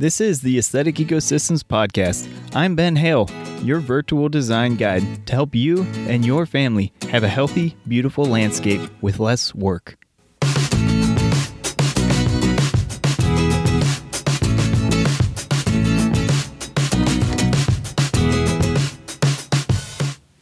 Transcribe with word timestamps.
This 0.00 0.18
is 0.18 0.40
the 0.40 0.58
Aesthetic 0.58 0.94
Ecosystems 0.94 1.62
Podcast. 1.62 2.26
I'm 2.56 2.74
Ben 2.74 2.96
Hale, 2.96 3.28
your 3.62 3.80
virtual 3.80 4.30
design 4.30 4.76
guide 4.76 5.26
to 5.26 5.34
help 5.34 5.54
you 5.54 5.82
and 6.08 6.24
your 6.24 6.46
family 6.46 6.94
have 7.10 7.22
a 7.22 7.28
healthy, 7.28 7.76
beautiful 7.86 8.24
landscape 8.24 8.80
with 9.02 9.18
less 9.18 9.54
work. 9.54 9.98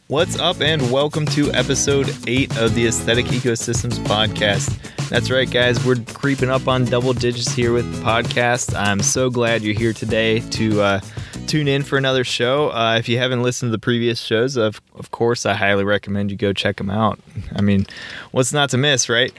What's 0.07 0.39
up, 0.39 0.61
and 0.61 0.89
welcome 0.89 1.25
to 1.25 1.51
episode 1.51 2.15
8 2.25 2.57
of 2.59 2.75
the 2.75 2.87
Aesthetic 2.87 3.25
Ecosystems 3.25 3.99
Podcast. 4.05 4.98
That's 5.09 5.31
right, 5.31 5.49
guys, 5.49 5.83
we're 5.83 5.95
creeping 6.13 6.51
up 6.51 6.67
on 6.67 6.85
double 6.85 7.13
digits 7.13 7.51
here 7.51 7.73
with 7.73 7.91
the 7.91 7.99
podcast. 8.03 8.75
I'm 8.79 8.99
so 8.99 9.31
glad 9.31 9.63
you're 9.63 9.73
here 9.73 9.91
today 9.91 10.41
to 10.51 10.81
uh, 10.81 11.01
tune 11.47 11.67
in 11.67 11.81
for 11.81 11.97
another 11.97 12.23
show. 12.23 12.69
Uh, 12.69 12.97
if 12.99 13.09
you 13.09 13.17
haven't 13.17 13.41
listened 13.41 13.69
to 13.69 13.71
the 13.71 13.79
previous 13.79 14.21
shows, 14.21 14.55
of, 14.55 14.79
of 14.93 15.09
course, 15.09 15.47
I 15.47 15.55
highly 15.55 15.83
recommend 15.83 16.29
you 16.29 16.37
go 16.37 16.53
check 16.53 16.77
them 16.77 16.91
out. 16.91 17.19
I 17.55 17.61
mean, 17.61 17.87
what's 18.29 18.53
not 18.53 18.69
to 18.69 18.77
miss, 18.77 19.09
right? 19.09 19.33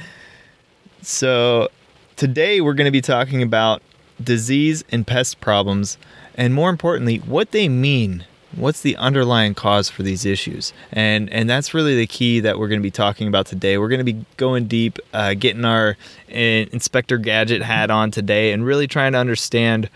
So, 1.02 1.68
today 2.16 2.60
we're 2.60 2.74
going 2.74 2.86
to 2.86 2.90
be 2.90 3.00
talking 3.00 3.40
about 3.40 3.80
disease 4.20 4.82
and 4.90 5.06
pest 5.06 5.40
problems, 5.40 5.98
and 6.34 6.52
more 6.52 6.68
importantly, 6.68 7.18
what 7.18 7.52
they 7.52 7.68
mean 7.68 8.24
what's 8.56 8.80
the 8.80 8.96
underlying 8.96 9.54
cause 9.54 9.88
for 9.88 10.02
these 10.02 10.24
issues? 10.24 10.72
And 10.92 11.30
and 11.30 11.48
that's 11.48 11.74
really 11.74 11.96
the 11.96 12.06
key 12.06 12.40
that 12.40 12.58
we're 12.58 12.68
going 12.68 12.80
to 12.80 12.82
be 12.82 12.90
talking 12.90 13.28
about 13.28 13.46
today. 13.46 13.78
We're 13.78 13.88
going 13.88 14.04
to 14.04 14.12
be 14.12 14.24
going 14.36 14.66
deep 14.66 14.98
uh, 15.12 15.34
getting 15.34 15.64
our 15.64 15.96
uh, 16.30 16.34
inspector 16.34 17.18
gadget 17.18 17.62
hat 17.62 17.90
on 17.90 18.10
today 18.10 18.52
and 18.52 18.64
really 18.64 18.86
trying 18.86 19.12
to 19.12 19.18
understand 19.18 19.88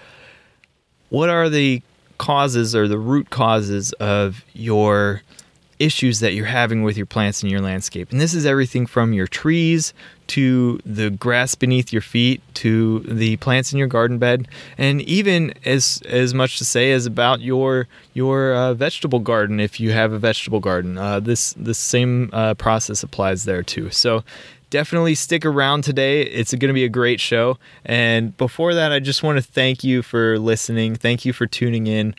what 1.10 1.28
are 1.28 1.48
the 1.48 1.82
causes 2.18 2.74
or 2.74 2.88
the 2.88 2.98
root 2.98 3.30
causes 3.30 3.92
of 3.94 4.44
your 4.52 5.22
issues 5.78 6.20
that 6.20 6.34
you're 6.34 6.46
having 6.46 6.82
with 6.82 6.96
your 6.96 7.06
plants 7.06 7.42
in 7.42 7.48
your 7.48 7.60
landscape. 7.60 8.10
And 8.10 8.20
this 8.20 8.34
is 8.34 8.46
everything 8.46 8.86
from 8.86 9.12
your 9.12 9.26
trees 9.26 9.92
to 10.26 10.80
the 10.86 11.10
grass 11.10 11.54
beneath 11.54 11.92
your 11.92 12.00
feet 12.02 12.40
to 12.54 13.00
the 13.00 13.36
plants 13.36 13.72
in 13.72 13.78
your 13.78 13.88
garden 13.88 14.16
bed 14.18 14.48
and 14.78 15.02
even 15.02 15.52
as 15.66 16.02
as 16.06 16.32
much 16.32 16.56
to 16.56 16.64
say 16.64 16.92
as 16.92 17.04
about 17.04 17.42
your 17.42 17.86
your 18.14 18.54
uh, 18.54 18.72
vegetable 18.72 19.18
garden 19.18 19.60
if 19.60 19.78
you 19.78 19.92
have 19.92 20.12
a 20.12 20.18
vegetable 20.18 20.60
garden. 20.60 20.96
Uh, 20.96 21.20
this 21.20 21.52
this 21.58 21.78
same 21.78 22.30
uh, 22.32 22.54
process 22.54 23.02
applies 23.02 23.44
there 23.44 23.62
too. 23.62 23.90
So 23.90 24.24
definitely 24.74 25.14
stick 25.14 25.44
around 25.44 25.84
today. 25.84 26.22
It's 26.22 26.52
going 26.52 26.68
to 26.68 26.74
be 26.74 26.84
a 26.84 26.88
great 26.88 27.20
show. 27.20 27.58
And 27.84 28.36
before 28.36 28.74
that, 28.74 28.90
I 28.90 28.98
just 28.98 29.22
want 29.22 29.38
to 29.38 29.42
thank 29.42 29.84
you 29.84 30.02
for 30.02 30.36
listening. 30.36 30.96
Thank 30.96 31.24
you 31.24 31.32
for 31.32 31.46
tuning 31.46 31.86
in. 31.86 32.14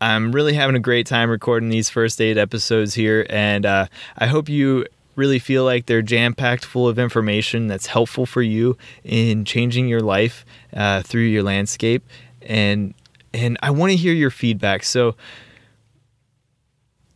I'm 0.00 0.32
really 0.32 0.54
having 0.54 0.76
a 0.76 0.80
great 0.80 1.06
time 1.06 1.30
recording 1.30 1.68
these 1.68 1.88
first 1.88 2.20
eight 2.20 2.36
episodes 2.36 2.94
here, 2.94 3.26
and 3.30 3.64
uh, 3.64 3.86
I 4.18 4.26
hope 4.26 4.48
you 4.48 4.86
really 5.16 5.38
feel 5.38 5.64
like 5.64 5.86
they're 5.86 6.02
jam 6.02 6.34
packed 6.34 6.64
full 6.64 6.88
of 6.88 6.98
information 6.98 7.66
that's 7.68 7.86
helpful 7.86 8.26
for 8.26 8.42
you 8.42 8.76
in 9.04 9.44
changing 9.44 9.88
your 9.88 10.00
life 10.00 10.44
uh, 10.74 11.02
through 11.02 11.22
your 11.22 11.42
landscape. 11.42 12.04
And 12.42 12.94
and 13.32 13.58
I 13.62 13.70
want 13.70 13.90
to 13.90 13.96
hear 13.96 14.12
your 14.12 14.30
feedback. 14.30 14.84
So 14.84 15.16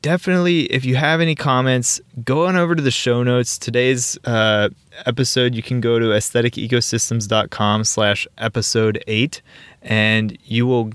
definitely, 0.03 0.63
if 0.65 0.85
you 0.85 0.97
have 0.97 1.21
any 1.21 1.35
comments, 1.35 2.01
go 2.25 2.47
on 2.47 2.57
over 2.57 2.75
to 2.75 2.83
the 2.83 2.91
show 2.91 3.23
notes. 3.23 3.59
Today's 3.59 4.19
uh, 4.25 4.71
episode, 5.07 5.55
you 5.55 5.63
can 5.63 5.81
go 5.81 5.99
to 5.99 6.07
aestheticecosystems.com 6.07 7.85
slash 7.85 8.27
episode 8.37 9.03
eight, 9.07 9.43
and 9.83 10.37
you 10.45 10.67
will 10.67 10.91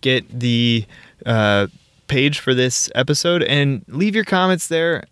get 0.00 0.28
the 0.40 0.84
uh, 1.26 1.66
page 2.06 2.38
for 2.38 2.54
this 2.54 2.90
episode 2.94 3.42
and 3.42 3.84
leave 3.88 4.14
your 4.14 4.24
comments 4.24 4.68
there. 4.68 5.04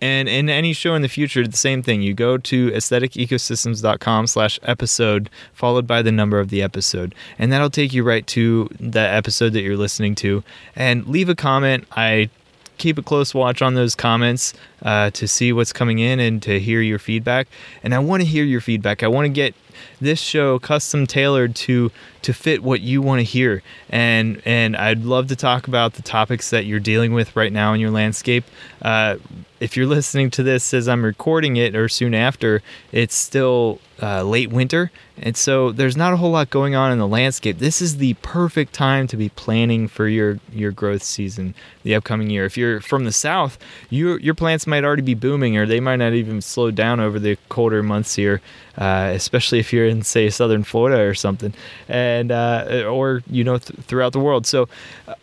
And 0.00 0.28
in 0.28 0.48
any 0.48 0.72
show 0.72 0.94
in 0.94 1.02
the 1.02 1.08
future, 1.08 1.46
the 1.46 1.56
same 1.56 1.82
thing. 1.82 2.02
You 2.02 2.14
go 2.14 2.38
to 2.38 2.70
aestheticecosystems.com 2.70 4.28
slash 4.28 4.60
episode, 4.62 5.28
followed 5.52 5.88
by 5.88 6.02
the 6.02 6.12
number 6.12 6.38
of 6.38 6.50
the 6.50 6.62
episode. 6.62 7.16
And 7.36 7.52
that'll 7.52 7.70
take 7.70 7.92
you 7.92 8.04
right 8.04 8.24
to 8.28 8.68
the 8.78 9.00
episode 9.00 9.54
that 9.54 9.62
you're 9.62 9.76
listening 9.76 10.14
to. 10.16 10.44
And 10.76 11.06
leave 11.08 11.28
a 11.28 11.34
comment. 11.34 11.84
I 11.92 12.30
keep 12.78 12.96
a 12.96 13.02
close 13.02 13.34
watch 13.34 13.60
on 13.60 13.74
those 13.74 13.96
comments 13.96 14.54
uh, 14.82 15.10
to 15.10 15.26
see 15.26 15.52
what's 15.52 15.72
coming 15.72 15.98
in 15.98 16.20
and 16.20 16.40
to 16.44 16.60
hear 16.60 16.80
your 16.80 17.00
feedback. 17.00 17.48
And 17.82 17.92
I 17.92 17.98
want 17.98 18.22
to 18.22 18.26
hear 18.26 18.44
your 18.44 18.60
feedback. 18.60 19.02
I 19.02 19.08
want 19.08 19.24
to 19.24 19.30
get 19.30 19.54
this 20.00 20.20
show 20.20 20.58
custom 20.58 21.06
tailored 21.06 21.54
to 21.56 21.90
to 22.22 22.32
fit 22.32 22.62
what 22.62 22.80
you 22.80 23.00
want 23.00 23.20
to 23.20 23.24
hear. 23.24 23.62
And 23.90 24.42
and 24.44 24.76
I'd 24.76 25.04
love 25.04 25.28
to 25.28 25.36
talk 25.36 25.68
about 25.68 25.94
the 25.94 26.02
topics 26.02 26.50
that 26.50 26.66
you're 26.66 26.80
dealing 26.80 27.12
with 27.12 27.34
right 27.36 27.52
now 27.52 27.72
in 27.72 27.80
your 27.80 27.90
landscape. 27.90 28.44
Uh, 28.82 29.16
if 29.60 29.76
you're 29.76 29.86
listening 29.86 30.30
to 30.30 30.42
this 30.42 30.72
as 30.72 30.88
I'm 30.88 31.04
recording 31.04 31.56
it 31.56 31.74
or 31.74 31.88
soon 31.88 32.14
after 32.14 32.62
it's 32.92 33.14
still 33.14 33.80
uh, 34.00 34.22
late 34.22 34.50
winter. 34.50 34.92
And 35.20 35.36
so 35.36 35.72
there's 35.72 35.96
not 35.96 36.12
a 36.12 36.16
whole 36.16 36.30
lot 36.30 36.50
going 36.50 36.76
on 36.76 36.92
in 36.92 36.98
the 36.98 37.08
landscape. 37.08 37.58
This 37.58 37.82
is 37.82 37.96
the 37.96 38.14
perfect 38.22 38.72
time 38.72 39.08
to 39.08 39.16
be 39.16 39.30
planning 39.30 39.88
for 39.88 40.06
your 40.06 40.38
your 40.52 40.70
growth 40.70 41.02
season 41.02 41.54
the 41.82 41.94
upcoming 41.96 42.30
year. 42.30 42.44
If 42.44 42.56
you're 42.56 42.80
from 42.80 43.04
the 43.04 43.12
south 43.12 43.58
your 43.90 44.20
your 44.20 44.34
plants 44.34 44.66
might 44.66 44.84
already 44.84 45.02
be 45.02 45.14
booming 45.14 45.56
or 45.56 45.66
they 45.66 45.80
might 45.80 45.96
not 45.96 46.12
even 46.12 46.40
slow 46.40 46.70
down 46.70 47.00
over 47.00 47.18
the 47.18 47.36
colder 47.48 47.82
months 47.82 48.14
here 48.14 48.40
uh, 48.76 49.10
especially 49.12 49.58
if 49.58 49.67
you're 49.72 49.86
in 49.86 50.02
say 50.02 50.30
southern 50.30 50.64
Florida 50.64 51.00
or 51.02 51.14
something, 51.14 51.52
and 51.88 52.32
uh, 52.32 52.84
or 52.86 53.22
you 53.30 53.44
know 53.44 53.58
th- 53.58 53.80
throughout 53.80 54.12
the 54.12 54.20
world. 54.20 54.46
So 54.46 54.68
uh, 55.06 55.14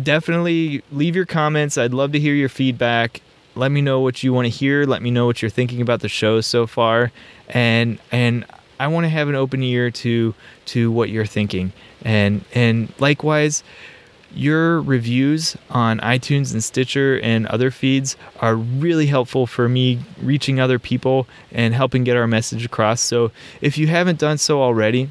definitely 0.00 0.82
leave 0.92 1.16
your 1.16 1.26
comments. 1.26 1.78
I'd 1.78 1.94
love 1.94 2.12
to 2.12 2.20
hear 2.20 2.34
your 2.34 2.48
feedback. 2.48 3.20
Let 3.54 3.70
me 3.70 3.82
know 3.82 4.00
what 4.00 4.22
you 4.22 4.32
want 4.32 4.46
to 4.46 4.50
hear. 4.50 4.84
Let 4.84 5.02
me 5.02 5.10
know 5.10 5.26
what 5.26 5.42
you're 5.42 5.50
thinking 5.50 5.80
about 5.80 6.00
the 6.00 6.08
show 6.08 6.40
so 6.40 6.66
far, 6.66 7.12
and 7.48 7.98
and 8.10 8.44
I 8.80 8.88
want 8.88 9.04
to 9.04 9.10
have 9.10 9.28
an 9.28 9.34
open 9.34 9.62
ear 9.62 9.90
to 9.90 10.34
to 10.66 10.90
what 10.90 11.10
you're 11.10 11.26
thinking, 11.26 11.72
and 12.04 12.44
and 12.54 12.92
likewise 12.98 13.62
your 14.34 14.80
reviews 14.80 15.56
on 15.70 15.98
iTunes 16.00 16.52
and 16.52 16.62
Stitcher 16.62 17.20
and 17.20 17.46
other 17.46 17.70
feeds 17.70 18.16
are 18.40 18.54
really 18.54 19.06
helpful 19.06 19.46
for 19.46 19.68
me 19.68 20.00
reaching 20.20 20.60
other 20.60 20.78
people 20.78 21.26
and 21.50 21.74
helping 21.74 22.04
get 22.04 22.16
our 22.16 22.26
message 22.26 22.64
across. 22.64 23.00
So 23.00 23.30
if 23.60 23.78
you 23.78 23.86
haven't 23.86 24.18
done 24.18 24.38
so 24.38 24.62
already, 24.62 25.10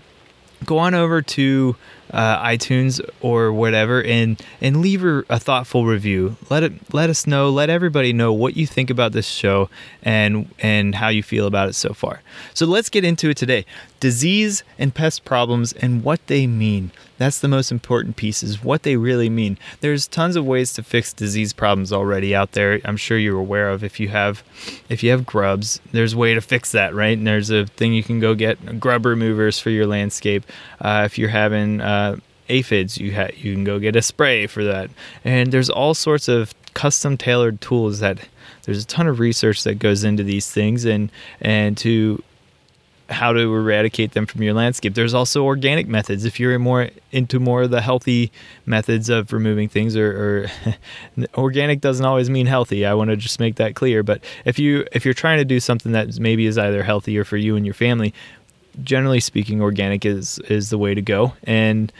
go 0.65 0.77
on 0.77 0.93
over 0.93 1.21
to 1.21 1.75
uh, 2.11 2.43
iTunes 2.45 3.01
or 3.21 3.51
whatever 3.51 4.03
and 4.03 4.41
and 4.59 4.81
leave 4.81 5.03
a, 5.03 5.23
a 5.29 5.39
thoughtful 5.39 5.85
review. 5.85 6.37
Let 6.49 6.63
it 6.63 6.93
let 6.93 7.09
us 7.09 7.25
know. 7.25 7.49
Let 7.49 7.69
everybody 7.69 8.13
know 8.13 8.33
what 8.33 8.55
you 8.57 8.67
think 8.67 8.89
about 8.89 9.11
this 9.11 9.27
show 9.27 9.69
and 10.03 10.49
and 10.59 10.95
how 10.95 11.09
you 11.09 11.23
feel 11.23 11.47
about 11.47 11.69
it 11.69 11.73
so 11.73 11.93
far. 11.93 12.21
So 12.53 12.65
let's 12.65 12.89
get 12.89 13.03
into 13.03 13.29
it 13.29 13.37
today. 13.37 13.65
Disease 13.99 14.63
and 14.77 14.93
pest 14.93 15.25
problems 15.25 15.73
and 15.73 16.03
what 16.03 16.25
they 16.27 16.47
mean. 16.47 16.91
That's 17.21 17.37
the 17.37 17.47
most 17.47 17.71
important 17.71 18.15
piece 18.15 18.41
is 18.41 18.63
what 18.63 18.81
they 18.81 18.95
really 18.95 19.29
mean. 19.29 19.59
There's 19.81 20.07
tons 20.07 20.35
of 20.35 20.43
ways 20.43 20.73
to 20.73 20.81
fix 20.81 21.13
disease 21.13 21.53
problems 21.53 21.93
already 21.93 22.33
out 22.33 22.53
there. 22.53 22.81
I'm 22.83 22.97
sure 22.97 23.15
you're 23.15 23.37
aware 23.37 23.69
of 23.69 23.83
if 23.83 23.99
you 23.99 24.07
have 24.07 24.43
if 24.89 25.03
you 25.03 25.11
have 25.11 25.23
grubs, 25.23 25.79
there's 25.91 26.13
a 26.13 26.17
way 26.17 26.33
to 26.33 26.41
fix 26.41 26.71
that, 26.71 26.95
right? 26.95 27.15
And 27.15 27.27
there's 27.27 27.51
a 27.51 27.67
thing 27.67 27.93
you 27.93 28.01
can 28.01 28.19
go 28.19 28.33
get 28.33 28.79
grub 28.79 29.05
removers 29.05 29.59
for 29.59 29.69
your 29.69 29.85
landscape. 29.85 30.43
Uh, 30.79 31.03
if 31.05 31.19
you're 31.19 31.29
having 31.29 31.79
uh, 31.79 32.00
Uh, 32.01 32.17
aphids, 32.49 32.97
you 32.97 33.15
ha- 33.15 33.29
you 33.35 33.53
can 33.53 33.63
go 33.63 33.79
get 33.79 33.95
a 33.95 34.01
spray 34.01 34.47
for 34.47 34.63
that. 34.63 34.89
And 35.23 35.51
there's 35.51 35.69
all 35.69 35.93
sorts 35.93 36.27
of 36.27 36.53
custom 36.73 37.17
tailored 37.17 37.61
tools 37.61 37.99
that 37.99 38.19
there's 38.63 38.83
a 38.83 38.87
ton 38.87 39.07
of 39.07 39.19
research 39.19 39.63
that 39.63 39.75
goes 39.75 40.03
into 40.03 40.23
these 40.23 40.49
things 40.49 40.85
and 40.85 41.11
and 41.41 41.77
to 41.77 42.23
how 43.11 43.33
to 43.33 43.39
eradicate 43.39 44.13
them 44.13 44.25
from 44.25 44.41
your 44.41 44.53
landscape. 44.53 44.93
There's 44.93 45.13
also 45.13 45.43
organic 45.43 45.87
methods. 45.87 46.23
If 46.23 46.39
you're 46.39 46.57
more 46.59 46.89
into 47.11 47.39
more 47.39 47.63
of 47.63 47.69
the 47.69 47.81
healthy 47.81 48.31
methods 48.65 49.09
of 49.09 49.33
removing 49.33 49.67
things, 49.67 49.97
or, 49.97 50.47
or 50.75 50.75
organic 51.35 51.81
doesn't 51.81 52.05
always 52.05 52.29
mean 52.29 52.45
healthy. 52.45 52.85
I 52.85 52.93
want 52.93 53.09
to 53.09 53.17
just 53.17 53.39
make 53.39 53.55
that 53.55 53.75
clear. 53.75 54.01
But 54.01 54.23
if 54.45 54.57
you 54.59 54.85
if 54.91 55.03
you're 55.03 55.13
trying 55.13 55.39
to 55.39 55.45
do 55.45 55.59
something 55.59 55.91
that 55.91 56.19
maybe 56.19 56.45
is 56.45 56.57
either 56.57 56.83
healthier 56.83 57.23
for 57.23 57.37
you 57.37 57.55
and 57.55 57.65
your 57.65 57.75
family, 57.75 58.13
generally 58.83 59.19
speaking, 59.19 59.61
organic 59.61 60.05
is 60.05 60.39
is 60.49 60.69
the 60.69 60.77
way 60.77 60.93
to 60.93 61.01
go. 61.01 61.33
And 61.43 61.91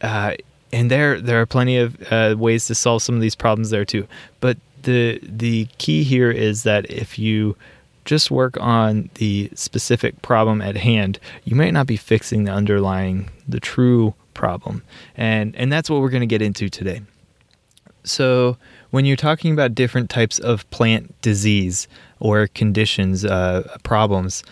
uh, 0.00 0.34
and 0.72 0.90
there 0.90 1.20
there 1.20 1.40
are 1.40 1.46
plenty 1.46 1.76
of 1.78 1.96
uh, 2.12 2.34
ways 2.38 2.66
to 2.66 2.74
solve 2.74 3.02
some 3.02 3.14
of 3.14 3.20
these 3.20 3.34
problems 3.34 3.70
there 3.70 3.84
too. 3.84 4.06
But 4.40 4.56
the 4.82 5.20
the 5.22 5.66
key 5.78 6.02
here 6.02 6.30
is 6.30 6.64
that 6.64 6.90
if 6.90 7.18
you 7.18 7.56
just 8.04 8.30
work 8.30 8.60
on 8.60 9.10
the 9.14 9.50
specific 9.54 10.20
problem 10.22 10.60
at 10.60 10.76
hand, 10.76 11.18
you 11.44 11.54
might 11.54 11.72
not 11.72 11.86
be 11.86 11.96
fixing 11.96 12.44
the 12.44 12.52
underlying, 12.52 13.30
the 13.48 13.60
true 13.60 14.14
problem. 14.34 14.82
And, 15.16 15.54
and 15.56 15.72
that's 15.72 15.88
what 15.88 16.00
we're 16.00 16.10
going 16.10 16.22
to 16.22 16.26
get 16.26 16.42
into 16.42 16.68
today. 16.68 17.02
So, 18.04 18.56
when 18.90 19.04
you're 19.04 19.16
talking 19.16 19.52
about 19.52 19.74
different 19.74 20.10
types 20.10 20.38
of 20.40 20.68
plant 20.70 21.18
disease 21.22 21.86
or 22.18 22.48
conditions, 22.48 23.24
uh, 23.24 23.76
problems, 23.84 24.42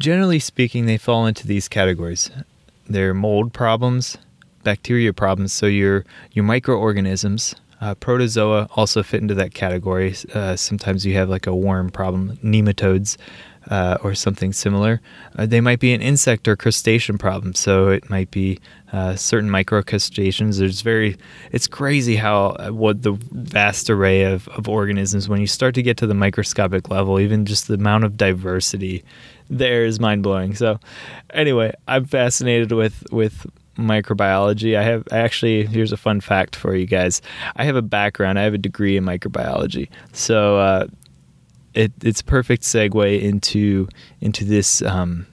generally 0.00 0.40
speaking, 0.40 0.86
they 0.86 0.98
fall 0.98 1.26
into 1.26 1.46
these 1.46 1.68
categories. 1.68 2.30
They're 2.88 3.14
mold 3.14 3.52
problems, 3.52 4.18
bacteria 4.64 5.12
problems. 5.12 5.52
So 5.52 5.66
your 5.66 6.04
your 6.32 6.44
microorganisms, 6.44 7.54
uh, 7.80 7.94
protozoa 7.94 8.68
also 8.76 9.02
fit 9.02 9.22
into 9.22 9.34
that 9.34 9.54
category. 9.54 10.14
Uh, 10.34 10.56
sometimes 10.56 11.06
you 11.06 11.14
have 11.14 11.28
like 11.28 11.46
a 11.46 11.54
worm 11.54 11.90
problem, 11.90 12.36
nematodes. 12.38 13.16
Uh, 13.68 13.98
or 14.02 14.14
something 14.14 14.54
similar. 14.54 15.02
Uh, 15.36 15.44
they 15.44 15.60
might 15.60 15.78
be 15.78 15.92
an 15.92 16.00
insect 16.00 16.48
or 16.48 16.56
crustacean 16.56 17.18
problem, 17.18 17.54
so 17.54 17.88
it 17.88 18.08
might 18.08 18.30
be 18.30 18.58
uh, 18.90 19.14
certain 19.14 19.50
microcrustaceans. 19.50 20.58
There's 20.58 20.80
very, 20.80 21.18
it's 21.52 21.66
crazy 21.66 22.16
how 22.16 22.56
uh, 22.58 22.70
what 22.70 23.02
the 23.02 23.12
vast 23.32 23.90
array 23.90 24.22
of, 24.22 24.48
of 24.48 24.66
organisms. 24.66 25.28
When 25.28 25.42
you 25.42 25.46
start 25.46 25.74
to 25.74 25.82
get 25.82 25.98
to 25.98 26.06
the 26.06 26.14
microscopic 26.14 26.88
level, 26.88 27.20
even 27.20 27.44
just 27.44 27.68
the 27.68 27.74
amount 27.74 28.04
of 28.04 28.16
diversity 28.16 29.04
there 29.50 29.84
is 29.84 30.00
mind 30.00 30.22
blowing. 30.22 30.54
So, 30.54 30.78
anyway, 31.34 31.74
I'm 31.86 32.06
fascinated 32.06 32.72
with 32.72 33.04
with 33.12 33.46
microbiology. 33.86 34.76
I 34.76 34.82
have 34.82 35.06
actually 35.10 35.66
here's 35.66 35.92
a 35.92 35.96
fun 35.96 36.20
fact 36.20 36.56
for 36.56 36.74
you 36.74 36.86
guys. 36.86 37.22
I 37.56 37.64
have 37.64 37.76
a 37.76 37.82
background. 37.82 38.38
I 38.38 38.42
have 38.42 38.54
a 38.54 38.58
degree 38.58 38.96
in 38.96 39.04
microbiology. 39.04 39.88
So 40.12 40.58
uh, 40.58 40.86
it, 41.74 41.92
it's 42.02 42.20
a 42.20 42.24
perfect 42.24 42.62
segue 42.62 43.20
into 43.20 43.88
into 44.20 44.44
this 44.44 44.82
um, 44.82 45.26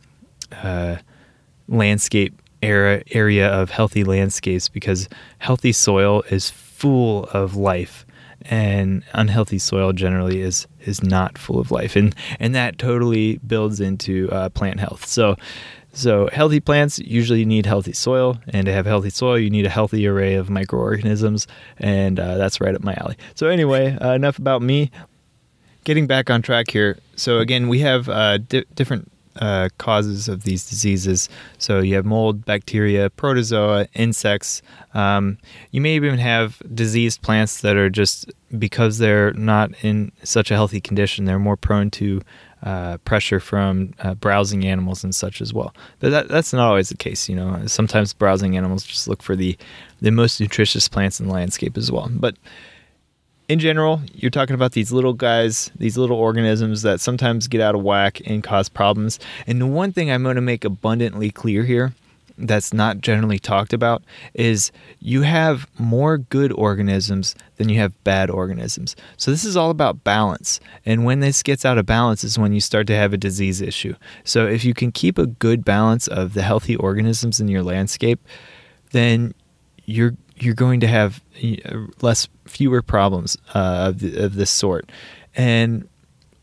uh, 0.52 0.98
landscape 1.68 2.42
era 2.62 3.04
area 3.12 3.50
of 3.50 3.70
healthy 3.70 4.04
landscapes 4.04 4.68
because 4.68 5.08
healthy 5.40 5.72
soil 5.72 6.24
is 6.32 6.50
full 6.50 7.26
of 7.26 7.56
life 7.56 8.06
and 8.42 9.04
unhealthy 9.14 9.60
soil 9.60 9.94
generally 9.94 10.42
is 10.42 10.68
is 10.82 11.04
not 11.04 11.38
full 11.38 11.60
of 11.60 11.72
life 11.72 11.96
and 11.96 12.16
and 12.40 12.56
that 12.56 12.78
totally 12.78 13.38
builds 13.46 13.80
into 13.80 14.30
uh, 14.32 14.50
plant 14.50 14.80
health 14.80 15.06
so 15.06 15.36
so 15.98 16.30
healthy 16.32 16.60
plants 16.60 17.00
usually 17.00 17.46
need 17.46 17.66
healthy 17.66 17.94
soil 17.94 18.40
and 18.50 18.66
to 18.66 18.74
have 18.74 18.86
healthy 18.86 19.10
soil 19.10 19.38
you 19.38 19.50
need 19.50 19.66
a 19.66 19.70
healthy 19.70 20.08
array 20.08 20.36
of 20.36 20.50
microorganisms 20.50 21.48
and 21.78 22.20
uh, 22.20 22.38
that's 22.38 22.62
right 22.62 22.76
up 22.76 22.84
my 22.84 22.94
alley 22.96 23.18
so 23.36 23.48
anyway 23.48 23.98
uh, 23.98 24.14
enough 24.14 24.38
about 24.38 24.62
me 24.62 24.92
getting 25.84 26.08
back 26.08 26.30
on 26.30 26.42
track 26.42 26.70
here 26.70 26.98
so 27.16 27.40
again 27.40 27.68
we 27.68 27.80
have 27.80 28.08
uh, 28.10 28.38
di- 28.38 28.66
different 28.76 29.12
uh, 29.40 29.70
causes 29.78 30.28
of 30.28 30.44
these 30.44 30.68
diseases. 30.70 31.30
So 31.58 31.80
you 31.80 31.96
have 31.96 32.06
mold, 32.06 32.46
bacteria, 32.46 33.10
protozoa, 33.12 33.88
insects. 33.94 34.62
Um, 34.94 35.38
you 35.72 35.82
may 35.82 35.96
even 35.96 36.18
have 36.18 36.62
diseased 36.74 37.22
plants 37.22 37.62
that 37.62 37.76
are 37.76 37.90
just 37.90 38.32
because 38.58 38.98
they're 38.98 39.34
not 39.34 39.72
in 39.84 40.12
such 40.24 40.52
a 40.52 40.56
healthy 40.56 40.82
condition, 40.82 41.26
they're 41.26 41.40
more 41.40 41.58
prone 41.58 41.92
to 41.92 42.22
uh, 42.64 42.98
pressure 43.00 43.40
from 43.40 43.94
uh, 44.00 44.16
browsing 44.16 44.66
animals 44.66 45.04
and 45.04 45.14
such 45.14 45.42
as 45.42 45.54
well. 45.54 45.74
But 46.00 46.10
that, 46.10 46.28
that's 46.28 46.54
not 46.54 46.68
always 46.68 46.90
the 46.90 46.98
case. 46.98 47.30
You 47.30 47.36
know, 47.36 47.66
sometimes 47.68 48.14
browsing 48.14 48.58
animals 48.58 48.84
just 48.84 49.08
look 49.08 49.22
for 49.22 49.36
the 49.36 49.58
the 50.02 50.12
most 50.12 50.40
nutritious 50.40 50.88
plants 50.88 51.20
in 51.20 51.28
the 51.28 51.34
landscape 51.34 51.78
as 51.78 51.92
well. 51.92 52.10
But 52.12 52.36
in 53.48 53.60
general, 53.60 54.02
you're 54.14 54.32
talking 54.32 54.54
about 54.54 54.74
these 54.74 54.92
little 54.92 55.14
guys, 55.14 55.72
these 55.78 55.98
little 55.98 56.18
organisms 56.18 56.82
that 56.82 57.00
sometimes 57.00 57.48
get 57.48 57.62
out 57.62 57.76
of 57.76 57.82
whack 57.82 58.22
and 58.26 58.44
cause 58.44 58.70
problems. 58.70 59.20
And 59.46 59.62
the 59.62 59.68
one 59.68 59.94
thing 59.94 60.12
I'm 60.12 60.24
going 60.24 60.36
to 60.36 60.42
make 60.42 60.66
abundantly 60.66 61.32
clear 61.32 61.64
here 61.64 61.94
that's 62.38 62.74
not 62.74 63.02
generally 63.02 63.40
talked 63.40 63.74
about 63.74 64.04
is 64.34 64.72
you 65.00 65.24
have 65.24 65.68
more 65.80 66.18
good 66.18 66.52
organisms 66.54 67.36
than 67.56 67.70
you 67.70 67.80
have 67.80 68.04
bad 68.04 68.30
organisms. 68.30 68.96
So 69.18 69.32
this 69.32 69.44
is 69.44 69.58
all 69.58 69.70
about 69.70 70.04
balance. 70.04 70.60
And 70.86 71.04
when 71.04 71.20
this 71.20 71.42
gets 71.44 71.66
out 71.66 71.78
of 71.78 71.86
balance 71.86 72.24
is 72.24 72.38
when 72.38 72.54
you 72.54 72.62
start 72.62 72.88
to 72.88 72.96
have 72.96 73.14
a 73.14 73.18
disease 73.18 73.62
issue. 73.62 73.96
So 74.24 74.46
if 74.46 74.64
you 74.64 74.74
can 74.74 74.92
keep 74.92 75.18
a 75.18 75.26
good 75.26 75.66
balance 75.66 76.08
of 76.08 76.34
the 76.34 76.44
healthy 76.44 76.76
organisms 76.76 77.40
in 77.40 77.48
your 77.48 77.64
landscape, 77.64 78.20
then 78.92 79.34
you're 79.86 80.16
you're 80.40 80.54
going 80.54 80.80
to 80.82 80.88
have 80.88 81.24
less 82.02 82.28
fewer 82.46 82.84
problems 82.84 83.38
uh, 83.56 83.88
of, 83.90 84.00
the, 84.00 84.24
of 84.24 84.36
this 84.36 84.52
sort 84.52 84.88
and 85.36 85.88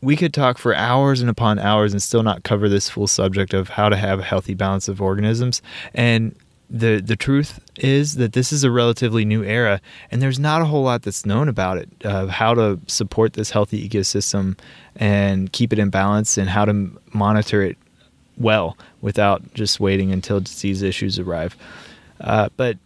we 0.05 0.15
could 0.15 0.35
talk 0.35 0.59
for 0.59 0.75
hours 0.75 1.19
and 1.19 1.31
upon 1.31 1.57
hours 1.57 1.91
and 1.91 2.01
still 2.01 2.21
not 2.21 2.43
cover 2.43 2.69
this 2.69 2.87
full 2.87 3.07
subject 3.07 3.55
of 3.55 3.69
how 3.69 3.89
to 3.89 3.95
have 3.95 4.19
a 4.19 4.23
healthy 4.23 4.53
balance 4.53 4.87
of 4.87 5.01
organisms. 5.01 5.63
And 5.95 6.35
the 6.69 6.99
the 6.99 7.15
truth 7.15 7.59
is 7.77 8.15
that 8.15 8.33
this 8.33 8.51
is 8.51 8.63
a 8.63 8.71
relatively 8.71 9.25
new 9.25 9.43
era 9.43 9.79
and 10.09 10.21
there's 10.21 10.39
not 10.39 10.61
a 10.61 10.65
whole 10.65 10.83
lot 10.83 11.03
that's 11.03 11.25
known 11.25 11.47
about 11.47 11.77
it 11.77 11.89
of 12.03 12.29
how 12.29 12.53
to 12.53 12.79
support 12.87 13.33
this 13.33 13.51
healthy 13.51 13.87
ecosystem 13.87 14.57
and 14.95 15.51
keep 15.51 15.73
it 15.73 15.79
in 15.79 15.89
balance 15.89 16.37
and 16.37 16.49
how 16.49 16.65
to 16.65 16.91
monitor 17.13 17.63
it 17.63 17.77
well 18.37 18.77
without 19.01 19.53
just 19.53 19.79
waiting 19.79 20.11
until 20.11 20.39
disease 20.39 20.83
issues 20.83 21.17
arrive. 21.17 21.55
Uh, 22.21 22.49
but 22.57 22.77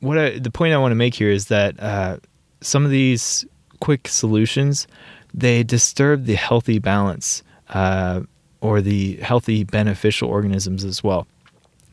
what 0.00 0.18
I, 0.18 0.38
the 0.38 0.50
point 0.50 0.72
I 0.72 0.78
want 0.78 0.92
to 0.92 0.96
make 0.96 1.14
here 1.14 1.30
is 1.30 1.46
that 1.46 1.78
uh, 1.80 2.16
some 2.62 2.84
of 2.84 2.90
these 2.90 3.44
quick 3.80 4.08
solutions 4.08 4.86
they 5.36 5.62
disturb 5.62 6.24
the 6.24 6.34
healthy 6.34 6.78
balance 6.78 7.42
uh, 7.68 8.22
or 8.60 8.80
the 8.80 9.16
healthy 9.16 9.62
beneficial 9.62 10.28
organisms 10.28 10.82
as 10.82 11.04
well. 11.04 11.26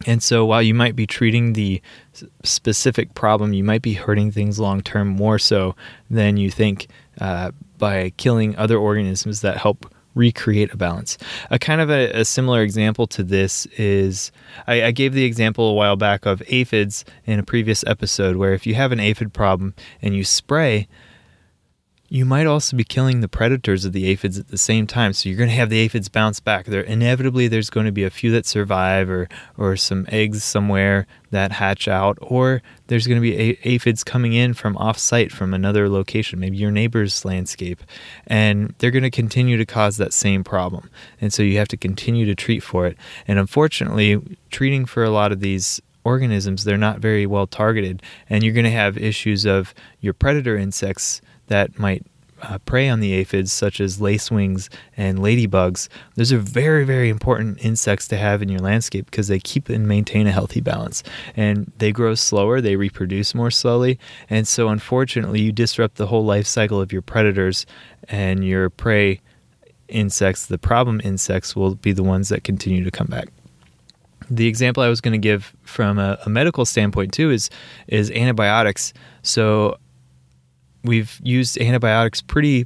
And 0.06 0.22
so 0.22 0.46
while 0.46 0.62
you 0.62 0.74
might 0.74 0.96
be 0.96 1.06
treating 1.06 1.54
the 1.54 1.82
specific 2.44 3.14
problem, 3.14 3.54
you 3.54 3.64
might 3.64 3.82
be 3.82 3.94
hurting 3.94 4.32
things 4.32 4.60
long 4.60 4.82
term 4.82 5.08
more 5.08 5.40
so 5.40 5.76
than 6.10 6.38
you 6.38 6.50
think 6.50 6.88
uh, 7.22 7.52
by 7.78 8.12
killing 8.18 8.56
other 8.58 8.78
organisms 8.78 9.42
that 9.42 9.58
help 9.58 9.94
recreate 10.16 10.74
a 10.74 10.78
balance. 10.78 11.18
A 11.50 11.58
kind 11.58 11.82
of 11.82 11.90
a, 11.90 12.12
a 12.12 12.26
similar 12.26 12.62
example 12.62 13.08
to 13.08 13.24
this 13.24 13.66
is 13.78 14.32
I, 14.68 14.84
I, 14.84 14.92
gave 14.92 15.14
the 15.14 15.26
example 15.26 15.68
a 15.68 15.74
while 15.74 15.96
back 15.96 16.26
of 16.26 16.44
aphids 16.48 17.04
in 17.26 17.40
a 17.40 17.44
previous 17.44 17.84
episode, 17.86 18.36
where 18.36 18.54
if 18.54 18.68
you 18.68 18.76
have 18.76 18.92
an 18.92 19.00
aphid 19.00 19.34
problem 19.34 19.74
and 20.02 20.16
you 20.16 20.24
spray, 20.24 20.88
you 22.14 22.26
might 22.26 22.46
also 22.46 22.78
be 22.78 22.84
killing 22.84 23.22
the 23.22 23.28
predators 23.28 23.86
of 23.86 23.92
the 23.92 24.06
aphids 24.06 24.38
at 24.38 24.50
the 24.50 24.58
same 24.58 24.86
time. 24.86 25.14
So 25.14 25.28
you're 25.28 25.38
going 25.38 25.50
to 25.50 25.56
have 25.56 25.72
the 25.72 25.80
aphids 25.80 26.10
bounce 26.10 26.40
back. 26.40 26.68
There 26.68 26.82
inevitably 26.82 27.48
there's 27.48 27.72
going 27.72 27.88
to 27.88 27.92
be 27.92 28.04
a 28.04 28.12
few 28.12 28.30
that 28.34 28.46
survive, 28.46 29.10
or 29.10 29.28
or 29.58 29.76
some 29.76 30.06
eggs 30.10 30.44
somewhere 30.44 31.08
that 31.32 31.54
hatch 31.54 31.88
out, 31.88 32.20
or 32.22 32.62
there's 32.86 33.08
going 33.08 33.20
to 33.20 33.22
be 33.22 33.36
a- 33.36 33.58
aphids 33.64 34.04
coming 34.04 34.34
in 34.34 34.54
from 34.54 34.78
off-site 34.78 35.32
from 35.32 35.56
another 35.56 35.90
location, 35.90 36.40
maybe 36.40 36.56
your 36.56 36.70
neighbor's 36.70 37.26
landscape, 37.26 37.82
and 38.28 38.76
they're 38.78 38.92
going 38.92 39.02
to 39.02 39.10
continue 39.10 39.58
to 39.58 39.66
cause 39.66 39.98
that 39.98 40.14
same 40.14 40.44
problem. 40.44 40.92
And 41.20 41.34
so 41.34 41.42
you 41.42 41.58
have 41.58 41.70
to 41.70 41.78
continue 41.78 42.28
to 42.28 42.36
treat 42.36 42.62
for 42.62 42.86
it. 42.86 42.96
And 43.28 43.40
unfortunately, 43.40 44.22
treating 44.52 44.86
for 44.86 45.04
a 45.04 45.10
lot 45.10 45.32
of 45.32 45.40
these 45.40 45.82
organisms, 46.04 46.64
they're 46.64 46.78
not 46.78 47.00
very 47.00 47.26
well 47.26 47.48
targeted, 47.48 48.04
and 48.30 48.44
you're 48.44 48.54
going 48.54 48.66
to 48.66 48.70
have 48.70 49.00
issues 49.00 49.46
of 49.46 49.74
your 50.00 50.14
predator 50.14 50.56
insects 50.56 51.20
that 51.48 51.78
might 51.78 52.06
uh, 52.44 52.58
prey 52.60 52.90
on 52.90 53.00
the 53.00 53.14
aphids, 53.14 53.52
such 53.52 53.80
as 53.80 54.00
lacewings 54.00 54.70
and 54.98 55.20
ladybugs. 55.20 55.88
Those 56.16 56.34
are 56.34 56.40
very, 56.40 56.84
very 56.84 57.10
important 57.10 57.64
insects 57.64 58.08
to 58.10 58.18
have 58.18 58.42
in 58.42 58.50
your 58.50 58.60
landscape 58.60 59.06
because 59.06 59.30
they 59.30 59.40
keep 59.40 59.70
and 59.70 59.88
maintain 59.88 60.28
a 60.28 60.32
healthy 60.32 60.60
balance. 60.60 61.04
And 61.36 61.72
they 61.78 61.92
grow 61.92 62.16
slower, 62.16 62.60
they 62.60 62.76
reproduce 62.76 63.34
more 63.34 63.52
slowly. 63.52 63.98
And 64.30 64.48
so, 64.48 64.68
unfortunately, 64.68 65.42
you 65.42 65.52
disrupt 65.52 65.96
the 65.96 66.08
whole 66.08 66.26
life 66.26 66.46
cycle 66.46 66.82
of 66.82 66.92
your 66.92 67.02
predators 67.02 67.66
and 68.10 68.46
your 68.46 68.70
prey 68.70 69.22
insects. 69.88 70.46
The 70.46 70.58
problem 70.58 71.02
insects 71.04 71.56
will 71.56 71.76
be 71.76 71.94
the 71.94 72.04
ones 72.04 72.30
that 72.30 72.44
continue 72.44 72.84
to 72.84 72.92
come 72.92 73.08
back 73.08 73.30
the 74.30 74.48
example 74.48 74.82
I 74.82 74.88
was 74.88 75.02
going 75.02 75.12
to 75.12 75.18
give 75.18 75.54
from 75.64 76.00
a, 76.00 76.18
a, 76.26 76.30
medical 76.30 76.66
standpoint 76.66 77.12
too 77.12 77.30
is 77.30 77.50
is 77.88 78.10
antibiotics. 78.12 78.94
So 79.22 79.78
we've 80.84 81.20
used 81.24 81.60
antibiotics 81.60 82.22
pretty 82.22 82.66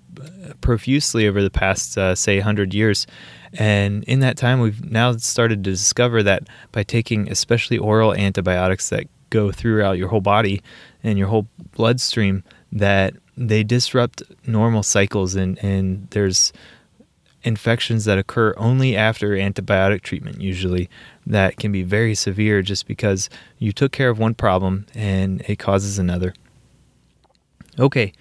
profusely 0.62 1.28
over 1.28 1.42
the 1.42 1.50
past, 1.50 1.98
uh, 1.98 2.16
say, 2.16 2.38
100 2.38 2.74
years. 2.74 3.08
And 3.54 4.04
in 4.06 4.20
that 4.22 4.38
time, 4.38 4.60
we've 4.60 4.84
now 4.84 5.14
started 5.18 5.64
to 5.64 5.72
discover 5.72 6.24
that 6.24 6.48
by 6.72 6.84
taking 6.84 7.30
especially 7.32 7.78
oral 7.78 8.14
antibiotics 8.14 8.90
that 8.90 9.06
go 9.30 9.52
throughout 9.52 9.98
your 9.98 10.10
whole 10.10 10.22
body 10.22 10.62
and 11.04 11.18
your 11.18 11.28
whole 11.28 11.48
bloodstream, 11.72 12.44
that 12.72 13.14
they 13.38 13.64
disrupt 13.64 14.24
normal 14.46 14.84
cycles 14.84 15.36
and, 15.36 15.64
and 15.64 16.08
there's 16.10 16.52
infections 17.44 18.06
that 18.06 18.18
occur 18.18 18.54
only 18.58 18.98
after 18.98 19.30
antibiotic 19.30 20.02
treatment 20.02 20.42
usually 20.42 20.90
that 21.26 21.56
can 21.58 21.72
be 21.72 21.84
very 21.84 22.16
severe 22.16 22.62
just 22.62 22.88
because 22.88 23.30
you 23.60 23.72
took 23.72 23.92
care 23.92 24.10
of 24.10 24.18
one 24.18 24.34
problem 24.34 24.86
and 24.96 25.42
it 25.42 25.58
causes 25.58 26.00
another 26.00 26.34
Okay. 27.80 28.14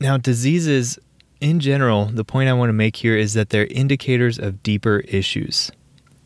Now, 0.00 0.16
diseases 0.16 0.98
in 1.40 1.60
general, 1.60 2.06
the 2.06 2.24
point 2.24 2.48
I 2.48 2.52
want 2.52 2.68
to 2.68 2.74
make 2.74 2.96
here 2.96 3.16
is 3.16 3.34
that 3.34 3.50
they're 3.50 3.66
indicators 3.66 4.38
of 4.38 4.62
deeper 4.62 5.00
issues. 5.00 5.70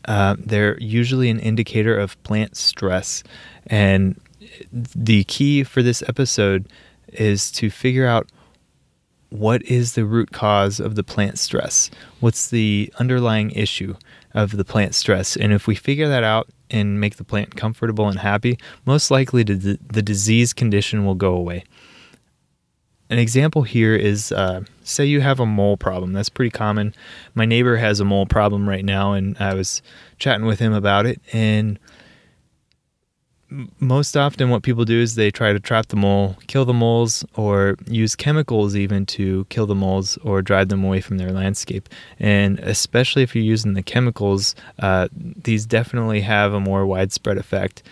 Uh, 0.05 0.35
they're 0.37 0.79
usually 0.79 1.29
an 1.29 1.39
indicator 1.39 1.97
of 1.97 2.21
plant 2.23 2.57
stress. 2.57 3.23
And 3.67 4.19
the 4.71 5.23
key 5.25 5.63
for 5.63 5.81
this 5.81 6.03
episode 6.07 6.67
is 7.07 7.51
to 7.51 7.69
figure 7.69 8.07
out 8.07 8.29
what 9.29 9.63
is 9.63 9.93
the 9.93 10.05
root 10.05 10.31
cause 10.31 10.79
of 10.79 10.95
the 10.95 11.03
plant 11.03 11.39
stress? 11.39 11.89
What's 12.19 12.49
the 12.49 12.93
underlying 12.99 13.51
issue 13.51 13.95
of 14.33 14.57
the 14.57 14.65
plant 14.65 14.93
stress? 14.93 15.35
And 15.35 15.51
if 15.51 15.65
we 15.65 15.73
figure 15.73 16.07
that 16.07 16.23
out 16.23 16.49
and 16.73 16.99
make 16.99 17.15
the 17.15 17.23
plant 17.23 17.55
comfortable 17.55 18.09
and 18.09 18.19
happy, 18.19 18.57
most 18.85 19.11
likely 19.11 19.43
the, 19.43 19.79
the 19.81 20.01
disease 20.01 20.51
condition 20.51 21.05
will 21.05 21.15
go 21.15 21.33
away. 21.33 21.63
An 23.09 23.19
example 23.19 23.61
here 23.61 23.95
is 23.95 24.31
uh, 24.31 24.63
say 24.83 25.05
you 25.05 25.21
have 25.21 25.39
a 25.39 25.45
mole 25.45 25.77
problem. 25.77 26.13
That's 26.13 26.29
pretty 26.29 26.49
common. 26.49 26.95
My 27.35 27.45
neighbor 27.45 27.77
has 27.77 27.99
a 27.99 28.05
mole 28.05 28.25
problem 28.25 28.67
right 28.67 28.83
now, 28.83 29.13
and 29.13 29.37
I 29.39 29.53
was 29.53 29.83
chatting 30.17 30.47
with 30.47 30.59
him 30.59 30.73
about 30.73 31.05
it. 31.05 31.21
And 31.31 31.77
most 33.79 34.17
often 34.17 34.49
what 34.49 34.63
people 34.63 34.85
do 34.85 34.99
is 34.99 35.15
they 35.15 35.31
try 35.31 35.53
to 35.53 35.59
trap 35.59 35.87
the 35.87 35.95
mole, 35.95 36.37
kill 36.47 36.65
the 36.65 36.73
moles, 36.73 37.25
or 37.35 37.75
use 37.87 38.15
chemicals 38.15 38.75
even 38.75 39.05
to 39.05 39.45
kill 39.49 39.65
the 39.65 39.75
moles 39.75 40.17
or 40.23 40.41
drive 40.41 40.69
them 40.69 40.83
away 40.83 41.01
from 41.01 41.17
their 41.17 41.31
landscape. 41.31 41.89
And 42.19 42.59
especially 42.59 43.23
if 43.23 43.35
you're 43.35 43.43
using 43.43 43.73
the 43.73 43.83
chemicals, 43.83 44.55
uh, 44.79 45.07
these 45.13 45.65
definitely 45.65 46.21
have 46.21 46.53
a 46.53 46.59
more 46.59 46.85
widespread 46.85 47.37
effect 47.37 47.83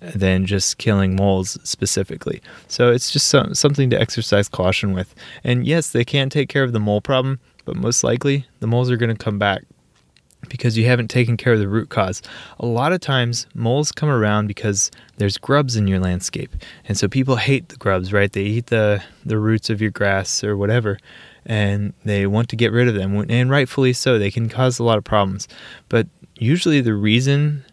than 0.00 0.46
just 0.46 0.78
killing 0.78 1.16
moles 1.16 1.58
specifically. 1.62 2.42
So 2.68 2.90
it's 2.90 3.10
just 3.10 3.28
some, 3.28 3.54
something 3.54 3.90
to 3.90 4.00
exercise 4.00 4.48
caution 4.48 4.92
with. 4.92 5.14
And 5.42 5.66
yes, 5.66 5.90
they 5.90 6.04
can 6.04 6.28
take 6.28 6.48
care 6.48 6.62
of 6.62 6.72
the 6.72 6.80
mole 6.80 7.00
problem, 7.00 7.40
but 7.64 7.76
most 7.76 8.04
likely 8.04 8.46
the 8.60 8.66
moles 8.66 8.90
are 8.90 8.96
going 8.96 9.16
to 9.16 9.24
come 9.24 9.38
back 9.38 9.64
because 10.48 10.76
you 10.76 10.86
haven't 10.86 11.08
taken 11.08 11.36
care 11.36 11.52
of 11.52 11.58
the 11.58 11.68
root 11.68 11.88
cause. 11.88 12.22
A 12.58 12.66
lot 12.66 12.92
of 12.92 13.00
times, 13.00 13.46
moles 13.54 13.92
come 13.92 14.08
around 14.08 14.46
because 14.46 14.90
there's 15.16 15.38
grubs 15.38 15.76
in 15.76 15.86
your 15.86 16.00
landscape. 16.00 16.54
And 16.86 16.96
so 16.96 17.08
people 17.08 17.36
hate 17.36 17.68
the 17.68 17.76
grubs, 17.76 18.12
right? 18.12 18.32
They 18.32 18.42
eat 18.42 18.66
the, 18.66 19.02
the 19.24 19.38
roots 19.38 19.70
of 19.70 19.80
your 19.80 19.90
grass 19.90 20.44
or 20.44 20.56
whatever, 20.56 20.98
and 21.46 21.92
they 22.04 22.26
want 22.26 22.48
to 22.50 22.56
get 22.56 22.72
rid 22.72 22.88
of 22.88 22.94
them. 22.94 23.16
And 23.28 23.50
rightfully 23.50 23.92
so, 23.92 24.18
they 24.18 24.30
can 24.30 24.48
cause 24.48 24.78
a 24.78 24.84
lot 24.84 24.98
of 24.98 25.04
problems. 25.04 25.48
But 25.88 26.06
usually, 26.36 26.80
the 26.80 26.94
reason 26.94 27.64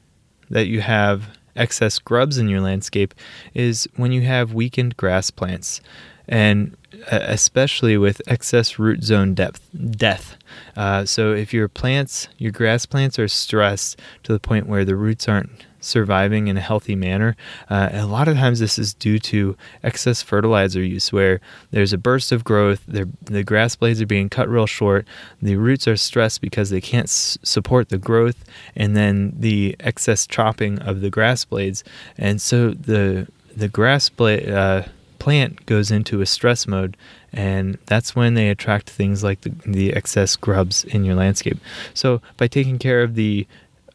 that 0.50 0.68
you 0.68 0.82
have 0.82 1.38
excess 1.56 2.00
grubs 2.00 2.38
in 2.38 2.50
your 2.50 2.62
landscape 2.62 3.14
is 3.54 3.88
when 3.96 4.12
you 4.12 4.22
have 4.22 4.54
weakened 4.54 4.98
grass 4.98 5.32
plants. 5.32 5.82
And 6.28 6.76
especially 7.08 7.98
with 7.98 8.22
excess 8.28 8.78
root 8.80 9.04
zone 9.04 9.34
depth 9.34 9.62
death. 9.92 10.38
Uh, 10.76 11.06
so 11.06 11.34
if 11.34 11.54
your 11.54 11.68
plants, 11.68 12.28
your 12.38 12.52
grass 12.52 12.86
plants, 12.86 13.18
are 13.20 13.28
stressed 13.28 14.00
to 14.24 14.34
the 14.34 14.40
point 14.40 14.68
where 14.68 14.86
the 14.86 14.96
roots 14.96 15.28
aren't 15.28 15.50
surviving 15.84 16.48
in 16.48 16.58
a 16.58 16.62
healthy 16.62 16.96
manner, 16.96 17.36
uh, 17.70 17.90
a 17.92 18.06
lot 18.06 18.28
of 18.28 18.36
times 18.36 18.60
this 18.60 18.78
is 18.78 18.94
due 18.94 19.18
to 19.18 19.58
excess 19.84 20.22
fertilizer 20.22 20.84
use, 20.84 21.12
where 21.12 21.42
there's 21.72 21.92
a 21.92 21.98
burst 21.98 22.32
of 22.32 22.44
growth, 22.44 22.84
the 22.88 23.44
grass 23.44 23.76
blades 23.76 24.00
are 24.00 24.06
being 24.06 24.30
cut 24.30 24.48
real 24.48 24.68
short, 24.68 25.08
the 25.42 25.56
roots 25.56 25.88
are 25.88 25.98
stressed 25.98 26.40
because 26.40 26.70
they 26.70 26.82
can't 26.82 27.08
s- 27.08 27.38
support 27.42 27.90
the 27.90 27.98
growth, 27.98 28.46
and 28.76 28.96
then 28.96 29.34
the 29.36 29.76
excess 29.80 30.28
chopping 30.28 30.78
of 30.80 31.02
the 31.02 31.10
grass 31.10 31.46
blades, 31.46 31.84
and 32.18 32.42
so 32.42 32.72
the 32.72 33.28
the 33.56 33.68
grass 33.68 34.08
blade. 34.08 34.50
Uh, 34.50 34.84
plant 35.22 35.68
goes 35.68 35.92
into 35.92 36.22
a 36.22 36.26
stress 36.26 36.66
mode, 36.66 36.98
and 37.32 37.78
that's 37.86 38.16
when 38.16 38.34
they 38.34 38.50
attract 38.50 38.90
things 38.90 39.24
like 39.24 39.42
the, 39.42 39.54
the 39.68 39.94
excess 39.94 40.36
grubs 40.36 40.84
in 40.86 41.06
your 41.06 41.14
landscape. 41.14 41.60
So 41.94 42.24
by 42.38 42.48
taking 42.48 42.80
care 42.80 43.04
of 43.04 43.14
the 43.14 43.48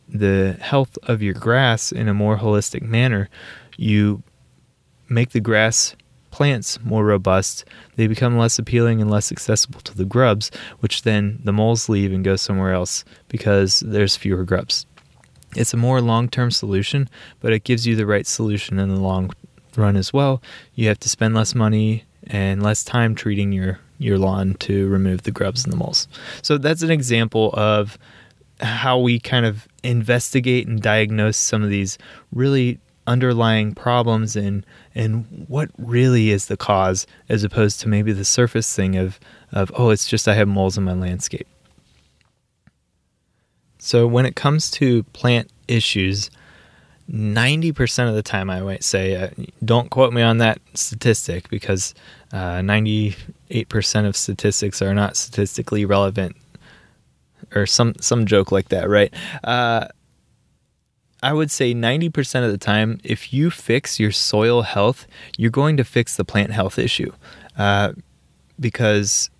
the 0.09 0.57
health 0.61 0.97
of 1.03 1.23
your 1.23 1.35
grass 1.35 1.91
in 1.91 2.07
a 2.07 2.15
more 2.15 2.39
holistic 2.39 2.83
manner, 2.83 3.29
you 3.77 4.23
make 5.09 5.31
the 5.31 5.41
grass 5.41 5.97
plants 6.31 6.79
more 6.85 7.05
robust. 7.05 7.65
They 7.97 8.07
become 8.07 8.39
less 8.39 8.57
appealing 8.61 9.01
and 9.01 9.11
less 9.11 9.33
accessible 9.33 9.81
to 9.81 9.97
the 9.97 10.05
grubs, 10.05 10.53
which 10.79 11.03
then 11.03 11.41
the 11.43 11.53
moles 11.53 11.89
leave 11.89 12.13
and 12.13 12.23
go 12.23 12.37
somewhere 12.37 12.73
else 12.73 13.05
because 13.27 13.81
there's 13.81 14.15
fewer 14.15 14.45
grubs. 14.45 14.87
It's 15.57 15.75
a 15.75 15.77
more 15.77 16.01
long 16.01 16.29
term 16.29 16.53
solution, 16.53 17.09
but 17.41 17.53
it 17.53 17.65
gives 17.65 17.85
you 17.85 17.97
the 17.97 18.07
right 18.07 18.29
solution 18.29 18.79
in 18.79 18.91
the 18.91 19.01
long 19.01 19.33
run 19.79 19.97
as 19.97 20.13
well, 20.13 20.43
you 20.75 20.89
have 20.89 21.01
to 21.01 21.09
spend 21.09 21.35
less 21.35 21.55
money 21.55 22.05
and 22.27 22.63
less 22.63 22.85
time 22.85 23.15
treating 23.15 23.53
your 23.53 23.79
your 23.99 24.19
lawn 24.19 24.55
to 24.55 24.89
remove 24.89 25.23
the 25.23 25.31
grubs 25.31 25.65
and 25.65 25.73
the 25.73 25.77
moles. 25.77 26.07
So 26.43 26.59
that's 26.59 26.83
an 26.83 26.91
example 26.91 27.51
of 27.55 27.99
how 28.61 28.99
we 28.99 29.19
kind 29.19 29.47
of 29.47 29.67
investigate 29.83 30.67
and 30.67 30.81
diagnose 30.81 31.37
some 31.37 31.63
of 31.63 31.71
these 31.71 31.99
really 32.33 32.79
underlying 33.07 33.73
problems 33.73 34.35
and 34.35 34.67
and 34.95 35.47
what 35.49 35.71
really 35.79 36.31
is 36.31 36.47
the 36.47 36.57
cause 36.57 37.07
as 37.29 37.45
opposed 37.45 37.81
to 37.81 37.89
maybe 37.89 38.13
the 38.13 38.25
surface 38.25 38.75
thing 38.75 38.97
of 38.97 39.21
of 39.53 39.71
oh 39.77 39.91
it's 39.91 40.09
just 40.09 40.27
I 40.27 40.35
have 40.35 40.49
moles 40.49 40.77
in 40.77 40.85
my 40.85 40.95
landscape. 40.95 41.47
So 43.79 44.07
when 44.07 44.27
it 44.27 44.35
comes 44.35 44.71
to 44.73 45.05
plant 45.05 45.49
issues, 45.69 46.31
90% 47.11 48.09
of 48.09 48.15
the 48.15 48.23
time, 48.23 48.51
I 48.51 48.61
might 48.61 48.83
say, 48.83 49.17
uh, 49.17 49.31
don't 49.65 49.91
quote 49.91 50.13
me 50.13 50.23
on 50.23 50.39
that 50.39 50.61
statistic 50.75 51.49
because 51.49 51.95
uh, 52.33 52.59
98% 52.59 54.07
of 54.07 54.17
statistics 54.17 54.83
are 54.83 54.95
not 54.95 55.17
statistically 55.17 55.85
relevant 55.85 56.37
or 57.55 57.67
some, 57.67 57.95
some 58.01 58.27
joke 58.27 58.51
like 58.51 58.69
that, 58.71 58.89
right? 58.89 59.15
Uh, 59.45 59.87
I 61.23 61.33
would 61.33 61.51
say 61.51 61.75
90% 61.75 62.45
of 62.45 62.51
the 62.51 62.59
time, 62.59 63.01
if 63.05 63.33
you 63.33 63.51
fix 63.51 63.99
your 64.01 64.13
soil 64.13 64.63
health, 64.63 65.07
you're 65.37 65.51
going 65.51 65.77
to 65.77 65.85
fix 65.85 66.17
the 66.17 66.25
plant 66.25 66.53
health 66.53 66.79
issue. 66.79 67.13
Uh, 67.57 67.93
because 68.59 69.31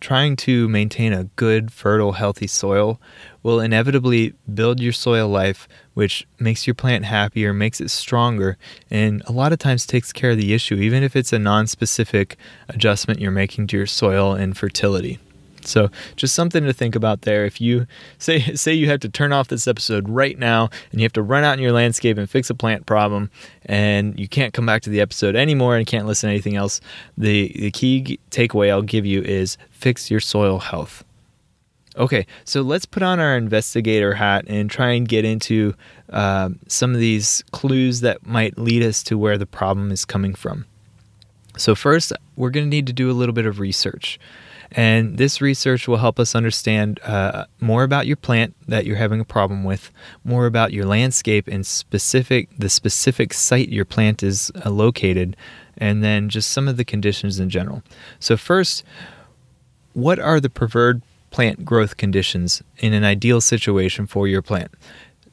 trying 0.00 0.34
to 0.34 0.68
maintain 0.68 1.12
a 1.12 1.24
good, 1.36 1.72
fertile, 1.72 2.12
healthy 2.12 2.46
soil 2.46 3.00
will 3.42 3.60
inevitably 3.60 4.34
build 4.52 4.80
your 4.80 4.92
soil 4.92 5.28
life, 5.28 5.68
which 5.94 6.26
makes 6.38 6.66
your 6.66 6.74
plant 6.74 7.04
happier, 7.04 7.52
makes 7.52 7.80
it 7.80 7.90
stronger, 7.90 8.56
and 8.90 9.22
a 9.26 9.32
lot 9.32 9.52
of 9.52 9.58
times 9.58 9.86
takes 9.86 10.12
care 10.12 10.30
of 10.30 10.36
the 10.36 10.52
issue, 10.52 10.76
even 10.76 11.02
if 11.02 11.14
it's 11.14 11.32
a 11.32 11.38
non 11.38 11.66
specific 11.66 12.36
adjustment 12.68 13.20
you're 13.20 13.30
making 13.30 13.66
to 13.68 13.76
your 13.76 13.86
soil 13.86 14.32
and 14.34 14.56
fertility. 14.56 15.18
So 15.66 15.90
just 16.16 16.34
something 16.34 16.64
to 16.64 16.72
think 16.72 16.94
about 16.94 17.22
there. 17.22 17.44
If 17.44 17.60
you 17.60 17.86
say 18.18 18.40
say 18.54 18.72
you 18.72 18.88
have 18.88 19.00
to 19.00 19.08
turn 19.08 19.32
off 19.32 19.48
this 19.48 19.66
episode 19.66 20.08
right 20.08 20.38
now 20.38 20.70
and 20.90 21.00
you 21.00 21.04
have 21.04 21.12
to 21.14 21.22
run 21.22 21.44
out 21.44 21.54
in 21.54 21.62
your 21.62 21.72
landscape 21.72 22.18
and 22.18 22.28
fix 22.28 22.50
a 22.50 22.54
plant 22.54 22.86
problem 22.86 23.30
and 23.66 24.18
you 24.18 24.28
can't 24.28 24.52
come 24.52 24.66
back 24.66 24.82
to 24.82 24.90
the 24.90 25.00
episode 25.00 25.36
anymore 25.36 25.76
and 25.76 25.86
can't 25.86 26.06
listen 26.06 26.28
to 26.28 26.32
anything 26.32 26.56
else, 26.56 26.80
the 27.16 27.52
the 27.56 27.70
key 27.70 28.18
takeaway 28.30 28.70
I'll 28.70 28.82
give 28.82 29.06
you 29.06 29.22
is 29.22 29.56
fix 29.70 30.10
your 30.10 30.20
soil 30.20 30.58
health. 30.58 31.04
Okay, 31.96 32.24
so 32.44 32.62
let's 32.62 32.86
put 32.86 33.02
on 33.02 33.18
our 33.18 33.36
investigator 33.36 34.14
hat 34.14 34.44
and 34.46 34.70
try 34.70 34.90
and 34.92 35.08
get 35.08 35.24
into 35.24 35.74
uh, 36.10 36.50
some 36.68 36.94
of 36.94 37.00
these 37.00 37.42
clues 37.50 38.00
that 38.00 38.24
might 38.24 38.56
lead 38.56 38.82
us 38.82 39.02
to 39.04 39.18
where 39.18 39.36
the 39.36 39.46
problem 39.46 39.90
is 39.90 40.04
coming 40.04 40.34
from. 40.34 40.66
So, 41.56 41.74
first, 41.74 42.12
we're 42.36 42.50
going 42.50 42.66
to 42.66 42.70
need 42.70 42.86
to 42.86 42.92
do 42.92 43.10
a 43.10 43.12
little 43.12 43.32
bit 43.32 43.44
of 43.44 43.58
research. 43.58 44.20
And 44.72 45.18
this 45.18 45.40
research 45.40 45.88
will 45.88 45.96
help 45.96 46.20
us 46.20 46.34
understand 46.34 47.00
uh, 47.02 47.46
more 47.60 47.82
about 47.82 48.06
your 48.06 48.16
plant 48.16 48.54
that 48.68 48.86
you're 48.86 48.96
having 48.96 49.20
a 49.20 49.24
problem 49.24 49.64
with, 49.64 49.90
more 50.22 50.46
about 50.46 50.72
your 50.72 50.84
landscape 50.84 51.48
and 51.48 51.66
specific 51.66 52.48
the 52.56 52.68
specific 52.68 53.34
site 53.34 53.68
your 53.68 53.84
plant 53.84 54.22
is 54.22 54.52
uh, 54.64 54.70
located, 54.70 55.36
and 55.76 56.04
then 56.04 56.28
just 56.28 56.52
some 56.52 56.68
of 56.68 56.76
the 56.76 56.84
conditions 56.84 57.40
in 57.40 57.50
general. 57.50 57.82
So 58.20 58.36
first, 58.36 58.84
what 59.92 60.20
are 60.20 60.38
the 60.38 60.50
preferred 60.50 61.02
plant 61.30 61.64
growth 61.64 61.96
conditions 61.96 62.62
in 62.78 62.92
an 62.92 63.04
ideal 63.04 63.40
situation 63.40 64.06
for 64.06 64.28
your 64.28 64.42
plant? 64.42 64.70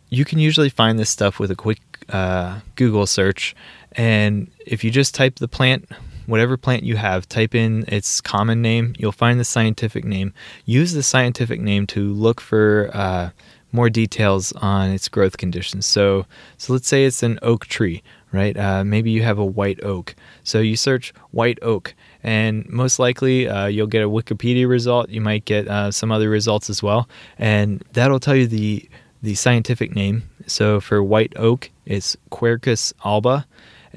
You 0.10 0.26
can 0.26 0.40
usually 0.40 0.70
find 0.70 0.98
this 0.98 1.10
stuff 1.10 1.38
with 1.38 1.52
a 1.52 1.56
quick 1.56 1.80
uh, 2.10 2.62
Google 2.76 3.06
search, 3.06 3.56
and 3.92 4.50
if 4.66 4.84
you 4.84 4.90
just 4.90 5.14
type 5.14 5.36
the 5.36 5.48
plant 5.48 5.88
whatever 6.28 6.58
plant 6.58 6.84
you 6.84 6.98
have, 6.98 7.28
type 7.28 7.56
in 7.56 7.84
its 7.88 8.22
common 8.22 8.62
name. 8.62 8.94
You'll 9.00 9.12
find 9.12 9.40
the 9.40 9.46
scientific 9.46 10.06
name. 10.06 10.34
Use 10.66 10.94
the 10.94 11.02
scientific 11.02 11.60
name 11.60 11.88
to 11.88 12.14
look 12.14 12.40
for 12.40 12.92
uh, 12.94 13.32
more 13.72 13.90
details 13.90 14.52
on 14.54 14.92
its 14.92 15.08
growth 15.08 15.38
conditions. 15.38 15.86
So, 15.86 16.26
so 16.58 16.74
let's 16.74 16.88
say 16.88 17.06
it's 17.06 17.24
an 17.24 17.40
oak 17.42 17.66
tree, 17.66 18.04
right? 18.32 18.56
Uh, 18.56 18.84
maybe 18.84 19.12
you 19.12 19.24
have 19.24 19.40
a 19.40 19.46
white 19.46 19.84
oak. 19.84 20.16
So 20.44 20.60
you 20.60 20.76
search 20.76 21.14
white 21.32 21.60
oak, 21.62 21.96
and 22.24 22.68
most 22.70 23.00
likely 23.00 23.48
uh, 23.48 23.68
you'll 23.68 23.88
get 23.88 24.04
a 24.04 24.10
Wikipedia 24.10 24.68
result. 24.68 25.10
You 25.10 25.22
might 25.22 25.46
get 25.46 25.68
uh, 25.68 25.92
some 25.92 26.12
other 26.12 26.30
results 26.30 26.70
as 26.70 26.84
well, 26.84 27.10
and 27.38 27.84
that'll 27.94 28.20
tell 28.20 28.36
you 28.36 28.48
the 28.48 28.88
the 29.24 29.36
scientific 29.36 29.96
name. 29.96 30.24
So 30.46 30.80
for 30.80 31.02
white 31.04 31.34
oak, 31.36 31.72
it's 31.86 32.16
Quercus 32.32 32.94
alba. 33.04 33.46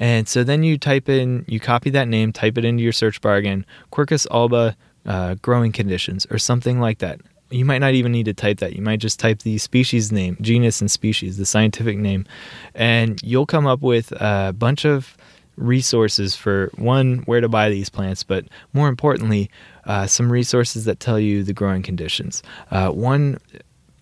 And 0.01 0.27
so 0.27 0.43
then 0.43 0.63
you 0.63 0.79
type 0.79 1.07
in, 1.07 1.45
you 1.47 1.59
copy 1.59 1.91
that 1.91 2.07
name, 2.07 2.33
type 2.33 2.57
it 2.57 2.65
into 2.65 2.83
your 2.83 2.91
search 2.91 3.21
bar 3.21 3.35
again, 3.35 3.65
Quercus 3.91 4.25
alba 4.31 4.75
uh, 5.05 5.35
growing 5.35 5.71
conditions 5.71 6.25
or 6.31 6.39
something 6.39 6.79
like 6.79 6.97
that. 6.97 7.21
You 7.51 7.65
might 7.65 7.77
not 7.77 7.93
even 7.93 8.11
need 8.11 8.25
to 8.25 8.33
type 8.33 8.57
that. 8.59 8.75
You 8.75 8.81
might 8.81 8.99
just 8.99 9.19
type 9.19 9.43
the 9.43 9.59
species 9.59 10.11
name, 10.11 10.37
genus 10.41 10.81
and 10.81 10.89
species, 10.89 11.37
the 11.37 11.45
scientific 11.45 11.97
name, 11.97 12.25
and 12.73 13.21
you'll 13.21 13.45
come 13.45 13.67
up 13.67 13.81
with 13.81 14.11
a 14.13 14.55
bunch 14.57 14.85
of 14.85 15.15
resources 15.55 16.35
for 16.35 16.71
one, 16.75 17.19
where 17.25 17.41
to 17.41 17.49
buy 17.49 17.69
these 17.69 17.89
plants, 17.89 18.23
but 18.23 18.45
more 18.73 18.87
importantly, 18.87 19.51
uh, 19.85 20.07
some 20.07 20.31
resources 20.31 20.85
that 20.85 20.99
tell 20.99 21.19
you 21.19 21.43
the 21.43 21.53
growing 21.53 21.83
conditions. 21.83 22.41
Uh, 22.71 22.89
one 22.89 23.37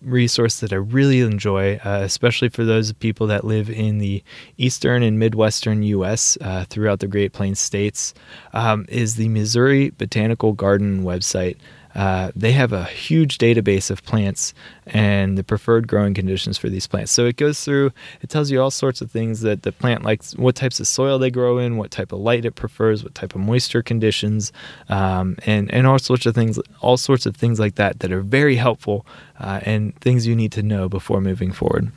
resource 0.01 0.59
that 0.59 0.71
I 0.71 0.77
really 0.77 1.19
enjoy, 1.19 1.75
uh, 1.83 2.01
especially 2.03 2.49
for 2.49 2.63
those 2.63 2.93
people 2.93 3.27
that 3.27 3.43
live 3.43 3.69
in 3.69 3.97
the 3.97 4.23
eastern 4.57 5.03
and 5.03 5.19
midwestern 5.19 5.83
U.S. 5.83 6.37
Uh, 6.41 6.65
throughout 6.65 6.99
the 6.99 7.07
Great 7.07 7.33
Plains 7.33 7.59
states, 7.59 8.13
um, 8.53 8.85
is 8.89 9.15
the 9.15 9.29
Missouri 9.29 9.89
Botanical 9.91 10.53
Garden 10.53 11.03
website. 11.03 11.57
Uh, 11.95 12.31
they 12.35 12.51
have 12.51 12.71
a 12.71 12.85
huge 12.85 13.37
database 13.37 13.89
of 13.89 14.03
plants 14.03 14.53
and 14.85 15.37
the 15.37 15.43
preferred 15.43 15.87
growing 15.87 16.13
conditions 16.13 16.57
for 16.57 16.69
these 16.69 16.85
plants. 16.85 17.11
So 17.11 17.25
it 17.25 17.35
goes 17.35 17.63
through, 17.63 17.91
it 18.21 18.29
tells 18.29 18.51
you 18.51 18.61
all 18.61 18.71
sorts 18.71 19.01
of 19.01 19.09
things 19.09 19.41
that 19.41 19.63
the 19.63 19.71
plant 19.71 20.03
likes, 20.03 20.35
what 20.35 20.55
types 20.55 20.79
of 20.79 20.87
soil 20.87 21.17
they 21.17 21.31
grow 21.31 21.57
in, 21.57 21.77
what 21.77 21.91
type 21.91 22.11
of 22.11 22.19
light 22.19 22.45
it 22.45 22.55
prefers, 22.55 23.03
what 23.03 23.15
type 23.15 23.33
of 23.33 23.41
moisture 23.41 23.81
conditions, 23.81 24.51
um, 24.89 25.35
and 25.45 25.71
and 25.73 25.87
all 25.87 25.99
sorts 25.99 26.25
of 26.25 26.35
things, 26.35 26.59
all 26.81 26.97
sorts 26.97 27.25
of 27.25 27.35
things 27.35 27.59
like 27.59 27.75
that 27.75 27.99
that 27.99 28.11
are 28.11 28.21
very 28.21 28.55
helpful 28.55 29.05
uh, 29.39 29.59
and 29.63 29.99
things 29.99 30.27
you 30.27 30.35
need 30.35 30.51
to 30.51 30.63
know 30.63 30.89
before 30.89 31.21
moving 31.21 31.51
forward. 31.51 31.91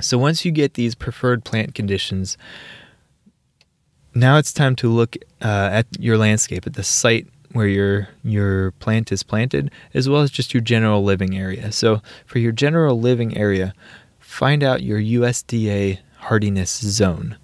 So 0.00 0.18
once 0.18 0.44
you 0.44 0.52
get 0.52 0.74
these 0.74 0.94
preferred 0.94 1.44
plant 1.44 1.74
conditions, 1.74 2.36
now 4.14 4.38
it's 4.38 4.52
time 4.52 4.76
to 4.76 4.88
look 4.88 5.16
uh, 5.42 5.68
at 5.72 5.86
your 5.98 6.16
landscape, 6.16 6.66
at 6.66 6.74
the 6.74 6.82
site 6.82 7.26
where 7.56 7.66
your 7.66 8.08
your 8.22 8.70
plant 8.72 9.10
is 9.10 9.22
planted, 9.22 9.70
as 9.94 10.08
well 10.08 10.20
as 10.20 10.30
just 10.30 10.54
your 10.54 10.60
general 10.60 11.02
living 11.02 11.36
area. 11.36 11.72
So 11.72 12.00
for 12.26 12.38
your 12.38 12.52
general 12.52 13.00
living 13.00 13.36
area, 13.36 13.74
find 14.20 14.62
out 14.62 14.82
your 14.82 15.00
USDA 15.00 15.98
hardiness 16.18 16.70
zone. 16.70 17.36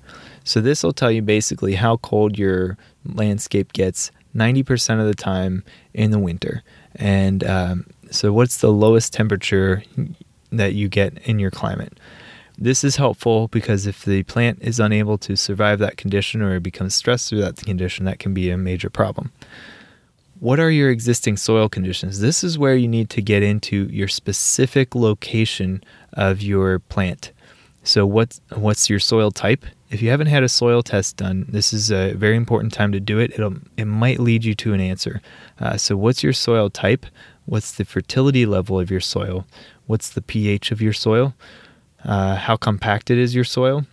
So 0.44 0.60
this 0.60 0.82
will 0.82 0.92
tell 0.92 1.10
you 1.10 1.22
basically 1.22 1.74
how 1.74 1.96
cold 1.98 2.38
your 2.38 2.76
landscape 3.04 3.72
gets 3.72 4.10
90% 4.34 5.00
of 5.00 5.06
the 5.06 5.14
time 5.14 5.64
in 5.94 6.10
the 6.10 6.18
winter. 6.18 6.62
And 6.96 7.44
um, 7.44 7.86
so 8.10 8.32
what's 8.32 8.58
the 8.58 8.72
lowest 8.72 9.12
temperature 9.12 9.82
that 10.50 10.74
you 10.74 10.88
get 10.88 11.16
in 11.24 11.38
your 11.38 11.50
climate? 11.50 11.98
This 12.58 12.84
is 12.84 12.96
helpful 12.96 13.48
because 13.48 13.86
if 13.86 14.04
the 14.04 14.24
plant 14.24 14.58
is 14.60 14.78
unable 14.78 15.16
to 15.18 15.36
survive 15.36 15.78
that 15.78 15.96
condition 15.96 16.42
or 16.42 16.56
it 16.56 16.62
becomes 16.62 16.94
stressed 16.94 17.30
through 17.30 17.40
that 17.40 17.56
condition, 17.56 18.04
that 18.04 18.18
can 18.18 18.34
be 18.34 18.50
a 18.50 18.58
major 18.58 18.90
problem 18.90 19.32
what 20.42 20.58
are 20.58 20.72
your 20.72 20.90
existing 20.90 21.36
soil 21.36 21.68
conditions? 21.68 22.18
This 22.18 22.42
is 22.42 22.58
where 22.58 22.74
you 22.74 22.88
need 22.88 23.08
to 23.10 23.22
get 23.22 23.44
into 23.44 23.86
your 23.92 24.08
specific 24.08 24.92
location 24.92 25.84
of 26.14 26.42
your 26.42 26.80
plant. 26.80 27.30
So 27.84 28.04
what's 28.04 28.40
what's 28.52 28.90
your 28.90 28.98
soil 28.98 29.30
type? 29.30 29.64
If 29.90 30.02
you 30.02 30.10
haven't 30.10 30.26
had 30.26 30.42
a 30.42 30.48
soil 30.48 30.82
test 30.82 31.16
done, 31.16 31.46
this 31.48 31.72
is 31.72 31.92
a 31.92 32.14
very 32.14 32.34
important 32.34 32.72
time 32.72 32.90
to 32.90 32.98
do 32.98 33.20
it. 33.20 33.30
It'll 33.34 33.54
it 33.76 33.84
might 33.84 34.18
lead 34.18 34.44
you 34.44 34.56
to 34.56 34.74
an 34.74 34.80
answer. 34.80 35.22
Uh, 35.60 35.76
so 35.76 35.96
what's 35.96 36.24
your 36.24 36.32
soil 36.32 36.70
type? 36.70 37.06
What's 37.44 37.70
the 37.70 37.84
fertility 37.84 38.44
level 38.44 38.80
of 38.80 38.90
your 38.90 39.00
soil? 39.00 39.46
What's 39.86 40.08
the 40.08 40.22
pH 40.22 40.72
of 40.72 40.82
your 40.82 40.92
soil? 40.92 41.34
Uh, 42.04 42.34
how 42.34 42.56
compacted 42.56 43.16
is 43.16 43.32
your 43.32 43.44
soil? 43.44 43.86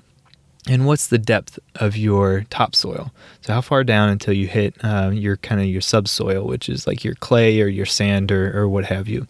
And 0.67 0.85
what's 0.85 1.07
the 1.07 1.17
depth 1.17 1.57
of 1.75 1.95
your 1.95 2.45
topsoil? 2.49 3.11
So 3.41 3.53
how 3.53 3.61
far 3.61 3.83
down 3.83 4.09
until 4.09 4.33
you 4.33 4.47
hit 4.47 4.75
uh, 4.83 5.11
your 5.13 5.37
kind 5.37 5.61
of 5.61 5.67
your 5.67 5.81
subsoil, 5.81 6.45
which 6.45 6.69
is 6.69 6.85
like 6.85 7.03
your 7.03 7.15
clay 7.15 7.61
or 7.61 7.67
your 7.67 7.85
sand 7.85 8.31
or, 8.31 8.57
or 8.57 8.67
what 8.67 8.85
have 8.85 9.07
you. 9.07 9.27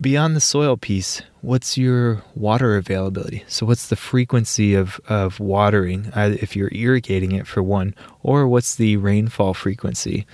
Beyond 0.00 0.36
the 0.36 0.40
soil 0.40 0.76
piece, 0.76 1.22
what's 1.40 1.78
your 1.78 2.22
water 2.34 2.76
availability? 2.76 3.44
So 3.48 3.64
what's 3.64 3.88
the 3.88 3.96
frequency 3.96 4.74
of, 4.74 5.00
of 5.08 5.40
watering, 5.40 6.12
if 6.14 6.56
you're 6.56 6.72
irrigating 6.72 7.32
it 7.32 7.46
for 7.46 7.62
one, 7.62 7.94
or 8.22 8.46
what's 8.46 8.74
the 8.74 8.96
rainfall 8.96 9.54
frequency? 9.54 10.26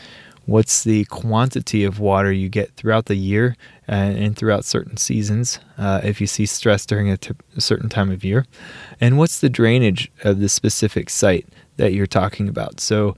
What's 0.50 0.82
the 0.82 1.04
quantity 1.04 1.84
of 1.84 2.00
water 2.00 2.32
you 2.32 2.48
get 2.48 2.72
throughout 2.72 3.06
the 3.06 3.14
year 3.14 3.56
uh, 3.88 3.92
and 3.92 4.36
throughout 4.36 4.64
certain 4.64 4.96
seasons 4.96 5.60
uh, 5.78 6.00
if 6.02 6.20
you 6.20 6.26
see 6.26 6.44
stress 6.44 6.84
during 6.84 7.08
a, 7.08 7.16
t- 7.16 7.32
a 7.56 7.60
certain 7.60 7.88
time 7.88 8.10
of 8.10 8.24
year, 8.24 8.44
and 9.00 9.16
what's 9.16 9.38
the 9.38 9.48
drainage 9.48 10.10
of 10.24 10.40
the 10.40 10.48
specific 10.48 11.08
site 11.08 11.46
that 11.76 11.92
you're 11.94 12.06
talking 12.06 12.48
about. 12.48 12.80
So, 12.80 13.16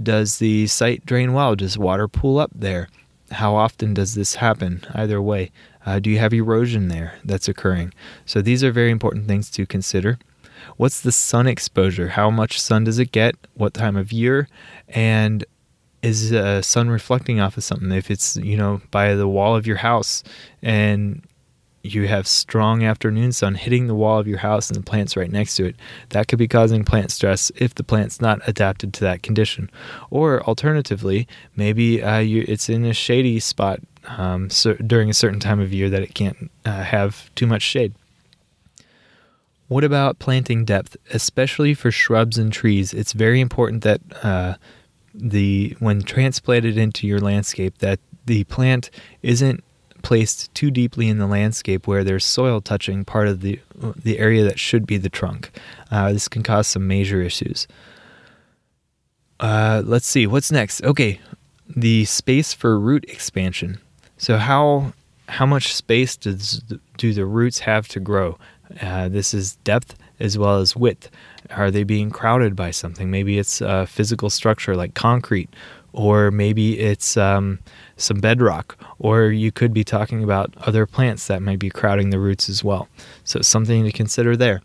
does 0.00 0.38
the 0.38 0.66
site 0.66 1.06
drain 1.06 1.32
well? 1.32 1.56
Does 1.56 1.78
water 1.78 2.06
pool 2.06 2.38
up 2.38 2.50
there? 2.54 2.88
How 3.30 3.54
often 3.54 3.94
does 3.94 4.14
this 4.14 4.36
happen? 4.36 4.84
Either 4.94 5.22
way, 5.22 5.50
uh, 5.86 5.98
do 5.98 6.10
you 6.10 6.18
have 6.18 6.32
erosion 6.32 6.88
there 6.88 7.14
that's 7.24 7.48
occurring? 7.48 7.94
So, 8.26 8.42
these 8.42 8.64
are 8.64 8.72
very 8.72 8.90
important 8.90 9.28
things 9.28 9.48
to 9.52 9.64
consider. 9.64 10.18
What's 10.76 11.00
the 11.00 11.12
sun 11.12 11.46
exposure? 11.46 12.08
How 12.08 12.30
much 12.30 12.60
sun 12.60 12.84
does 12.84 12.98
it 12.98 13.12
get? 13.12 13.36
What 13.54 13.74
time 13.74 13.96
of 13.96 14.12
year? 14.12 14.48
And 14.88 15.44
is 16.02 16.32
uh, 16.32 16.62
sun 16.62 16.88
reflecting 16.88 17.40
off 17.40 17.56
of 17.56 17.64
something. 17.64 17.90
If 17.92 18.10
it's 18.10 18.36
you 18.36 18.56
know 18.56 18.80
by 18.90 19.14
the 19.14 19.28
wall 19.28 19.56
of 19.56 19.66
your 19.66 19.76
house 19.76 20.22
and 20.62 21.22
you 21.82 22.08
have 22.08 22.26
strong 22.26 22.82
afternoon 22.82 23.32
sun 23.32 23.54
hitting 23.54 23.86
the 23.86 23.94
wall 23.94 24.18
of 24.18 24.26
your 24.26 24.38
house 24.38 24.68
and 24.68 24.76
the 24.76 24.82
plant's 24.82 25.16
right 25.16 25.30
next 25.30 25.54
to 25.54 25.64
it 25.64 25.76
that 26.10 26.26
could 26.28 26.38
be 26.38 26.48
causing 26.48 26.84
plant 26.84 27.10
stress 27.10 27.50
if 27.56 27.74
the 27.74 27.84
plant's 27.84 28.20
not 28.20 28.40
adapted 28.46 28.92
to 28.92 29.00
that 29.00 29.22
condition. 29.22 29.70
Or 30.10 30.42
alternatively 30.42 31.26
maybe 31.56 32.02
uh, 32.02 32.18
you, 32.18 32.44
it's 32.48 32.68
in 32.68 32.84
a 32.84 32.92
shady 32.92 33.40
spot 33.40 33.80
um, 34.06 34.50
so 34.50 34.74
during 34.74 35.10
a 35.10 35.14
certain 35.14 35.40
time 35.40 35.60
of 35.60 35.72
year 35.72 35.88
that 35.90 36.02
it 36.02 36.14
can't 36.14 36.50
uh, 36.64 36.82
have 36.82 37.32
too 37.34 37.46
much 37.46 37.62
shade. 37.62 37.94
What 39.68 39.84
about 39.84 40.18
planting 40.18 40.64
depth 40.64 40.96
especially 41.12 41.74
for 41.74 41.90
shrubs 41.90 42.38
and 42.38 42.50
trees? 42.50 42.94
It's 42.94 43.12
very 43.12 43.40
important 43.40 43.84
that 43.84 44.00
uh, 44.22 44.54
the 45.14 45.76
when 45.78 46.02
transplanted 46.02 46.78
into 46.78 47.06
your 47.06 47.20
landscape 47.20 47.78
that 47.78 48.00
the 48.26 48.44
plant 48.44 48.90
isn't 49.22 49.64
placed 50.02 50.52
too 50.54 50.70
deeply 50.70 51.08
in 51.08 51.18
the 51.18 51.26
landscape 51.26 51.86
where 51.86 52.04
there's 52.04 52.24
soil 52.24 52.60
touching 52.60 53.04
part 53.04 53.28
of 53.28 53.40
the 53.40 53.58
the 53.74 54.18
area 54.18 54.44
that 54.44 54.58
should 54.58 54.86
be 54.86 54.96
the 54.96 55.08
trunk. 55.08 55.50
Uh, 55.90 56.12
this 56.12 56.28
can 56.28 56.42
cause 56.42 56.66
some 56.66 56.86
major 56.86 57.20
issues. 57.22 57.66
Uh, 59.40 59.82
let's 59.84 60.06
see 60.06 60.26
what's 60.26 60.50
next. 60.50 60.82
Okay, 60.82 61.20
the 61.68 62.04
space 62.04 62.52
for 62.52 62.78
root 62.78 63.04
expansion. 63.08 63.78
So 64.16 64.36
how 64.36 64.92
how 65.28 65.46
much 65.46 65.74
space 65.74 66.16
does 66.16 66.62
do 66.96 67.12
the 67.12 67.26
roots 67.26 67.60
have 67.60 67.88
to 67.88 68.00
grow? 68.00 68.38
Uh, 68.80 69.08
this 69.08 69.32
is 69.32 69.56
depth 69.56 69.96
as 70.20 70.36
well 70.36 70.58
as 70.58 70.76
width. 70.76 71.10
Are 71.50 71.70
they 71.70 71.84
being 71.84 72.10
crowded 72.10 72.56
by 72.56 72.70
something? 72.70 73.10
Maybe 73.10 73.38
it's 73.38 73.60
a 73.60 73.86
physical 73.86 74.30
structure 74.30 74.76
like 74.76 74.94
concrete, 74.94 75.48
or 75.92 76.30
maybe 76.30 76.78
it's 76.78 77.16
um, 77.16 77.58
some 77.96 78.20
bedrock, 78.20 78.76
or 78.98 79.26
you 79.26 79.50
could 79.50 79.72
be 79.72 79.84
talking 79.84 80.22
about 80.22 80.54
other 80.58 80.86
plants 80.86 81.26
that 81.26 81.42
might 81.42 81.58
be 81.58 81.70
crowding 81.70 82.10
the 82.10 82.18
roots 82.18 82.48
as 82.48 82.62
well. 82.62 82.88
So, 83.24 83.40
something 83.40 83.84
to 83.84 83.92
consider 83.92 84.36
there. 84.36 84.62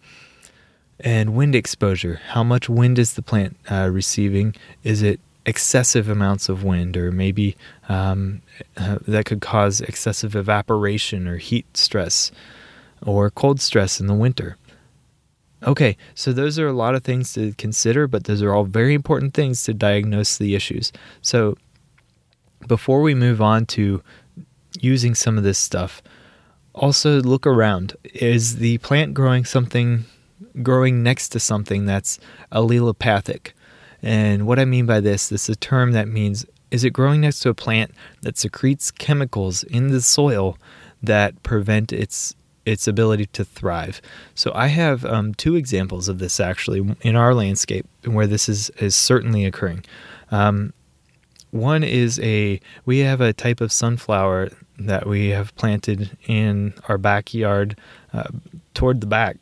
And 1.00 1.36
wind 1.36 1.56
exposure. 1.56 2.22
How 2.30 2.44
much 2.44 2.70
wind 2.70 3.00
is 3.00 3.14
the 3.14 3.22
plant 3.22 3.58
uh, 3.70 3.90
receiving? 3.92 4.56
Is 4.84 5.02
it 5.02 5.20
excessive 5.46 6.08
amounts 6.08 6.50
of 6.50 6.64
wind, 6.64 6.96
or 6.96 7.12
maybe 7.12 7.58
um, 7.90 8.42
uh, 8.78 9.00
that 9.08 9.26
could 9.26 9.42
cause 9.42 9.82
excessive 9.82 10.36
evaporation 10.36 11.28
or 11.28 11.38
heat 11.38 11.66
stress, 11.76 12.32
or 13.06 13.30
cold 13.30 13.60
stress 13.60 14.00
in 14.00 14.08
the 14.08 14.14
winter? 14.14 14.58
Okay, 15.66 15.96
so 16.14 16.34
those 16.34 16.60
are 16.60 16.68
a 16.68 16.74
lot 16.74 16.94
of 16.94 17.04
things 17.04 17.34
to 17.34 17.54
consider, 17.54 18.08
but 18.08 18.26
those 18.26 18.42
are 18.42 18.54
all 18.54 18.66
very 18.66 18.94
important 18.94 19.34
things 19.34 19.64
to 19.64 19.74
diagnose 19.74 20.38
the 20.38 20.56
issues. 20.56 20.92
So 21.22 21.58
before 22.68 23.02
we 23.02 23.16
move 23.16 23.42
on 23.42 23.66
to 23.68 24.02
using 24.82 25.16
some 25.16 25.38
of 25.38 25.44
this 25.44 25.60
stuff, 25.60 26.02
also 26.74 27.22
look 27.22 27.48
around. 27.48 27.96
Is 28.14 28.58
the 28.58 28.78
plant 28.80 29.14
growing 29.14 29.46
something 29.46 30.06
growing 30.62 31.02
next 31.02 31.30
to 31.30 31.40
something 31.40 31.86
that's 31.86 32.20
allelopathic? 32.52 33.54
And 34.02 34.46
what 34.46 34.60
I 34.60 34.66
mean 34.66 34.86
by 34.86 35.00
this, 35.00 35.30
this 35.30 35.44
is 35.50 35.56
a 35.56 35.60
term 35.60 35.94
that 35.94 36.08
means 36.08 36.46
is 36.72 36.84
it 36.84 36.90
growing 36.90 37.22
next 37.22 37.40
to 37.42 37.50
a 37.50 37.54
plant 37.54 37.92
that 38.22 38.38
secretes 38.38 38.92
chemicals 38.92 39.64
in 39.64 39.90
the 39.90 40.02
soil 40.02 40.58
that 41.02 41.42
prevent 41.44 41.94
its 41.94 42.36
its 42.66 42.88
ability 42.88 43.26
to 43.28 43.44
thrive. 43.44 44.02
So 44.36 44.52
I 44.56 44.68
have 44.68 45.06
um, 45.06 45.34
two 45.34 45.56
examples 45.56 46.08
of 46.08 46.20
this 46.20 46.40
actually 46.40 46.96
in 47.02 47.16
our 47.16 47.34
landscape 47.34 47.86
where 48.06 48.28
this 48.28 48.48
is 48.50 48.70
is 48.72 48.96
certainly 48.96 49.46
occurring. 49.46 49.86
Um, 50.32 50.74
one 51.52 51.84
is 51.84 52.20
a 52.22 52.60
we 52.86 53.00
have 53.00 53.22
a 53.22 53.34
type 53.34 53.62
of 53.62 53.72
sunflower 53.72 54.50
that 54.80 55.08
we 55.08 55.30
have 55.30 55.56
planted 55.56 56.18
in 56.28 56.74
our 56.88 56.98
backyard 56.98 57.78
uh, 58.12 58.30
toward 58.74 59.02
the 59.02 59.08
back. 59.08 59.38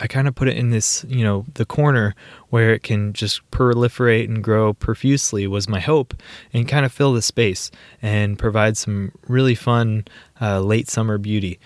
I 0.00 0.06
kind 0.06 0.28
of 0.28 0.34
put 0.34 0.48
it 0.48 0.56
in 0.56 0.70
this, 0.70 1.04
you 1.08 1.24
know, 1.24 1.46
the 1.54 1.64
corner 1.64 2.14
where 2.50 2.72
it 2.72 2.82
can 2.82 3.12
just 3.14 3.48
proliferate 3.50 4.24
and 4.24 4.44
grow 4.44 4.74
profusely 4.74 5.46
was 5.46 5.68
my 5.68 5.80
hope, 5.80 6.14
and 6.52 6.68
kind 6.68 6.84
of 6.84 6.92
fill 6.92 7.14
the 7.14 7.22
space 7.22 7.70
and 8.02 8.38
provide 8.38 8.76
some 8.76 9.12
really 9.26 9.54
fun 9.54 10.04
uh, 10.40 10.60
late 10.60 10.88
summer 10.88 11.18
beauty. 11.18 11.58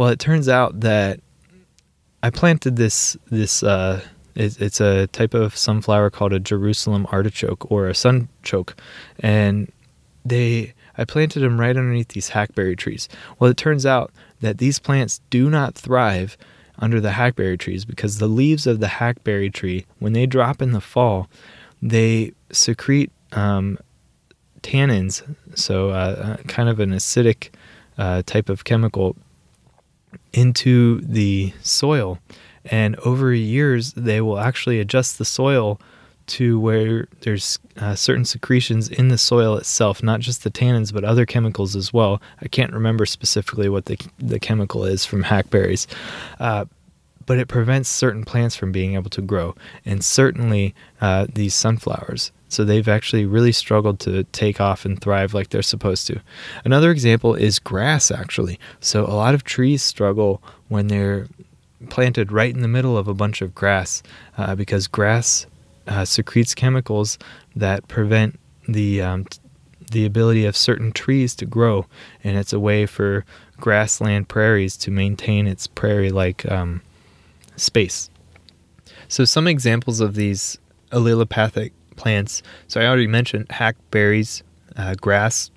Well, 0.00 0.08
it 0.08 0.18
turns 0.18 0.48
out 0.48 0.80
that 0.80 1.20
I 2.22 2.30
planted 2.30 2.76
this 2.76 3.18
this 3.30 3.62
uh, 3.62 4.00
it, 4.34 4.58
it's 4.58 4.80
a 4.80 5.08
type 5.08 5.34
of 5.34 5.54
sunflower 5.54 6.08
called 6.08 6.32
a 6.32 6.40
Jerusalem 6.40 7.06
artichoke 7.12 7.70
or 7.70 7.86
a 7.86 7.92
sunchoke, 7.92 8.72
and 9.18 9.70
they 10.24 10.72
I 10.96 11.04
planted 11.04 11.40
them 11.40 11.60
right 11.60 11.76
underneath 11.76 12.08
these 12.08 12.30
hackberry 12.30 12.76
trees. 12.76 13.10
Well, 13.38 13.50
it 13.50 13.58
turns 13.58 13.84
out 13.84 14.10
that 14.40 14.56
these 14.56 14.78
plants 14.78 15.20
do 15.28 15.50
not 15.50 15.74
thrive 15.74 16.38
under 16.78 16.98
the 16.98 17.10
hackberry 17.10 17.58
trees 17.58 17.84
because 17.84 18.16
the 18.16 18.26
leaves 18.26 18.66
of 18.66 18.80
the 18.80 18.88
hackberry 18.88 19.50
tree, 19.50 19.84
when 19.98 20.14
they 20.14 20.24
drop 20.24 20.62
in 20.62 20.72
the 20.72 20.80
fall, 20.80 21.28
they 21.82 22.32
secrete 22.50 23.12
um, 23.32 23.76
tannins, 24.62 25.22
so 25.54 25.90
uh, 25.90 26.38
uh, 26.40 26.42
kind 26.44 26.70
of 26.70 26.80
an 26.80 26.92
acidic 26.92 27.50
uh, 27.98 28.22
type 28.24 28.48
of 28.48 28.64
chemical, 28.64 29.14
into 30.32 31.00
the 31.00 31.52
soil. 31.62 32.18
And 32.64 32.96
over 32.96 33.32
years, 33.32 33.92
they 33.94 34.20
will 34.20 34.38
actually 34.38 34.80
adjust 34.80 35.18
the 35.18 35.24
soil 35.24 35.80
to 36.26 36.60
where 36.60 37.08
there's 37.22 37.58
uh, 37.78 37.94
certain 37.96 38.24
secretions 38.24 38.88
in 38.88 39.08
the 39.08 39.18
soil 39.18 39.56
itself, 39.56 40.02
not 40.02 40.20
just 40.20 40.44
the 40.44 40.50
tannins, 40.50 40.92
but 40.92 41.02
other 41.02 41.26
chemicals 41.26 41.74
as 41.74 41.92
well. 41.92 42.22
I 42.40 42.46
can't 42.46 42.72
remember 42.72 43.04
specifically 43.04 43.68
what 43.68 43.86
the, 43.86 43.98
the 44.18 44.38
chemical 44.38 44.84
is 44.84 45.04
from 45.04 45.24
hackberries. 45.24 45.88
Uh, 46.38 46.66
but 47.26 47.38
it 47.38 47.48
prevents 47.48 47.88
certain 47.88 48.24
plants 48.24 48.54
from 48.56 48.72
being 48.72 48.94
able 48.94 49.10
to 49.10 49.22
grow, 49.22 49.54
and 49.84 50.04
certainly 50.04 50.74
uh, 51.00 51.26
these 51.32 51.54
sunflowers. 51.54 52.32
So 52.50 52.64
they've 52.64 52.88
actually 52.88 53.24
really 53.24 53.52
struggled 53.52 54.00
to 54.00 54.24
take 54.24 54.60
off 54.60 54.84
and 54.84 55.00
thrive 55.00 55.32
like 55.32 55.50
they're 55.50 55.62
supposed 55.62 56.06
to. 56.08 56.20
Another 56.64 56.90
example 56.90 57.34
is 57.34 57.58
grass, 57.58 58.10
actually. 58.10 58.58
So 58.80 59.06
a 59.06 59.14
lot 59.14 59.34
of 59.34 59.44
trees 59.44 59.82
struggle 59.82 60.42
when 60.68 60.88
they're 60.88 61.28
planted 61.88 62.30
right 62.30 62.54
in 62.54 62.60
the 62.60 62.68
middle 62.68 62.98
of 62.98 63.08
a 63.08 63.14
bunch 63.14 63.40
of 63.40 63.54
grass 63.54 64.02
uh, 64.36 64.54
because 64.54 64.86
grass 64.86 65.46
uh, 65.86 66.04
secretes 66.04 66.54
chemicals 66.54 67.18
that 67.56 67.88
prevent 67.88 68.38
the 68.68 69.00
um, 69.00 69.26
the 69.90 70.04
ability 70.04 70.44
of 70.44 70.56
certain 70.56 70.92
trees 70.92 71.34
to 71.34 71.46
grow, 71.46 71.86
and 72.22 72.36
it's 72.36 72.52
a 72.52 72.60
way 72.60 72.86
for 72.86 73.24
grassland 73.56 74.28
prairies 74.28 74.76
to 74.76 74.90
maintain 74.90 75.46
its 75.46 75.66
prairie-like 75.66 76.50
um, 76.50 76.80
space. 77.56 78.08
So, 79.08 79.24
some 79.24 79.48
examples 79.48 80.00
of 80.00 80.14
these 80.14 80.58
allelopathic 80.92 81.72
plants. 82.00 82.42
So, 82.68 82.80
I 82.80 82.86
already 82.86 83.06
mentioned 83.06 83.46
hackberries, 83.50 84.42
uh, 84.76 84.94
grass. 84.94 85.50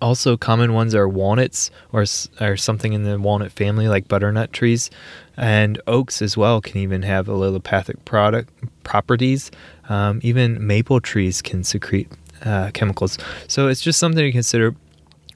Also, 0.00 0.36
common 0.36 0.72
ones 0.72 0.94
are 0.94 1.08
walnuts 1.08 1.70
or, 1.92 2.04
or 2.40 2.56
something 2.56 2.92
in 2.92 3.02
the 3.04 3.18
walnut 3.18 3.52
family, 3.52 3.88
like 3.88 4.08
butternut 4.08 4.52
trees. 4.52 4.90
And 5.36 5.80
oaks 5.86 6.22
as 6.22 6.36
well 6.36 6.60
can 6.60 6.78
even 6.78 7.02
have 7.02 7.26
allelopathic 7.26 8.04
product 8.04 8.48
properties. 8.84 9.50
Um, 9.88 10.20
even 10.22 10.66
maple 10.66 11.00
trees 11.00 11.42
can 11.42 11.64
secrete 11.64 12.08
uh, 12.44 12.70
chemicals. 12.72 13.18
So, 13.48 13.68
it's 13.68 13.80
just 13.80 13.98
something 13.98 14.24
to 14.24 14.32
consider. 14.32 14.74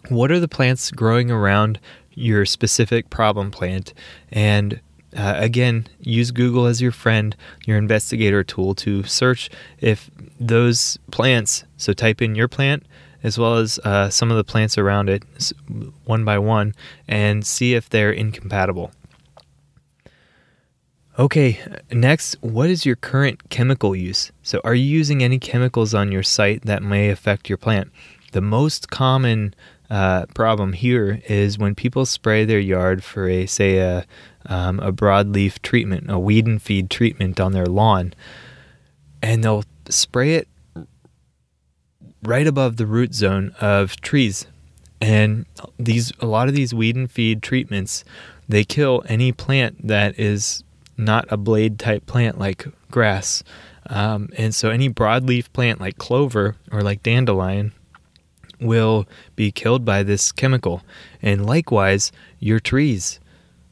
What 0.09 0.31
are 0.31 0.39
the 0.39 0.49
plants 0.49 0.91
growing 0.91 1.31
around 1.31 1.81
your 2.15 2.47
specific 2.47 3.11
problem 3.11 3.51
plant? 3.51 3.93
And 4.31 4.81
uh, 5.17 5.35
again, 5.37 5.87
use 6.01 6.31
Google 6.31 6.67
as 6.67 6.81
your 6.81 6.93
friend, 6.93 7.35
your 7.67 7.79
investigator 7.79 8.45
tool 8.45 8.75
to 8.77 9.03
search 9.05 9.51
if 9.81 10.11
those 10.39 10.99
plants, 11.11 11.65
so 11.77 11.93
type 11.93 12.21
in 12.21 12.35
your 12.35 12.49
plant 12.49 12.85
as 13.23 13.39
well 13.39 13.57
as 13.57 13.81
uh, 13.81 14.09
some 14.09 14.31
of 14.31 14.37
the 14.37 14.45
plants 14.45 14.79
around 14.79 15.09
it 15.09 15.25
one 16.05 16.25
by 16.25 16.39
one 16.39 16.73
and 17.09 17.45
see 17.45 17.75
if 17.75 17.91
they're 17.91 18.13
incompatible. 18.13 18.93
Okay, 21.19 21.59
next, 21.91 22.37
what 22.41 22.71
is 22.71 22.87
your 22.87 22.95
current 22.95 23.49
chemical 23.49 23.97
use? 23.97 24.31
So, 24.43 24.61
are 24.63 24.75
you 24.75 24.85
using 24.85 25.25
any 25.25 25.39
chemicals 25.39 25.95
on 25.95 26.13
your 26.13 26.23
site 26.23 26.63
that 26.67 26.83
may 26.83 27.09
affect 27.09 27.49
your 27.49 27.57
plant? 27.57 27.91
The 28.33 28.43
most 28.43 28.91
common 28.91 29.55
uh, 29.89 30.27
problem 30.35 30.75
here 30.75 31.23
is 31.27 31.59
when 31.59 31.75
people 31.75 32.05
spray 32.05 32.45
their 32.45 32.61
yard 32.61 33.03
for 33.03 33.29
a, 33.29 33.47
say, 33.47 33.79
a, 33.79 34.05
um, 34.47 34.81
a 34.81 34.93
broadleaf 34.93 35.61
treatment, 35.63 36.11
a 36.11 36.19
weed 36.19 36.47
and 36.47 36.61
feed 36.61 36.91
treatment 36.91 37.41
on 37.41 37.53
their 37.53 37.67
lawn, 37.67 38.15
and 39.23 39.43
they'll 39.43 39.65
spray 39.89 40.35
it 40.35 40.49
right 42.23 42.47
above 42.47 42.77
the 42.77 42.87
root 42.87 43.15
zone 43.15 43.55
of 43.61 44.01
trees. 44.01 44.47
And 45.01 45.47
these 45.79 46.13
a 46.21 46.27
lot 46.27 46.49
of 46.49 46.55
these 46.55 46.73
weed 46.73 46.97
and 46.97 47.11
feed 47.11 47.43
treatments, 47.43 48.05
they 48.49 48.65
kill 48.65 49.03
any 49.09 49.33
plant 49.33 49.87
that 49.87 50.19
is 50.19 50.65
not 50.97 51.27
a 51.29 51.37
blade 51.37 51.79
type 51.79 52.07
plant 52.07 52.39
like 52.39 52.67
grass. 52.91 53.43
Um, 53.89 54.31
and 54.37 54.55
so 54.55 54.71
any 54.71 54.89
broadleaf 54.89 55.53
plant 55.53 55.81
like 55.81 55.99
clover 55.99 56.57
or 56.73 56.81
like 56.81 57.03
dandelion 57.03 57.73
will 58.61 59.07
be 59.37 59.53
killed 59.53 59.85
by 59.85 60.03
this 60.03 60.33
chemical. 60.33 60.83
And 61.23 61.47
likewise, 61.47 62.11
your 62.39 62.59
trees. 62.59 63.21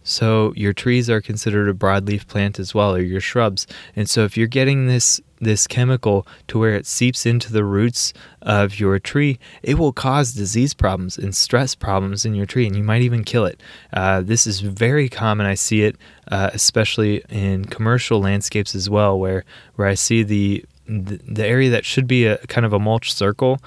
So 0.04 0.52
your 0.54 0.72
trees 0.72 1.10
are 1.10 1.20
considered 1.20 1.68
a 1.68 1.74
broadleaf 1.74 2.28
plant 2.28 2.58
as 2.60 2.74
well, 2.74 2.94
or 2.94 3.00
your 3.00 3.20
shrubs. 3.20 3.66
And 3.96 4.08
so 4.08 4.24
if 4.24 4.36
you're 4.36 4.46
getting 4.46 4.86
this 4.86 5.20
this 5.40 5.66
chemical 5.66 6.26
to 6.48 6.58
where 6.58 6.74
it 6.74 6.86
seeps 6.86 7.26
into 7.26 7.52
the 7.52 7.64
roots 7.64 8.14
of 8.40 8.78
your 8.80 8.98
tree, 8.98 9.38
it 9.62 9.78
will 9.78 9.92
cause 9.92 10.32
disease 10.32 10.72
problems 10.72 11.18
and 11.18 11.34
stress 11.34 11.74
problems 11.74 12.24
in 12.24 12.34
your 12.34 12.46
tree, 12.46 12.66
and 12.66 12.76
you 12.76 12.82
might 12.82 13.02
even 13.02 13.24
kill 13.24 13.44
it. 13.44 13.60
Uh, 13.92 14.20
this 14.20 14.46
is 14.46 14.60
very 14.60 15.08
common. 15.08 15.46
I 15.46 15.54
see 15.54 15.82
it, 15.82 15.96
uh, 16.30 16.50
especially 16.52 17.22
in 17.28 17.64
commercial 17.64 18.20
landscapes 18.20 18.74
as 18.74 18.88
well, 18.88 19.18
where 19.18 19.44
where 19.76 19.88
I 19.88 19.94
see 19.94 20.22
the 20.22 20.64
the 20.86 21.46
area 21.46 21.70
that 21.70 21.86
should 21.86 22.06
be 22.06 22.26
a 22.26 22.36
kind 22.46 22.66
of 22.66 22.74
a 22.74 22.78
mulch 22.78 23.12
circle 23.12 23.58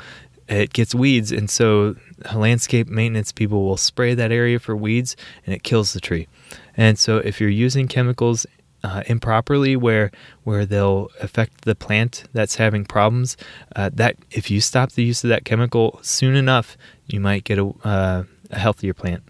it 0.48 0.74
gets 0.74 0.96
weeds 0.96 1.32
and 1.32 1.50
so 1.50 1.96
landscape 2.34 2.88
maintenance 2.88 3.32
people 3.32 3.66
will 3.66 3.78
spray 3.78 4.14
that 4.14 4.32
area 4.32 4.60
for 4.60 4.76
weeds 4.76 5.16
and 5.46 5.54
it 5.54 5.64
kills 5.64 5.94
the 5.94 6.00
tree. 6.00 6.28
And 6.76 6.98
so 6.98 7.18
if 7.18 7.42
you're 7.42 7.50
using 7.50 7.88
chemicals 7.88 8.46
uh, 8.84 9.04
improperly 9.08 9.76
where 9.76 10.12
where 10.44 10.66
they'll 10.66 11.10
affect 11.20 11.66
the 11.66 11.76
plant 11.76 12.26
that's 12.34 12.56
having 12.56 12.86
problems 12.86 13.36
uh, 13.76 13.90
that 13.94 14.16
if 14.32 14.52
you 14.52 14.62
stop 14.62 14.92
the 14.92 15.04
use 15.04 15.24
of 15.24 15.30
that 15.30 15.44
chemical 15.46 16.00
soon 16.04 16.36
enough 16.36 16.78
you 17.08 17.20
might 17.20 17.44
get 17.44 17.58
a, 17.58 17.66
uh, 17.84 18.24
a 18.52 18.60
healthier 18.60 18.94
plant 18.94 19.24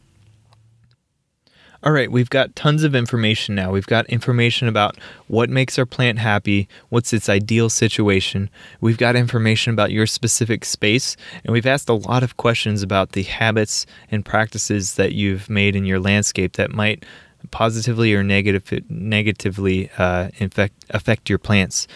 all 1.84 1.92
right, 1.92 2.12
we've 2.12 2.30
got 2.30 2.56
tons 2.56 2.84
of 2.84 2.96
information 2.96 3.54
now. 3.54 3.72
We've 3.72 3.86
got 3.86 4.06
information 4.08 4.68
about 4.68 4.98
what 5.28 5.50
makes 5.50 5.78
our 5.78 5.86
plant 5.86 6.18
happy, 6.18 6.68
what's 6.90 7.13
its 7.13 7.30
ideal 7.30 7.70
situation. 7.70 8.50
We've 8.82 8.98
got 8.98 9.16
information 9.16 9.74
about 9.74 9.92
your 9.92 10.08
specific 10.08 10.66
space, 10.66 11.16
and 11.44 11.54
we've 11.54 11.68
asked 11.68 11.90
a 11.90 11.94
lot 11.94 12.24
of 12.24 12.38
questions 12.38 12.82
about 12.82 13.12
the 13.12 13.24
habits 13.24 13.86
and 14.10 14.26
practices 14.26 14.96
that 14.96 15.13
you've 15.13 15.50
made 15.50 15.76
in 15.76 15.86
your 15.86 16.00
landscape 16.00 16.54
that 16.54 16.72
might 16.72 17.06
positively 17.52 18.13
or 18.13 18.24
negative, 18.24 18.84
negatively 18.90 19.92
uh, 19.98 20.30
infect, 20.38 20.86
affect 20.90 21.30
your 21.30 21.40
plants. 21.40 21.88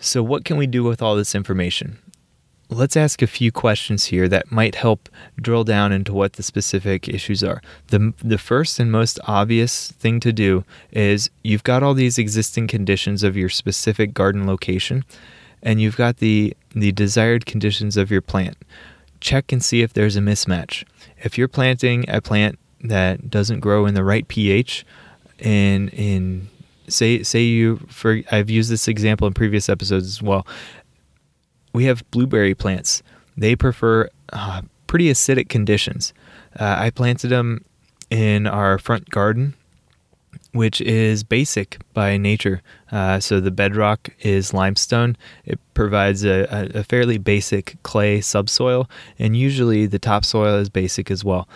So, 0.00 0.22
what 0.22 0.44
can 0.44 0.56
we 0.56 0.66
do 0.66 0.82
with 0.82 1.02
all 1.02 1.16
this 1.16 1.34
information? 1.34 1.98
Let's 2.70 2.96
ask 2.96 3.22
a 3.22 3.26
few 3.26 3.50
questions 3.50 4.06
here 4.06 4.28
that 4.28 4.52
might 4.52 4.74
help 4.74 5.08
drill 5.40 5.64
down 5.64 5.92
into 5.92 6.12
what 6.12 6.34
the 6.34 6.42
specific 6.42 7.08
issues 7.08 7.42
are. 7.42 7.62
The, 7.88 8.12
the 8.22 8.38
first 8.38 8.78
and 8.78 8.92
most 8.92 9.18
obvious 9.26 9.92
thing 9.92 10.20
to 10.20 10.32
do 10.32 10.64
is 10.92 11.30
you've 11.42 11.64
got 11.64 11.82
all 11.82 11.94
these 11.94 12.18
existing 12.18 12.66
conditions 12.66 13.22
of 13.22 13.36
your 13.36 13.48
specific 13.48 14.12
garden 14.12 14.46
location, 14.46 15.04
and 15.62 15.80
you've 15.80 15.96
got 15.96 16.18
the, 16.18 16.54
the 16.74 16.92
desired 16.92 17.46
conditions 17.46 17.96
of 17.96 18.10
your 18.10 18.22
plant. 18.22 18.56
Check 19.20 19.50
and 19.50 19.64
see 19.64 19.82
if 19.82 19.94
there's 19.94 20.16
a 20.16 20.20
mismatch. 20.20 20.84
If 21.18 21.38
you're 21.38 21.48
planting 21.48 22.04
a 22.08 22.20
plant 22.20 22.58
that 22.84 23.30
doesn't 23.30 23.60
grow 23.60 23.86
in 23.86 23.94
the 23.94 24.04
right 24.04 24.28
pH, 24.28 24.84
in 25.38 25.88
in 25.90 26.48
say 26.88 27.22
say 27.22 27.42
you 27.42 27.76
for 27.88 28.22
I've 28.30 28.50
used 28.50 28.70
this 28.70 28.88
example 28.88 29.26
in 29.26 29.34
previous 29.34 29.68
episodes 29.68 30.06
as 30.06 30.22
well 30.22 30.46
we 31.72 31.84
have 31.84 32.08
blueberry 32.10 32.54
plants. 32.54 33.02
They 33.36 33.56
prefer 33.56 34.08
uh, 34.32 34.62
pretty 34.86 35.10
acidic 35.10 35.48
conditions. 35.48 36.12
Uh, 36.58 36.76
I 36.78 36.90
planted 36.90 37.28
them 37.28 37.64
in 38.10 38.46
our 38.46 38.78
front 38.78 39.10
garden, 39.10 39.54
which 40.52 40.80
is 40.80 41.22
basic 41.22 41.78
by 41.92 42.16
nature. 42.16 42.62
Uh, 42.90 43.20
so 43.20 43.40
the 43.40 43.50
bedrock 43.50 44.10
is 44.20 44.54
limestone. 44.54 45.16
It 45.44 45.60
provides 45.74 46.24
a, 46.24 46.46
a, 46.74 46.82
fairly 46.84 47.18
basic 47.18 47.76
clay 47.82 48.20
subsoil, 48.20 48.88
and 49.18 49.36
usually 49.36 49.86
the 49.86 49.98
topsoil 49.98 50.56
is 50.56 50.70
basic 50.70 51.10
as 51.10 51.24
well 51.24 51.48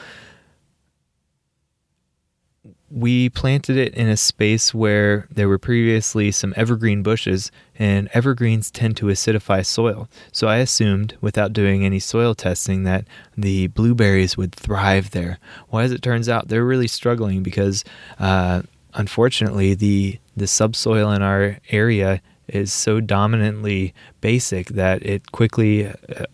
we 2.93 3.31
planted 3.31 3.77
it 3.79 3.95
in 3.95 4.09
a 4.09 4.17
space 4.17 4.75
where 4.75 5.27
there 5.31 5.49
were 5.49 5.59
previously 5.59 6.31
some 6.31 6.53
evergreen 6.57 7.03
bushes, 7.03 7.51
and 7.79 8.11
evergreens 8.13 8.71
tend 8.71 8.99
to 8.99 9.07
acidify 9.07 9.65
soil. 9.65 10.09
So 10.31 10.47
I 10.47 10.59
assumed, 10.59 11.17
without 11.21 11.55
doing 11.55 11.85
any 11.87 11.99
soil 11.99 12.35
testing, 12.35 12.85
that 12.85 13.07
the 13.37 13.69
blueberries 13.69 14.37
would 14.37 14.55
thrive 14.55 15.13
there. 15.13 15.39
Well, 15.71 15.83
as 15.83 15.93
it 15.93 16.03
turns 16.03 16.29
out, 16.29 16.49
they're 16.49 16.65
really 16.65 16.87
struggling 16.87 17.43
because, 17.43 17.83
uh, 18.19 18.63
unfortunately, 18.95 19.75
the 19.75 20.19
the 20.37 20.47
subsoil 20.47 21.11
in 21.13 21.23
our 21.23 21.59
area 21.71 22.21
is 22.49 22.73
so 22.73 23.01
dominantly 23.01 23.95
basic 24.21 24.69
that 24.69 25.05
it 25.05 25.33
quickly 25.33 25.87
uh, 25.87 26.25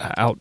out 0.00 0.38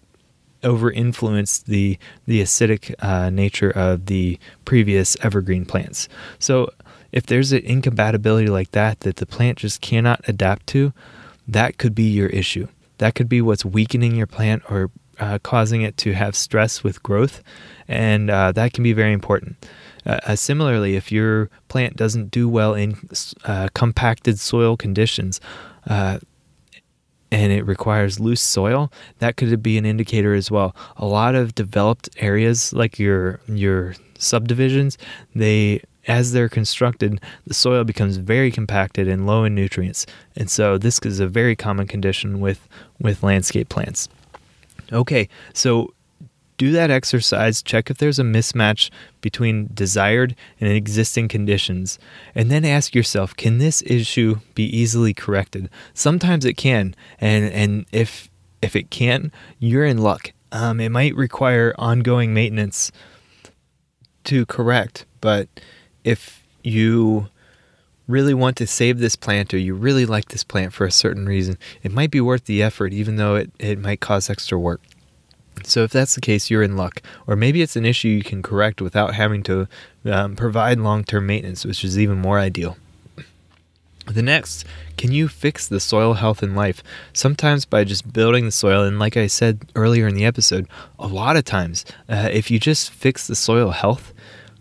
over 0.63 0.91
influence 0.91 1.60
the 1.60 1.98
the 2.26 2.41
acidic 2.41 2.93
uh, 3.00 3.30
nature 3.30 3.72
of 3.72 4.08
the 4.08 4.39
previous 4.65 5.17
evergreen 5.22 5.65
plants. 5.65 6.08
So 6.39 6.72
if 7.12 7.26
there's 7.26 7.52
an 7.52 7.63
incompatibility 7.63 8.48
like 8.48 8.72
that 8.72 9.02
that 9.02 9.17
the 9.17 9.26
plant 9.26 9.60
just 9.60 9.82
cannot 9.82 10.22
adapt 10.28 10.67
to, 10.67 10.93
that 11.48 11.78
could 11.78 11.96
be 11.96 12.04
your 12.04 12.28
issue. 12.28 12.67
That 12.98 13.15
could 13.15 13.30
be 13.30 13.41
what's 13.41 13.63
weakening 13.63 14.15
your 14.15 14.28
plant 14.28 14.63
or 14.70 14.89
uh, 15.20 15.39
causing 15.39 15.82
it 15.82 15.98
to 15.98 16.13
have 16.13 16.36
stress 16.36 16.84
with 16.84 17.02
growth, 17.02 17.41
and 17.88 18.30
uh, 18.30 18.52
that 18.52 18.74
can 18.74 18.84
be 18.84 18.93
very 18.93 19.13
important. 19.13 19.56
Uh, 20.06 20.20
uh 20.26 20.36
similarly, 20.36 20.96
if 20.96 21.12
your 21.12 21.50
plant 21.70 21.96
doesn't 21.96 22.30
do 22.30 22.48
well 22.48 22.74
in 22.74 22.98
uh, 23.46 23.67
compacted 23.74 24.39
soil 24.39 24.78
conditions, 24.78 25.41
uh, 25.88 26.20
and 27.32 27.52
it 27.52 27.66
requires 27.66 28.20
loose 28.20 28.42
soil, 28.42 28.92
that 29.20 29.38
could 29.38 29.62
be 29.62 29.78
an 29.78 29.86
indicator 29.86 30.34
as 30.34 30.50
well. 30.50 30.76
A 30.98 31.06
lot 31.06 31.36
of 31.36 31.56
developed 31.56 32.10
areas, 32.18 32.74
like 32.74 33.00
your 33.00 33.40
your 33.48 33.96
subdivisions, 34.18 34.98
they 35.36 35.82
as 36.08 36.32
they're 36.32 36.50
constructed, 36.50 37.20
the 37.46 37.54
soil 37.54 37.84
becomes 37.84 38.18
very 38.18 38.50
compacted 38.50 39.08
and 39.08 39.28
low 39.28 39.44
in 39.44 39.54
nutrients. 39.54 40.06
And 40.38 40.50
so 40.50 40.78
this 40.78 41.00
is 41.00 41.20
a 41.20 41.28
very 41.28 41.56
common 41.56 41.88
condition 41.88 42.40
with 42.40 42.68
with 43.00 43.24
landscape 43.24 43.70
plants. 43.70 44.08
Okay, 44.94 45.28
so 45.54 45.94
do 46.58 46.72
that 46.72 46.89
exercise, 46.89 47.62
check 47.62 47.89
if 47.89 47.98
there's 47.98 48.20
a 48.20 48.24
mismatch 48.24 48.89
between 49.22 49.70
desired 49.74 50.36
and 50.60 50.72
existing 50.72 51.28
conditions, 51.28 52.00
and 52.34 52.50
then 52.50 52.65
ask 52.65 52.96
yourself, 52.96 53.36
can 53.36 53.60
this 53.60 53.84
issue 53.86 54.39
be 54.56 54.63
easily 54.63 55.13
corrected? 55.13 55.70
Sometimes 55.93 56.46
it 56.46 56.56
can, 56.56 56.96
and 57.20 57.46
and 57.52 57.86
if 57.91 58.30
if 58.62 58.76
it 58.76 58.89
can't, 58.89 59.32
you're 59.60 59.86
in 59.86 60.00
luck. 60.00 60.34
Um, 60.52 60.80
it 60.80 60.89
might 60.89 61.15
require 61.15 61.76
ongoing 61.78 62.34
maintenance 62.34 62.91
to 64.24 64.46
correct, 64.46 65.06
but 65.22 65.48
if 66.04 66.43
you 66.63 67.30
really 68.08 68.34
want 68.34 68.56
to 68.58 68.65
save 68.65 69.00
this 69.00 69.15
plant 69.15 69.54
or 69.54 69.58
you 69.58 69.74
really 69.74 70.06
like 70.06 70.30
this 70.30 70.43
plant 70.43 70.74
for 70.74 70.86
a 70.86 70.91
certain 70.91 71.26
reason, 71.26 71.58
it 71.84 71.91
might 71.91 72.12
be 72.12 72.22
worth 72.22 72.46
the 72.46 72.63
effort, 72.63 72.93
even 72.93 73.17
though 73.17 73.36
it, 73.36 73.52
it 73.60 73.78
might 73.78 74.00
cause 74.00 74.30
extra 74.30 74.58
work. 74.58 74.82
So, 75.65 75.84
if 75.84 75.91
that's 75.91 76.15
the 76.15 76.22
case, 76.22 76.50
you're 76.50 76.63
in 76.63 76.78
luck. 76.78 77.02
Or 77.26 77.36
maybe 77.36 77.62
it's 77.62 77.76
an 77.76 77.86
issue 77.86 78.10
you 78.10 78.24
can 78.24 78.43
correct 78.43 78.82
without 78.82 79.15
having 79.15 79.43
to 79.43 79.67
um, 80.06 80.36
provide 80.36 80.80
long 80.80 81.04
term 81.04 81.26
maintenance, 81.26 81.65
which 81.65 81.84
is 81.84 81.98
even 81.98 82.17
more 82.20 82.39
ideal. 82.39 82.78
The 84.08 84.22
next, 84.22 84.63
can 84.96 85.12
you 85.12 85.28
fix 85.28 85.67
the 85.67 85.82
soil 85.82 86.13
health 86.13 86.41
in 86.41 86.56
life? 86.56 86.82
Sometimes 87.12 87.65
by 87.65 87.84
just 87.84 88.13
building 88.13 88.46
the 88.46 88.52
soil, 88.52 88.84
and 88.84 89.00
like 89.00 89.17
I 89.17 89.28
said 89.28 89.70
earlier 89.76 90.08
in 90.08 90.15
the 90.15 90.24
episode, 90.24 90.67
a 90.98 91.08
lot 91.08 91.36
of 91.36 91.43
times, 91.43 91.84
uh, 92.08 92.30
if 92.32 92.50
you 92.50 92.58
just 92.58 92.89
fix 92.89 93.28
the 93.28 93.36
soil 93.36 93.72
health, 93.72 94.13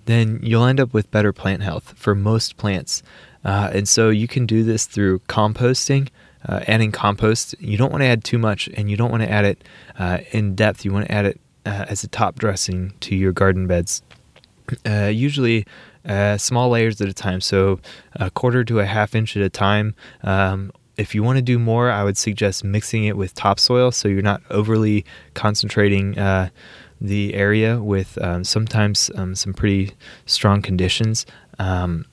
then 0.06 0.40
you'll 0.42 0.64
end 0.64 0.80
up 0.80 0.92
with 0.92 1.10
better 1.12 1.32
plant 1.32 1.62
health 1.62 1.94
for 1.96 2.14
most 2.14 2.56
plants. 2.56 3.04
Uh, 3.44 3.70
and 3.72 3.88
so 3.88 4.10
you 4.10 4.26
can 4.26 4.46
do 4.46 4.64
this 4.64 4.84
through 4.86 5.20
composting, 5.28 6.08
uh, 6.48 6.60
adding 6.66 6.92
compost. 6.92 7.54
You 7.60 7.76
don't 7.76 7.90
want 7.90 8.02
to 8.02 8.06
add 8.06 8.24
too 8.24 8.38
much, 8.38 8.68
and 8.74 8.90
you 8.90 8.96
don't 8.96 9.10
want 9.10 9.22
to 9.22 9.30
add 9.30 9.44
it 9.44 9.64
uh, 9.98 10.18
in 10.32 10.54
depth. 10.54 10.84
You 10.84 10.92
want 10.92 11.06
to 11.06 11.12
add 11.12 11.26
it 11.26 11.40
uh, 11.64 11.86
as 11.88 12.04
a 12.04 12.08
top 12.08 12.38
dressing 12.38 12.94
to 13.00 13.14
your 13.14 13.32
garden 13.32 13.66
beds. 13.66 14.02
Uh, 14.84 15.06
usually, 15.06 15.66
uh, 16.04 16.36
small 16.36 16.70
layers 16.70 17.00
at 17.00 17.08
a 17.08 17.12
time, 17.12 17.40
so 17.40 17.80
a 18.14 18.30
quarter 18.30 18.64
to 18.64 18.80
a 18.80 18.86
half 18.86 19.14
inch 19.14 19.36
at 19.36 19.42
a 19.42 19.50
time. 19.50 19.94
Um, 20.22 20.72
if 20.96 21.14
you 21.14 21.22
want 21.22 21.36
to 21.36 21.42
do 21.42 21.58
more, 21.58 21.90
I 21.90 22.04
would 22.04 22.16
suggest 22.16 22.64
mixing 22.64 23.04
it 23.04 23.16
with 23.16 23.34
topsoil 23.34 23.92
so 23.92 24.08
you're 24.08 24.22
not 24.22 24.42
overly 24.50 25.04
concentrating 25.34 26.18
uh, 26.18 26.48
the 27.00 27.34
area 27.34 27.82
with 27.82 28.16
um, 28.22 28.44
sometimes 28.44 29.10
um, 29.14 29.34
some 29.34 29.52
pretty 29.52 29.92
strong 30.24 30.62
conditions. 30.62 31.26
Um, 31.58 32.06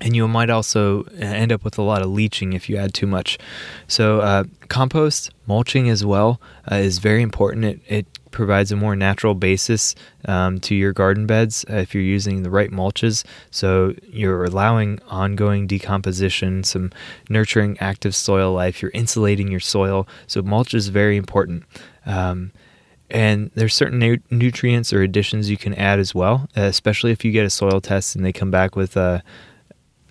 and 0.00 0.14
you 0.14 0.28
might 0.28 0.50
also 0.50 1.02
end 1.18 1.52
up 1.52 1.64
with 1.64 1.78
a 1.78 1.82
lot 1.82 2.02
of 2.02 2.08
leaching 2.08 2.52
if 2.52 2.68
you 2.68 2.76
add 2.76 2.94
too 2.94 3.06
much. 3.06 3.38
So, 3.86 4.20
uh, 4.20 4.44
compost, 4.68 5.30
mulching 5.46 5.88
as 5.88 6.04
well, 6.04 6.40
uh, 6.70 6.76
is 6.76 6.98
very 6.98 7.22
important. 7.22 7.64
It, 7.64 7.80
it, 7.86 8.06
provides 8.30 8.70
a 8.70 8.76
more 8.76 8.94
natural 8.94 9.34
basis 9.34 9.94
um, 10.26 10.60
to 10.60 10.74
your 10.74 10.92
garden 10.92 11.26
beds 11.26 11.64
if 11.66 11.94
you're 11.94 12.04
using 12.04 12.42
the 12.42 12.50
right 12.50 12.70
mulches. 12.70 13.24
So, 13.50 13.94
you're 14.06 14.44
allowing 14.44 15.00
ongoing 15.08 15.66
decomposition, 15.66 16.62
some 16.62 16.92
nurturing 17.30 17.78
active 17.80 18.14
soil 18.14 18.52
life, 18.52 18.82
you're 18.82 18.90
insulating 18.92 19.48
your 19.48 19.60
soil. 19.60 20.06
So, 20.26 20.42
mulch 20.42 20.74
is 20.74 20.88
very 20.88 21.16
important. 21.16 21.64
Um, 22.04 22.52
and 23.10 23.50
there's 23.54 23.74
certain 23.74 23.98
nu- 23.98 24.18
nutrients 24.30 24.92
or 24.92 25.02
additions 25.02 25.48
you 25.48 25.56
can 25.56 25.74
add 25.74 25.98
as 25.98 26.14
well, 26.14 26.48
uh, 26.56 26.62
especially 26.62 27.10
if 27.12 27.24
you 27.24 27.32
get 27.32 27.46
a 27.46 27.50
soil 27.50 27.80
test 27.80 28.14
and 28.14 28.24
they 28.24 28.32
come 28.32 28.50
back 28.50 28.76
with 28.76 28.96
uh, 28.96 29.20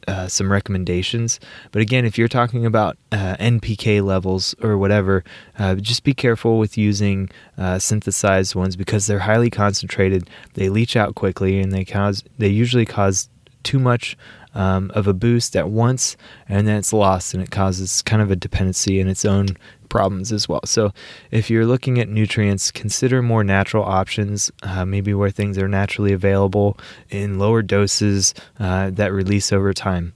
uh, 0.07 0.27
some 0.27 0.51
recommendations. 0.51 1.39
But 1.71 1.81
again, 1.81 2.05
if 2.05 2.17
you're 2.17 2.27
talking 2.27 2.65
about 2.65 2.97
uh, 3.11 3.35
NPK 3.39 4.03
levels 4.03 4.55
or 4.61 4.77
whatever, 4.77 5.23
uh, 5.59 5.75
just 5.75 6.03
be 6.03 6.13
careful 6.13 6.57
with 6.59 6.77
using 6.77 7.29
uh, 7.57 7.79
synthesized 7.79 8.55
ones 8.55 8.75
because 8.75 9.07
they're 9.07 9.19
highly 9.19 9.49
concentrated. 9.49 10.29
They 10.53 10.69
leach 10.69 10.95
out 10.95 11.15
quickly, 11.15 11.59
and 11.59 11.71
they 11.71 11.85
cause 11.85 12.23
they 12.37 12.47
usually 12.47 12.85
cause 12.85 13.29
too 13.67 13.79
much 13.79 14.17
um, 14.55 14.89
of 14.95 15.07
a 15.07 15.13
boost 15.13 15.55
at 15.57 15.69
once, 15.69 16.15
and 16.47 16.65
then 16.65 16.77
it's 16.77 16.93
lost, 16.93 17.33
and 17.33 17.43
it 17.43 17.51
causes 17.51 18.01
kind 18.01 18.21
of 18.21 18.31
a 18.31 18.35
dependency 18.35 19.01
in 19.01 19.09
its 19.09 19.25
own 19.25 19.57
problems 19.89 20.31
as 20.31 20.47
well. 20.47 20.61
So, 20.65 20.93
if 21.31 21.49
you're 21.49 21.65
looking 21.65 21.99
at 21.99 22.07
nutrients, 22.07 22.71
consider 22.71 23.21
more 23.21 23.43
natural 23.43 23.83
options, 23.83 24.49
uh, 24.63 24.85
maybe 24.85 25.13
where 25.13 25.29
things 25.29 25.57
are 25.57 25.67
naturally 25.67 26.13
available 26.13 26.77
in 27.09 27.37
lower 27.37 27.61
doses 27.61 28.33
uh, 28.57 28.89
that 28.91 29.11
release 29.11 29.51
over 29.51 29.73
time. 29.73 30.13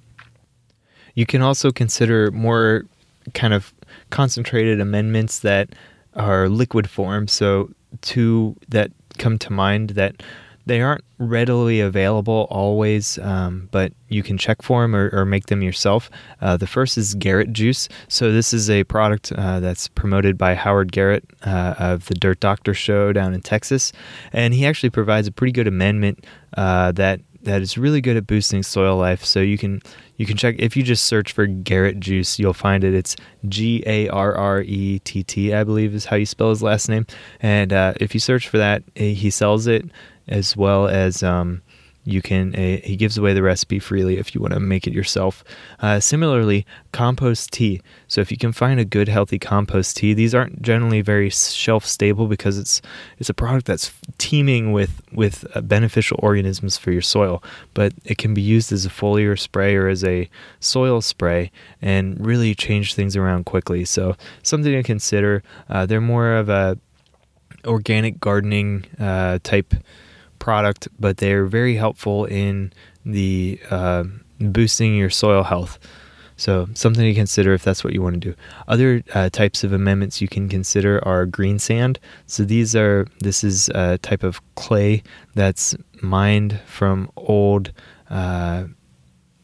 You 1.13 1.25
can 1.25 1.41
also 1.41 1.71
consider 1.71 2.31
more 2.31 2.85
kind 3.33 3.53
of 3.53 3.73
concentrated 4.11 4.79
amendments 4.79 5.39
that 5.39 5.69
are 6.15 6.47
liquid 6.47 6.89
form. 6.89 7.27
So, 7.27 7.69
two 7.99 8.55
that 8.69 8.91
come 9.17 9.37
to 9.39 9.51
mind 9.51 9.91
that 9.91 10.23
they 10.65 10.81
aren't 10.81 11.03
readily 11.17 11.79
available 11.79 12.47
always, 12.49 13.17
um, 13.19 13.69
but 13.71 13.93
you 14.09 14.23
can 14.23 14.37
check 14.37 14.61
for 14.61 14.81
them 14.81 14.95
or, 14.95 15.09
or 15.13 15.25
make 15.25 15.47
them 15.47 15.61
yourself. 15.61 16.09
Uh, 16.41 16.57
the 16.57 16.67
first 16.67 16.97
is 16.97 17.13
Garrett 17.15 17.53
Juice. 17.53 17.89
So, 18.07 18.31
this 18.31 18.53
is 18.53 18.69
a 18.69 18.83
product 18.85 19.31
uh, 19.31 19.59
that's 19.59 19.87
promoted 19.87 20.37
by 20.37 20.55
Howard 20.55 20.91
Garrett 20.91 21.23
uh, 21.45 21.75
of 21.77 22.05
the 22.05 22.15
Dirt 22.15 22.39
Doctor 22.39 22.73
Show 22.73 23.13
down 23.13 23.33
in 23.33 23.41
Texas. 23.41 23.91
And 24.33 24.53
he 24.53 24.65
actually 24.65 24.89
provides 24.89 25.27
a 25.27 25.31
pretty 25.31 25.51
good 25.51 25.67
amendment 25.67 26.25
uh, 26.57 26.91
that 26.93 27.21
that 27.43 27.61
is 27.61 27.77
really 27.77 28.01
good 28.01 28.17
at 28.17 28.27
boosting 28.27 28.63
soil 28.63 28.97
life. 28.97 29.25
So 29.25 29.39
you 29.39 29.57
can 29.57 29.81
you 30.17 30.25
can 30.25 30.37
check 30.37 30.55
if 30.59 30.77
you 30.77 30.83
just 30.83 31.05
search 31.05 31.31
for 31.31 31.47
Garrett 31.47 31.99
Juice, 31.99 32.37
you'll 32.37 32.53
find 32.53 32.83
it. 32.83 32.93
It's 32.93 33.15
G 33.47 33.83
A 33.85 34.07
R 34.09 34.35
R 34.35 34.61
E 34.61 34.99
T 34.99 35.23
T, 35.23 35.53
I 35.53 35.63
believe 35.63 35.95
is 35.95 36.05
how 36.05 36.15
you 36.15 36.25
spell 36.25 36.49
his 36.49 36.61
last 36.61 36.89
name. 36.89 37.05
And 37.39 37.73
uh, 37.73 37.93
if 37.99 38.13
you 38.13 38.19
search 38.19 38.47
for 38.47 38.57
that, 38.57 38.83
eh, 38.95 39.13
he 39.13 39.29
sells 39.29 39.67
it 39.67 39.89
as 40.31 40.57
well 40.57 40.87
as 40.87 41.21
um, 41.21 41.61
you 42.03 42.21
can 42.21 42.55
uh, 42.55 42.79
he 42.83 42.95
gives 42.95 43.17
away 43.17 43.33
the 43.33 43.43
recipe 43.43 43.77
freely 43.77 44.17
if 44.17 44.33
you 44.33 44.41
want 44.41 44.53
to 44.53 44.59
make 44.59 44.87
it 44.87 44.93
yourself. 44.93 45.43
Uh, 45.79 45.99
similarly 45.99 46.65
compost 46.91 47.51
tea. 47.51 47.81
So 48.07 48.21
if 48.21 48.31
you 48.31 48.37
can 48.37 48.51
find 48.51 48.79
a 48.79 48.85
good 48.85 49.07
healthy 49.07 49.37
compost 49.37 49.97
tea 49.97 50.13
these 50.13 50.33
aren't 50.33 50.61
generally 50.61 51.01
very 51.01 51.29
shelf 51.29 51.85
stable 51.85 52.27
because 52.27 52.57
it's 52.57 52.81
it's 53.19 53.29
a 53.29 53.33
product 53.33 53.67
that's 53.67 53.91
teeming 54.17 54.71
with 54.71 55.01
with 55.11 55.45
uh, 55.55 55.61
beneficial 55.61 56.19
organisms 56.23 56.77
for 56.77 56.91
your 56.91 57.03
soil. 57.03 57.43
But 57.73 57.93
it 58.03 58.17
can 58.17 58.33
be 58.33 58.41
used 58.41 58.71
as 58.71 58.85
a 58.85 58.89
foliar 58.89 59.37
spray 59.37 59.75
or 59.75 59.87
as 59.87 60.03
a 60.03 60.29
soil 60.59 61.01
spray 61.01 61.51
and 61.81 62.23
really 62.25 62.55
change 62.55 62.95
things 62.95 63.15
around 63.15 63.45
quickly. 63.45 63.85
So 63.85 64.15
something 64.41 64.71
to 64.71 64.83
consider 64.83 65.43
uh, 65.69 65.85
they're 65.85 66.01
more 66.01 66.33
of 66.33 66.49
a 66.49 66.79
organic 67.65 68.19
gardening 68.19 68.85
uh, 68.99 69.37
type 69.43 69.75
product, 70.41 70.89
but 70.99 71.17
they're 71.17 71.45
very 71.45 71.75
helpful 71.75 72.25
in 72.25 72.73
the 73.05 73.57
uh, 73.69 74.03
boosting 74.41 74.97
your 74.97 75.09
soil 75.09 75.43
health. 75.43 75.79
So 76.35 76.67
something 76.73 77.03
to 77.03 77.13
consider 77.13 77.53
if 77.53 77.63
that's 77.63 77.83
what 77.83 77.93
you 77.93 78.01
want 78.01 78.15
to 78.15 78.19
do. 78.31 78.35
Other 78.67 79.03
uh, 79.13 79.29
types 79.29 79.63
of 79.63 79.71
amendments 79.73 80.21
you 80.21 80.27
can 80.27 80.49
consider 80.49 80.99
are 81.07 81.27
green 81.27 81.59
sand. 81.59 81.99
So 82.25 82.43
these 82.43 82.75
are 82.75 83.05
this 83.19 83.43
is 83.43 83.69
a 83.69 83.99
type 83.99 84.23
of 84.23 84.41
clay 84.55 85.03
that's 85.35 85.75
mined 86.01 86.59
from 86.65 87.09
old. 87.15 87.71
Uh, 88.09 88.65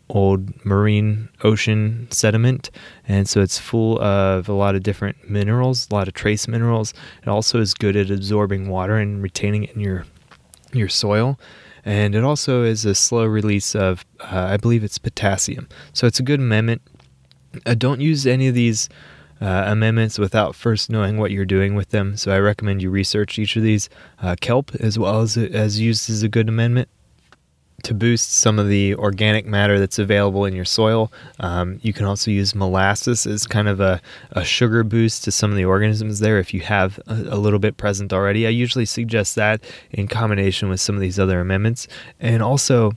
old 0.09 0.65
marine 0.65 1.27
ocean 1.43 2.07
sediment 2.11 2.71
and 3.09 3.27
so 3.27 3.41
it's 3.41 3.59
full 3.59 3.99
of 4.01 4.47
a 4.47 4.53
lot 4.53 4.73
of 4.73 4.81
different 4.81 5.29
minerals 5.29 5.85
a 5.91 5.93
lot 5.93 6.07
of 6.07 6.13
trace 6.13 6.47
minerals 6.47 6.93
it 7.21 7.27
also 7.27 7.59
is 7.59 7.73
good 7.73 7.97
at 7.97 8.09
absorbing 8.09 8.69
water 8.69 8.95
and 8.95 9.21
retaining 9.21 9.65
it 9.65 9.75
in 9.75 9.81
your 9.81 10.05
your 10.77 10.89
soil. 10.89 11.39
And 11.85 12.15
it 12.15 12.23
also 12.23 12.63
is 12.63 12.85
a 12.85 12.93
slow 12.93 13.25
release 13.25 13.73
of, 13.75 14.05
uh, 14.19 14.47
I 14.51 14.57
believe 14.57 14.83
it's 14.83 14.97
potassium. 14.97 15.69
So 15.93 16.05
it's 16.05 16.19
a 16.19 16.23
good 16.23 16.39
amendment. 16.39 16.81
Uh, 17.65 17.75
don't 17.75 18.01
use 18.01 18.27
any 18.27 18.47
of 18.47 18.55
these 18.55 18.89
uh, 19.39 19.63
amendments 19.67 20.19
without 20.19 20.55
first 20.55 20.89
knowing 20.89 21.17
what 21.17 21.31
you're 21.31 21.45
doing 21.45 21.75
with 21.75 21.89
them. 21.89 22.17
So 22.17 22.31
I 22.31 22.39
recommend 22.39 22.81
you 22.81 22.89
research 22.89 23.39
each 23.39 23.55
of 23.55 23.63
these. 23.63 23.89
Uh, 24.21 24.35
kelp, 24.41 24.75
as 24.75 24.99
well 24.99 25.21
as 25.21 25.37
as 25.37 25.79
used 25.79 26.09
as 26.09 26.23
a 26.23 26.27
good 26.27 26.49
amendment 26.49 26.89
to 27.83 27.93
boost 27.93 28.33
some 28.33 28.57
of 28.57 28.67
the 28.67 28.95
organic 28.95 29.45
matter 29.45 29.79
that's 29.79 29.99
available 29.99 30.45
in 30.45 30.55
your 30.55 30.65
soil. 30.65 31.11
Um, 31.39 31.79
you 31.83 31.93
can 31.93 32.05
also 32.05 32.31
use 32.31 32.55
molasses 32.55 33.27
as 33.27 33.45
kind 33.45 33.67
of 33.67 33.79
a, 33.79 34.01
a, 34.31 34.43
sugar 34.43 34.83
boost 34.83 35.23
to 35.25 35.31
some 35.31 35.51
of 35.51 35.57
the 35.57 35.65
organisms 35.65 36.19
there 36.19 36.39
if 36.39 36.53
you 36.53 36.61
have 36.61 36.99
a, 37.05 37.13
a, 37.13 37.37
little 37.37 37.59
bit 37.59 37.77
present 37.77 38.11
already. 38.13 38.47
I 38.47 38.49
usually 38.49 38.85
suggest 38.85 39.35
that 39.35 39.61
in 39.91 40.07
combination 40.07 40.69
with 40.69 40.81
some 40.81 40.95
of 40.95 41.01
these 41.01 41.19
other 41.19 41.39
amendments. 41.39 41.87
And 42.19 42.41
also, 42.41 42.93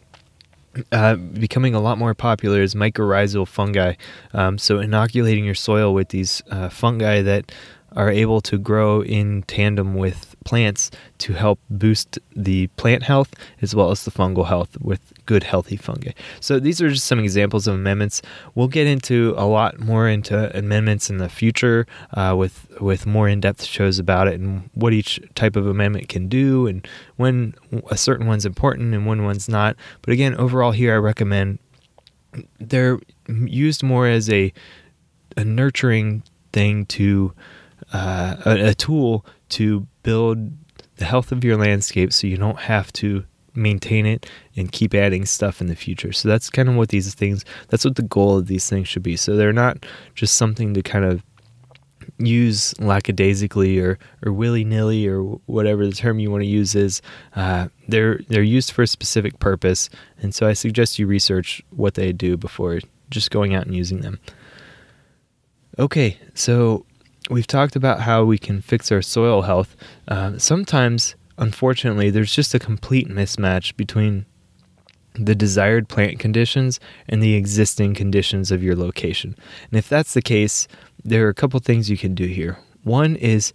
uh, 0.93 1.17
becoming 1.17 1.75
a 1.75 1.81
lot 1.81 1.99
more 1.99 2.15
popular 2.15 2.63
is 2.63 2.75
mycorrhizal 2.75 3.47
fungi. 3.47 3.95
Um, 4.33 4.57
so, 4.57 4.79
inoculating 4.79 5.45
your 5.45 5.55
soil 5.55 5.93
with 5.93 6.09
these 6.09 6.43
uh, 6.51 6.69
fungi 6.69 7.23
that 7.23 7.53
are 7.97 8.11
able 8.11 8.41
to 8.41 8.57
grow 8.57 9.03
in 9.03 9.43
tandem 9.43 9.95
with 9.95 10.30
plants 10.45 10.91
to 11.19 11.33
help 11.35 11.61
boost 11.69 12.19
the 12.35 12.67
plant 12.69 13.03
health 13.03 13.35
as 13.61 13.75
well 13.75 13.91
as 13.91 14.05
the 14.05 14.11
fungal 14.11 14.47
health 14.47 14.77
with 14.81 15.13
good 15.27 15.43
healthy 15.45 15.77
fungi. 15.77 16.13
So 16.41 16.59
these 16.59 16.81
are 16.83 16.89
just 16.89 17.07
some 17.07 17.21
examples 17.21 17.67
of 17.67 17.75
amendments. 17.75 18.23
We'll 18.55 18.69
get 18.69 18.87
into 18.87 19.35
a 19.37 19.47
lot 19.47 19.79
more 19.79 20.09
into 20.09 20.57
amendments 20.57 21.11
in 21.11 21.19
the 21.19 21.29
future 21.29 21.87
uh, 22.15 22.35
with 22.37 22.67
with 22.81 23.07
more 23.07 23.29
in-depth 23.29 23.65
shows 23.65 23.99
about 23.99 24.29
it 24.29 24.41
and 24.41 24.71
what 24.75 24.93
each 24.93 25.21
type 25.35 25.57
of 25.57 25.67
amendment 25.67 26.09
can 26.09 26.29
do 26.29 26.67
and 26.67 26.87
when 27.17 27.55
a 27.91 27.97
certain 27.97 28.27
one's 28.27 28.47
important 28.47 28.95
and 28.95 29.07
when 29.07 29.25
one's 29.25 29.49
not. 29.49 29.77
But 30.03 30.13
again, 30.13 30.35
overall 30.37 30.73
here 30.73 30.95
I 30.95 30.99
recommend 30.99 31.59
they're 32.59 32.99
used 33.29 33.83
more 33.83 34.07
as 34.07 34.31
a 34.31 34.53
a 35.37 35.45
nurturing 35.45 36.23
thing 36.53 36.87
to 36.87 37.33
uh, 37.93 38.37
a, 38.45 38.69
a 38.69 38.75
tool 38.75 39.25
to 39.51 39.87
build 40.03 40.53
the 40.97 41.05
health 41.05 41.33
of 41.33 41.45
your 41.45 41.57
landscape 41.57 42.13
so 42.13 42.27
you 42.27 42.37
don't 42.37 42.61
have 42.61 42.93
to 42.93 43.25
maintain 43.55 44.07
it 44.07 44.27
and 44.57 44.71
keep 44.71 44.95
adding 44.95 45.25
stuff 45.25 45.61
in 45.61 45.67
the 45.67 45.75
future. 45.75 46.13
So 46.13 46.29
that's 46.29 46.51
kind 46.51 46.69
of 46.69 46.77
what 46.77 46.91
these 46.91 47.15
things 47.15 47.45
that's 47.69 47.85
what 47.85 47.97
the 47.97 48.03
goal 48.03 48.39
of 48.39 48.47
these 48.47 48.69
things 48.69 48.89
should 48.89 49.03
be. 49.03 49.17
So 49.17 49.37
they're 49.37 49.53
not 49.53 49.85
just 50.15 50.37
something 50.37 50.75
to 50.75 50.83
kind 50.83 51.05
of 51.05 51.23
use 52.19 52.79
lackadaisically 52.79 53.79
or, 53.79 53.99
or 54.25 54.33
willy-nilly 54.33 55.07
or 55.07 55.23
whatever 55.47 55.87
the 55.87 55.93
term 55.93 56.19
you 56.19 56.31
want 56.31 56.43
to 56.43 56.49
use 56.49 56.75
is 56.75 57.01
uh, 57.35 57.69
they're 57.89 58.21
they're 58.29 58.43
used 58.43 58.73
for 58.73 58.83
a 58.83 58.87
specific 58.87 59.39
purpose 59.39 59.89
and 60.21 60.35
so 60.35 60.47
I 60.47 60.53
suggest 60.53 60.99
you 60.99 61.07
research 61.07 61.63
what 61.71 61.95
they 61.95 62.13
do 62.13 62.37
before 62.37 62.81
just 63.11 63.31
going 63.31 63.55
out 63.55 63.67
and 63.67 63.75
using 63.75 64.01
them. 64.01 64.19
Okay, 65.79 66.19
so 66.35 66.85
we've 67.31 67.47
talked 67.47 67.77
about 67.77 68.01
how 68.01 68.25
we 68.25 68.39
can 68.39 68.61
fix 68.61 68.91
our 68.91 69.03
soil 69.03 69.43
health. 69.43 69.77
Uh, 70.09 70.37
sometimes, 70.39 71.15
unfortunately, 71.39 72.11
there's 72.11 72.35
just 72.35 72.55
a 72.55 72.59
complete 72.59 73.09
mismatch 73.09 73.77
between 73.77 74.27
the 75.15 75.35
desired 75.35 75.89
plant 75.89 76.19
conditions 76.19 76.79
and 77.09 77.23
the 77.23 77.35
existing 77.35 77.95
conditions 77.95 78.51
of 78.51 78.63
your 78.63 78.77
location. 78.77 79.37
And 79.71 79.79
if 79.79 79.89
that's 79.89 80.15
the 80.15 80.23
case, 80.23 80.69
there 81.05 81.27
are 81.27 81.31
a 81.31 81.35
couple 81.35 81.59
things 81.61 81.91
you 81.91 81.97
can 81.97 82.15
do 82.15 82.27
here. 82.27 82.59
One 82.83 83.17
is 83.17 83.53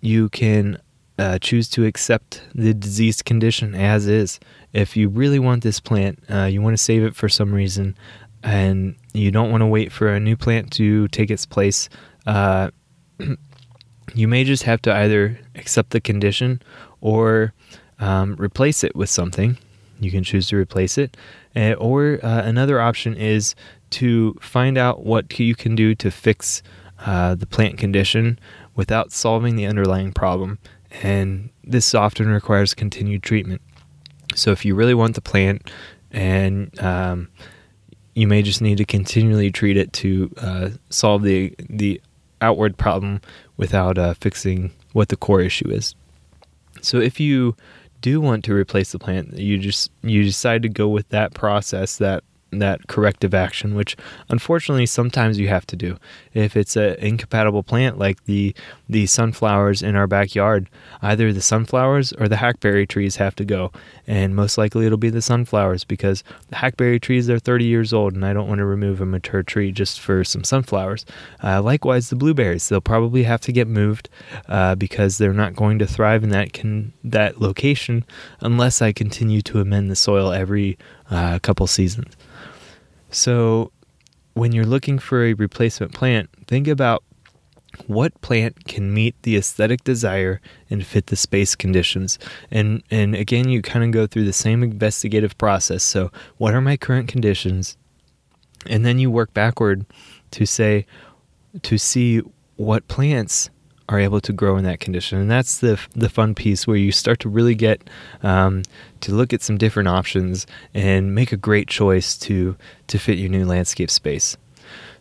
you 0.00 0.28
can 0.28 0.80
uh, 1.18 1.38
choose 1.38 1.68
to 1.70 1.84
accept 1.84 2.42
the 2.54 2.74
diseased 2.74 3.24
condition 3.24 3.74
as 3.74 4.06
is. 4.06 4.40
If 4.72 4.96
you 4.96 5.08
really 5.08 5.38
want 5.38 5.62
this 5.62 5.80
plant, 5.80 6.22
uh, 6.30 6.44
you 6.44 6.62
want 6.62 6.76
to 6.76 6.82
save 6.82 7.04
it 7.04 7.14
for 7.14 7.28
some 7.28 7.52
reason, 7.52 7.96
and 8.42 8.96
you 9.12 9.30
don't 9.30 9.50
want 9.50 9.60
to 9.60 9.66
wait 9.66 9.92
for 9.92 10.08
a 10.08 10.20
new 10.20 10.36
plant 10.36 10.72
to 10.72 11.08
take 11.08 11.30
its 11.30 11.46
place, 11.46 11.88
uh, 12.26 12.70
you 14.14 14.28
may 14.28 14.44
just 14.44 14.64
have 14.64 14.82
to 14.82 14.94
either 14.94 15.38
accept 15.54 15.90
the 15.90 16.00
condition 16.00 16.62
or 17.00 17.52
um, 17.98 18.36
replace 18.38 18.84
it 18.84 18.94
with 18.94 19.10
something. 19.10 19.56
You 20.00 20.10
can 20.10 20.24
choose 20.24 20.48
to 20.48 20.56
replace 20.56 20.98
it. 20.98 21.16
Uh, 21.54 21.74
or 21.74 22.18
uh, 22.22 22.42
another 22.42 22.80
option 22.80 23.14
is 23.14 23.54
to 23.90 24.34
find 24.40 24.76
out 24.76 25.04
what 25.04 25.38
you 25.38 25.54
can 25.54 25.76
do 25.76 25.94
to 25.96 26.10
fix 26.10 26.62
uh, 27.04 27.34
the 27.34 27.46
plant 27.46 27.78
condition 27.78 28.38
without 28.74 29.12
solving 29.12 29.56
the 29.56 29.66
underlying 29.66 30.12
problem. 30.12 30.58
And 31.02 31.50
this 31.64 31.94
often 31.94 32.28
requires 32.28 32.74
continued 32.74 33.22
treatment. 33.22 33.62
So 34.34 34.50
if 34.50 34.64
you 34.64 34.74
really 34.74 34.94
want 34.94 35.14
the 35.14 35.20
plant 35.20 35.70
and 36.10 36.78
um, 36.80 37.28
you 38.14 38.26
may 38.26 38.42
just 38.42 38.60
need 38.60 38.78
to 38.78 38.84
continually 38.84 39.50
treat 39.50 39.76
it 39.76 39.92
to 39.94 40.32
uh, 40.38 40.70
solve 40.90 41.22
the 41.22 41.54
the 41.68 42.00
outward 42.42 42.76
problem 42.76 43.20
without 43.56 43.96
uh, 43.96 44.14
fixing 44.14 44.72
what 44.92 45.08
the 45.08 45.16
core 45.16 45.40
issue 45.40 45.70
is. 45.70 45.94
So 46.80 46.98
if 46.98 47.20
you 47.20 47.56
do 48.00 48.20
want 48.20 48.44
to 48.44 48.54
replace 48.54 48.92
the 48.92 48.98
plant, 48.98 49.38
you 49.38 49.58
just 49.58 49.90
you 50.02 50.24
decide 50.24 50.62
to 50.62 50.68
go 50.68 50.88
with 50.88 51.08
that 51.10 51.32
process 51.34 51.98
that 51.98 52.24
that 52.52 52.86
corrective 52.86 53.34
action, 53.34 53.74
which 53.74 53.96
unfortunately 54.28 54.86
sometimes 54.86 55.38
you 55.38 55.48
have 55.48 55.66
to 55.66 55.76
do. 55.76 55.96
If 56.34 56.56
it's 56.56 56.76
an 56.76 56.94
incompatible 56.98 57.62
plant 57.62 57.98
like 57.98 58.24
the 58.24 58.54
the 58.88 59.06
sunflowers 59.06 59.82
in 59.82 59.96
our 59.96 60.06
backyard, 60.06 60.68
either 61.00 61.32
the 61.32 61.40
sunflowers 61.40 62.12
or 62.12 62.28
the 62.28 62.36
hackberry 62.36 62.86
trees 62.86 63.16
have 63.16 63.34
to 63.36 63.44
go, 63.44 63.72
and 64.06 64.36
most 64.36 64.58
likely 64.58 64.86
it'll 64.86 64.98
be 64.98 65.10
the 65.10 65.22
sunflowers 65.22 65.84
because 65.84 66.22
the 66.48 66.56
hackberry 66.56 67.00
trees 67.00 67.30
are 67.30 67.38
30 67.38 67.64
years 67.64 67.92
old, 67.92 68.14
and 68.14 68.24
I 68.24 68.32
don't 68.32 68.48
want 68.48 68.58
to 68.58 68.64
remove 68.66 69.00
a 69.00 69.06
mature 69.06 69.42
tree 69.42 69.72
just 69.72 70.00
for 70.00 70.24
some 70.24 70.44
sunflowers. 70.44 71.06
Uh, 71.42 71.62
likewise, 71.62 72.10
the 72.10 72.16
blueberries 72.16 72.68
they'll 72.68 72.80
probably 72.80 73.22
have 73.22 73.40
to 73.42 73.52
get 73.52 73.66
moved 73.66 74.08
uh, 74.48 74.74
because 74.74 75.18
they're 75.18 75.32
not 75.32 75.56
going 75.56 75.78
to 75.78 75.86
thrive 75.86 76.22
in 76.22 76.30
that 76.30 76.52
can 76.52 76.92
that 77.02 77.40
location 77.40 78.04
unless 78.40 78.82
I 78.82 78.92
continue 78.92 79.40
to 79.42 79.60
amend 79.60 79.90
the 79.90 79.96
soil 79.96 80.32
every 80.32 80.78
uh, 81.10 81.38
couple 81.38 81.66
seasons. 81.66 82.16
So, 83.12 83.70
when 84.34 84.52
you're 84.52 84.64
looking 84.64 84.98
for 84.98 85.24
a 85.24 85.34
replacement 85.34 85.92
plant, 85.92 86.30
think 86.46 86.66
about 86.66 87.04
what 87.86 88.18
plant 88.20 88.66
can 88.66 88.92
meet 88.92 89.14
the 89.22 89.36
aesthetic 89.36 89.84
desire 89.84 90.40
and 90.70 90.84
fit 90.84 91.06
the 91.06 91.16
space 91.16 91.54
conditions. 91.54 92.18
And 92.50 92.82
and 92.90 93.14
again, 93.14 93.48
you 93.48 93.62
kind 93.62 93.84
of 93.84 93.90
go 93.90 94.06
through 94.06 94.24
the 94.24 94.32
same 94.32 94.62
investigative 94.62 95.36
process. 95.38 95.82
So, 95.82 96.10
what 96.38 96.54
are 96.54 96.60
my 96.60 96.76
current 96.76 97.08
conditions? 97.08 97.76
And 98.66 98.84
then 98.84 98.98
you 98.98 99.10
work 99.10 99.34
backward 99.34 99.86
to 100.32 100.46
say 100.46 100.86
to 101.62 101.78
see 101.78 102.22
what 102.56 102.88
plants 102.88 103.50
are 103.92 104.00
able 104.00 104.20
to 104.22 104.32
grow 104.32 104.56
in 104.56 104.64
that 104.64 104.80
condition. 104.80 105.18
And 105.18 105.30
that's 105.30 105.58
the 105.58 105.80
the 105.94 106.08
fun 106.08 106.34
piece 106.34 106.66
where 106.66 106.76
you 106.76 106.92
start 106.92 107.20
to 107.20 107.28
really 107.28 107.54
get 107.54 107.88
um, 108.22 108.62
to 109.00 109.12
look 109.12 109.32
at 109.32 109.42
some 109.42 109.58
different 109.58 109.88
options 109.88 110.46
and 110.74 111.14
make 111.14 111.32
a 111.32 111.36
great 111.36 111.68
choice 111.68 112.16
to 112.18 112.56
to 112.86 112.98
fit 112.98 113.18
your 113.18 113.28
new 113.28 113.44
landscape 113.44 113.90
space. 113.90 114.36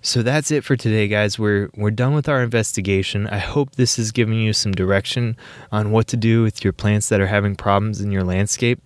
So 0.04 0.24
that's 0.24 0.50
it 0.50 0.64
for 0.64 0.76
today, 0.76 1.08
guys. 1.08 1.40
We're 1.40 1.70
we're 1.76 1.92
done 1.92 2.14
with 2.14 2.28
our 2.28 2.44
investigation. 2.44 3.28
I 3.28 3.38
hope 3.38 3.76
this 3.76 3.98
is 3.98 4.12
giving 4.12 4.40
you 4.40 4.52
some 4.52 4.72
direction 4.72 5.38
on 5.72 5.92
what 5.92 6.08
to 6.08 6.18
do 6.18 6.44
with 6.44 6.64
your 6.64 6.74
plants 6.74 7.10
that 7.10 7.22
are 7.22 7.28
having 7.28 7.56
problems 7.56 8.02
in 8.02 8.12
your 8.12 8.24
landscape. 8.24 8.80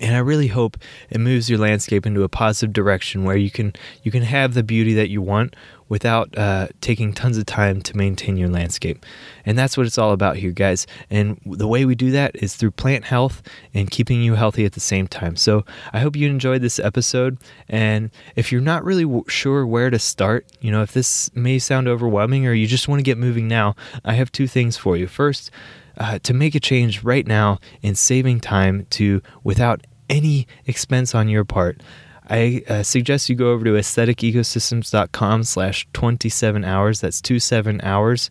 And 0.00 0.14
I 0.14 0.18
really 0.18 0.48
hope 0.48 0.76
it 1.10 1.20
moves 1.20 1.50
your 1.50 1.58
landscape 1.58 2.06
into 2.06 2.22
a 2.22 2.28
positive 2.28 2.72
direction 2.72 3.24
where 3.24 3.36
you 3.36 3.50
can 3.50 3.72
you 4.02 4.10
can 4.10 4.22
have 4.22 4.54
the 4.54 4.62
beauty 4.62 4.94
that 4.94 5.10
you 5.10 5.22
want 5.22 5.54
without 5.88 6.36
uh, 6.36 6.68
taking 6.80 7.12
tons 7.12 7.38
of 7.38 7.46
time 7.46 7.80
to 7.80 7.96
maintain 7.96 8.36
your 8.36 8.48
landscape. 8.48 9.04
And 9.46 9.58
that's 9.58 9.76
what 9.76 9.86
it's 9.86 9.98
all 9.98 10.12
about 10.12 10.36
here, 10.36 10.50
guys. 10.50 10.86
And 11.10 11.40
the 11.46 11.66
way 11.66 11.84
we 11.84 11.94
do 11.94 12.10
that 12.10 12.36
is 12.36 12.56
through 12.56 12.72
plant 12.72 13.04
health 13.04 13.42
and 13.72 13.90
keeping 13.90 14.22
you 14.22 14.34
healthy 14.34 14.64
at 14.64 14.72
the 14.72 14.80
same 14.80 15.06
time. 15.08 15.36
So 15.36 15.64
I 15.92 16.00
hope 16.00 16.16
you 16.16 16.28
enjoyed 16.28 16.62
this 16.62 16.78
episode. 16.78 17.38
And 17.68 18.10
if 18.36 18.52
you're 18.52 18.60
not 18.60 18.84
really 18.84 19.04
w- 19.04 19.24
sure 19.28 19.66
where 19.66 19.90
to 19.90 19.98
start, 19.98 20.46
you 20.60 20.70
know, 20.70 20.82
if 20.82 20.92
this 20.92 21.34
may 21.34 21.58
sound 21.58 21.88
overwhelming 21.88 22.46
or 22.46 22.52
you 22.52 22.66
just 22.66 22.88
want 22.88 22.98
to 22.98 23.04
get 23.04 23.18
moving 23.18 23.48
now, 23.48 23.74
I 24.04 24.12
have 24.14 24.30
two 24.30 24.46
things 24.46 24.76
for 24.76 24.96
you. 24.96 25.06
First, 25.06 25.50
uh, 25.96 26.18
to 26.20 26.32
make 26.32 26.54
a 26.54 26.60
change 26.60 27.02
right 27.02 27.26
now 27.26 27.58
in 27.82 27.94
saving 27.94 28.40
time 28.40 28.86
to 28.90 29.20
without 29.42 29.84
any 30.08 30.46
expense 30.66 31.14
on 31.14 31.28
your 31.28 31.44
part 31.44 31.80
I 32.28 32.62
uh, 32.68 32.82
suggest 32.82 33.28
you 33.28 33.34
go 33.34 33.52
over 33.52 33.64
to 33.64 33.70
aestheticecosystems.com 33.72 35.44
slash 35.44 35.88
27 35.92 36.64
hours. 36.64 37.00
That's 37.00 37.20
27 37.22 37.80
hours. 37.82 38.30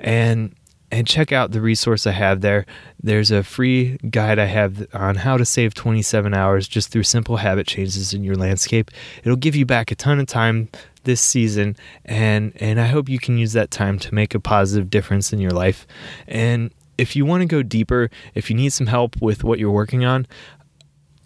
And 0.00 0.54
and 0.90 1.08
check 1.08 1.32
out 1.32 1.50
the 1.50 1.60
resource 1.60 2.06
I 2.06 2.12
have 2.12 2.40
there. 2.40 2.66
There's 3.02 3.32
a 3.32 3.42
free 3.42 3.98
guide 4.10 4.38
I 4.38 4.44
have 4.44 4.86
on 4.94 5.16
how 5.16 5.36
to 5.36 5.44
save 5.44 5.74
27 5.74 6.32
hours 6.34 6.68
just 6.68 6.90
through 6.90 7.02
simple 7.02 7.38
habit 7.38 7.66
changes 7.66 8.14
in 8.14 8.22
your 8.22 8.36
landscape. 8.36 8.92
It'll 9.24 9.34
give 9.34 9.56
you 9.56 9.66
back 9.66 9.90
a 9.90 9.96
ton 9.96 10.20
of 10.20 10.26
time 10.26 10.68
this 11.02 11.20
season 11.20 11.76
and 12.04 12.52
and 12.60 12.80
I 12.80 12.86
hope 12.86 13.08
you 13.08 13.18
can 13.18 13.36
use 13.36 13.52
that 13.54 13.70
time 13.70 13.98
to 14.00 14.14
make 14.14 14.34
a 14.34 14.40
positive 14.40 14.88
difference 14.88 15.32
in 15.32 15.40
your 15.40 15.50
life. 15.50 15.86
And 16.28 16.70
if 16.96 17.16
you 17.16 17.26
want 17.26 17.40
to 17.40 17.46
go 17.46 17.62
deeper, 17.62 18.08
if 18.34 18.48
you 18.48 18.54
need 18.54 18.72
some 18.72 18.86
help 18.86 19.20
with 19.20 19.42
what 19.42 19.58
you're 19.58 19.72
working 19.72 20.04
on, 20.04 20.28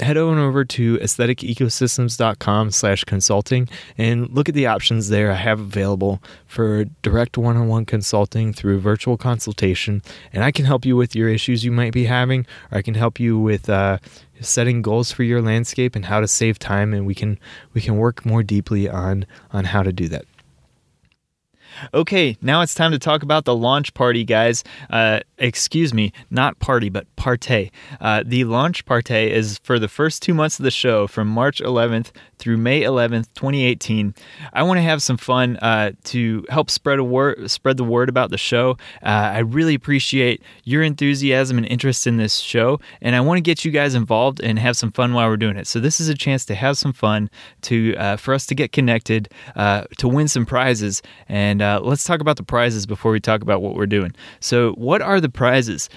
head 0.00 0.16
on 0.16 0.38
over 0.38 0.64
to 0.64 0.96
aestheticecosystems.com 0.98 2.70
slash 2.70 3.04
consulting 3.04 3.68
and 3.96 4.30
look 4.30 4.48
at 4.48 4.54
the 4.54 4.66
options 4.66 5.08
there 5.08 5.30
I 5.30 5.34
have 5.34 5.60
available 5.60 6.22
for 6.46 6.84
direct 7.02 7.36
one-on-one 7.36 7.84
consulting 7.84 8.52
through 8.52 8.80
virtual 8.80 9.16
consultation. 9.16 10.02
And 10.32 10.44
I 10.44 10.50
can 10.50 10.64
help 10.64 10.84
you 10.84 10.96
with 10.96 11.14
your 11.14 11.28
issues 11.28 11.64
you 11.64 11.72
might 11.72 11.92
be 11.92 12.04
having, 12.04 12.46
or 12.70 12.78
I 12.78 12.82
can 12.82 12.94
help 12.94 13.18
you 13.18 13.38
with 13.38 13.68
uh, 13.68 13.98
setting 14.40 14.82
goals 14.82 15.10
for 15.12 15.22
your 15.24 15.42
landscape 15.42 15.96
and 15.96 16.04
how 16.04 16.20
to 16.20 16.28
save 16.28 16.58
time. 16.58 16.94
And 16.94 17.06
we 17.06 17.14
can 17.14 17.38
we 17.74 17.80
can 17.80 17.96
work 17.96 18.24
more 18.24 18.42
deeply 18.42 18.88
on 18.88 19.26
on 19.52 19.64
how 19.64 19.82
to 19.82 19.92
do 19.92 20.08
that. 20.08 20.24
Okay, 21.94 22.36
now 22.42 22.60
it's 22.62 22.74
time 22.74 22.92
to 22.92 22.98
talk 22.98 23.22
about 23.22 23.44
the 23.44 23.54
launch 23.54 23.94
party, 23.94 24.24
guys. 24.24 24.64
Uh, 24.90 25.20
excuse 25.38 25.94
me, 25.94 26.12
not 26.30 26.58
party, 26.58 26.88
but 26.88 27.06
partay. 27.16 27.70
Uh, 28.00 28.22
the 28.24 28.44
launch 28.44 28.84
partay 28.84 29.30
is 29.30 29.58
for 29.58 29.78
the 29.78 29.88
first 29.88 30.22
two 30.22 30.34
months 30.34 30.58
of 30.58 30.64
the 30.64 30.70
show 30.70 31.06
from 31.06 31.28
March 31.28 31.60
11th 31.60 32.10
through 32.38 32.56
May 32.56 32.82
11th, 32.82 33.26
2018. 33.34 34.14
I 34.52 34.62
want 34.62 34.78
to 34.78 34.82
have 34.82 35.02
some 35.02 35.16
fun 35.16 35.56
uh, 35.58 35.92
to 36.04 36.44
help 36.48 36.70
spread 36.70 36.98
a 36.98 37.04
word, 37.04 37.50
spread 37.50 37.76
the 37.76 37.84
word 37.84 38.08
about 38.08 38.30
the 38.30 38.38
show. 38.38 38.76
Uh, 39.02 39.32
I 39.34 39.38
really 39.40 39.74
appreciate 39.74 40.42
your 40.64 40.82
enthusiasm 40.82 41.58
and 41.58 41.66
interest 41.66 42.06
in 42.06 42.16
this 42.16 42.38
show, 42.38 42.80
and 43.00 43.16
I 43.16 43.20
want 43.20 43.38
to 43.38 43.42
get 43.42 43.64
you 43.64 43.70
guys 43.70 43.94
involved 43.94 44.40
and 44.40 44.58
have 44.58 44.76
some 44.76 44.92
fun 44.92 45.14
while 45.14 45.28
we're 45.28 45.36
doing 45.36 45.56
it. 45.56 45.66
So 45.66 45.80
this 45.80 46.00
is 46.00 46.08
a 46.08 46.14
chance 46.14 46.44
to 46.46 46.54
have 46.54 46.78
some 46.78 46.92
fun, 46.92 47.30
to 47.62 47.94
uh, 47.96 48.16
for 48.16 48.34
us 48.34 48.46
to 48.46 48.54
get 48.54 48.72
connected, 48.72 49.28
uh, 49.56 49.84
to 49.98 50.08
win 50.08 50.28
some 50.28 50.46
prizes, 50.46 51.02
and 51.28 51.60
uh, 51.68 51.80
let's 51.80 52.04
talk 52.04 52.20
about 52.20 52.36
the 52.36 52.42
prizes 52.42 52.86
before 52.86 53.12
we 53.12 53.20
talk 53.20 53.42
about 53.42 53.62
what 53.62 53.74
we're 53.74 53.86
doing. 53.86 54.12
So, 54.40 54.72
what 54.72 55.02
are 55.02 55.20
the 55.20 55.28
prizes? 55.28 55.88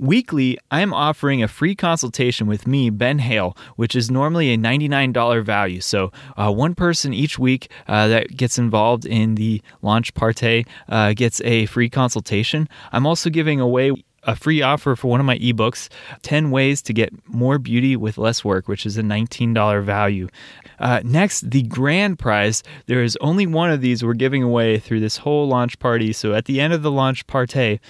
Weekly, 0.00 0.58
I'm 0.72 0.92
offering 0.92 1.42
a 1.42 1.48
free 1.48 1.76
consultation 1.76 2.48
with 2.48 2.66
me, 2.66 2.90
Ben 2.90 3.20
Hale, 3.20 3.56
which 3.76 3.94
is 3.94 4.10
normally 4.10 4.52
a 4.52 4.58
$99 4.58 5.44
value. 5.44 5.80
So, 5.80 6.12
uh, 6.36 6.52
one 6.52 6.74
person 6.74 7.14
each 7.14 7.38
week 7.38 7.70
uh, 7.86 8.08
that 8.08 8.36
gets 8.36 8.58
involved 8.58 9.06
in 9.06 9.36
the 9.36 9.62
launch 9.82 10.12
partay 10.14 10.66
uh, 10.88 11.14
gets 11.14 11.40
a 11.42 11.66
free 11.66 11.88
consultation. 11.88 12.68
I'm 12.92 13.06
also 13.06 13.30
giving 13.30 13.60
away 13.60 13.92
a 14.26 14.36
free 14.36 14.62
offer 14.62 14.96
for 14.96 15.08
one 15.08 15.20
of 15.20 15.26
my 15.26 15.38
ebooks 15.38 15.88
10 16.22 16.50
ways 16.50 16.82
to 16.82 16.92
get 16.92 17.12
more 17.28 17.58
beauty 17.58 17.96
with 17.96 18.18
less 18.18 18.44
work 18.44 18.68
which 18.68 18.86
is 18.86 18.96
a 18.98 19.02
$19 19.02 19.82
value. 19.82 20.28
Uh, 20.78 21.00
next 21.04 21.50
the 21.50 21.62
grand 21.62 22.18
prize. 22.18 22.62
There 22.86 23.02
is 23.02 23.16
only 23.20 23.46
one 23.46 23.70
of 23.70 23.80
these 23.80 24.04
we're 24.04 24.14
giving 24.14 24.42
away 24.42 24.78
through 24.78 25.00
this 25.00 25.18
whole 25.18 25.46
launch 25.46 25.78
party. 25.78 26.12
So 26.12 26.34
at 26.34 26.46
the 26.46 26.60
end 26.60 26.72
of 26.72 26.82
the 26.82 26.90
launch 26.90 27.26
party 27.26 27.80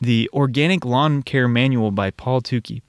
the 0.00 0.28
Organic 0.32 0.84
Lawn 0.84 1.22
Care 1.22 1.48
Manual 1.48 1.90
by 1.90 2.10
Paul 2.10 2.42
Tukey. 2.42 2.82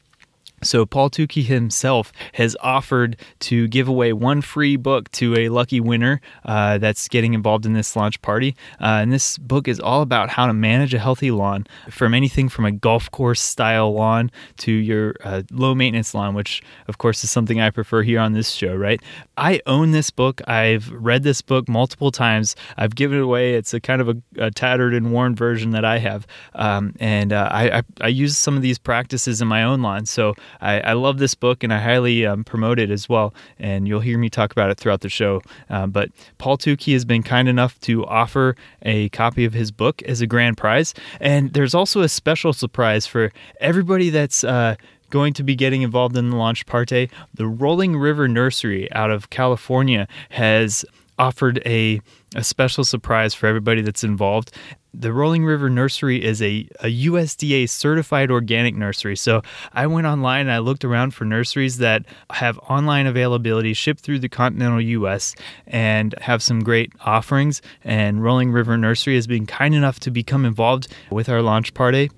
So, 0.63 0.87
Paul 0.87 1.11
Tukey 1.11 1.45
himself 1.45 2.11
has 2.33 2.57
offered 2.61 3.15
to 3.41 3.67
give 3.67 3.87
away 3.87 4.11
one 4.11 4.41
free 4.41 4.75
book 4.75 5.11
to 5.11 5.37
a 5.37 5.49
lucky 5.49 5.79
winner 5.79 6.19
uh, 6.45 6.79
that's 6.79 7.07
getting 7.07 7.35
involved 7.35 7.67
in 7.67 7.73
this 7.73 7.95
launch 7.95 8.19
party. 8.23 8.55
Uh, 8.81 8.97
and 9.01 9.13
this 9.13 9.37
book 9.37 9.67
is 9.67 9.79
all 9.79 10.01
about 10.01 10.29
how 10.29 10.47
to 10.47 10.53
manage 10.53 10.95
a 10.95 10.99
healthy 10.99 11.29
lawn 11.29 11.67
from 11.91 12.15
anything 12.15 12.49
from 12.49 12.65
a 12.65 12.71
golf 12.71 13.11
course 13.11 13.39
style 13.39 13.93
lawn 13.93 14.31
to 14.57 14.71
your 14.71 15.13
uh, 15.23 15.43
low 15.51 15.75
maintenance 15.75 16.15
lawn, 16.15 16.33
which, 16.33 16.63
of 16.87 16.97
course, 16.97 17.23
is 17.23 17.29
something 17.29 17.61
I 17.61 17.69
prefer 17.69 18.01
here 18.01 18.19
on 18.19 18.33
this 18.33 18.49
show, 18.49 18.75
right? 18.75 18.99
I 19.37 19.61
own 19.67 19.91
this 19.91 20.09
book. 20.09 20.41
I've 20.47 20.91
read 20.91 21.21
this 21.21 21.43
book 21.43 21.69
multiple 21.69 22.09
times. 22.09 22.55
I've 22.77 22.95
given 22.95 23.19
it 23.19 23.21
away. 23.21 23.53
It's 23.53 23.75
a 23.75 23.79
kind 23.79 24.01
of 24.01 24.09
a, 24.09 24.15
a 24.37 24.49
tattered 24.49 24.95
and 24.95 25.11
worn 25.11 25.35
version 25.35 25.69
that 25.71 25.85
I 25.85 25.99
have. 25.99 26.25
Um, 26.55 26.95
and 26.99 27.31
uh, 27.31 27.47
I, 27.51 27.77
I, 27.77 27.83
I 28.01 28.07
use 28.07 28.35
some 28.35 28.55
of 28.55 28.63
these 28.63 28.79
practices 28.79 29.39
in 29.39 29.47
my 29.47 29.61
own 29.61 29.83
lawn. 29.83 30.07
So, 30.07 30.33
I, 30.61 30.79
I 30.81 30.93
love 30.93 31.17
this 31.17 31.35
book 31.35 31.63
and 31.63 31.73
I 31.73 31.79
highly 31.79 32.25
um, 32.25 32.43
promote 32.43 32.79
it 32.79 32.89
as 32.89 33.07
well. 33.07 33.33
And 33.59 33.87
you'll 33.87 34.01
hear 34.01 34.17
me 34.17 34.29
talk 34.29 34.51
about 34.51 34.69
it 34.69 34.77
throughout 34.77 35.01
the 35.01 35.09
show. 35.09 35.41
Uh, 35.69 35.87
but 35.87 36.09
Paul 36.37 36.57
Tukey 36.57 36.93
has 36.93 37.05
been 37.05 37.23
kind 37.23 37.47
enough 37.47 37.79
to 37.81 38.05
offer 38.05 38.55
a 38.81 39.09
copy 39.09 39.45
of 39.45 39.53
his 39.53 39.71
book 39.71 40.01
as 40.03 40.21
a 40.21 40.27
grand 40.27 40.57
prize. 40.57 40.93
And 41.19 41.53
there's 41.53 41.75
also 41.75 42.01
a 42.01 42.09
special 42.09 42.53
surprise 42.53 43.07
for 43.07 43.31
everybody 43.59 44.09
that's. 44.09 44.43
Uh, 44.43 44.75
going 45.09 45.31
to 45.31 45.41
be 45.41 45.55
getting 45.55 45.83
involved 45.83 46.17
in 46.17 46.31
the 46.31 46.35
launch 46.35 46.65
party. 46.65 47.09
The 47.33 47.47
Rolling 47.47 47.95
River 47.95 48.27
Nursery 48.27 48.91
out 48.91 49.09
of 49.09 49.29
California 49.29 50.05
has 50.31 50.83
offered 51.17 51.61
a, 51.65 52.01
a 52.37 52.43
special 52.43 52.85
surprise 52.85 53.33
for 53.33 53.47
everybody 53.47 53.81
that's 53.81 54.03
involved 54.03 54.53
the 54.99 55.13
Rolling 55.13 55.45
River 55.45 55.69
Nursery 55.69 56.23
is 56.23 56.41
a, 56.41 56.67
a 56.79 57.05
USDA 57.05 57.69
certified 57.69 58.31
organic 58.31 58.75
nursery. 58.75 59.15
So 59.15 59.43
I 59.73 59.85
went 59.85 60.07
online 60.07 60.41
and 60.41 60.51
I 60.51 60.57
looked 60.57 60.83
around 60.83 61.11
for 61.11 61.23
nurseries 61.23 61.77
that 61.77 62.03
have 62.31 62.57
online 62.59 63.05
availability, 63.05 63.73
shipped 63.73 63.99
through 64.01 64.19
the 64.19 64.29
continental 64.29 64.81
US, 64.81 65.35
and 65.67 66.15
have 66.19 66.41
some 66.41 66.61
great 66.61 66.91
offerings. 67.01 67.61
And 67.83 68.23
Rolling 68.23 68.51
River 68.51 68.75
Nursery 68.75 69.15
has 69.15 69.27
been 69.27 69.45
kind 69.45 69.75
enough 69.75 69.99
to 70.01 70.11
become 70.11 70.45
involved 70.45 70.87
with 71.11 71.29
our 71.29 71.43
launch 71.43 71.75
party 71.75 72.09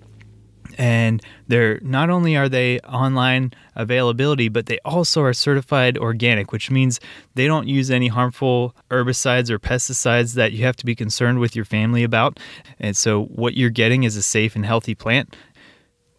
and 0.80 1.22
they're 1.48 1.80
not 1.82 2.10
only 2.10 2.36
are 2.36 2.50
they 2.50 2.80
online 2.80 3.54
availability 3.76 4.50
but 4.50 4.66
they 4.66 4.80
also 4.86 5.22
are 5.22 5.34
certified 5.34 5.98
organic 5.98 6.52
which 6.52 6.72
means 6.72 7.00
they 7.36 7.48
don't 7.48 7.68
use 7.68 7.92
any 7.92 8.08
harmful 8.08 8.76
herbicides 8.90 9.50
or 9.50 9.60
pesticides 9.60 10.34
that 10.34 10.52
you 10.52 10.66
have 10.66 10.76
to 10.76 10.86
be 10.86 10.96
concerned 10.96 11.40
with 11.40 11.56
your 11.56 11.66
family 11.66 12.04
about. 12.04 12.40
And 12.80 12.98
so 12.98 13.26
what 13.26 13.56
you're 13.56 13.70
getting 13.70 14.04
is 14.04 14.16
a 14.16 14.22
safe 14.22 14.56
and 14.56 14.66
healthy 14.66 14.96
plant 14.96 15.36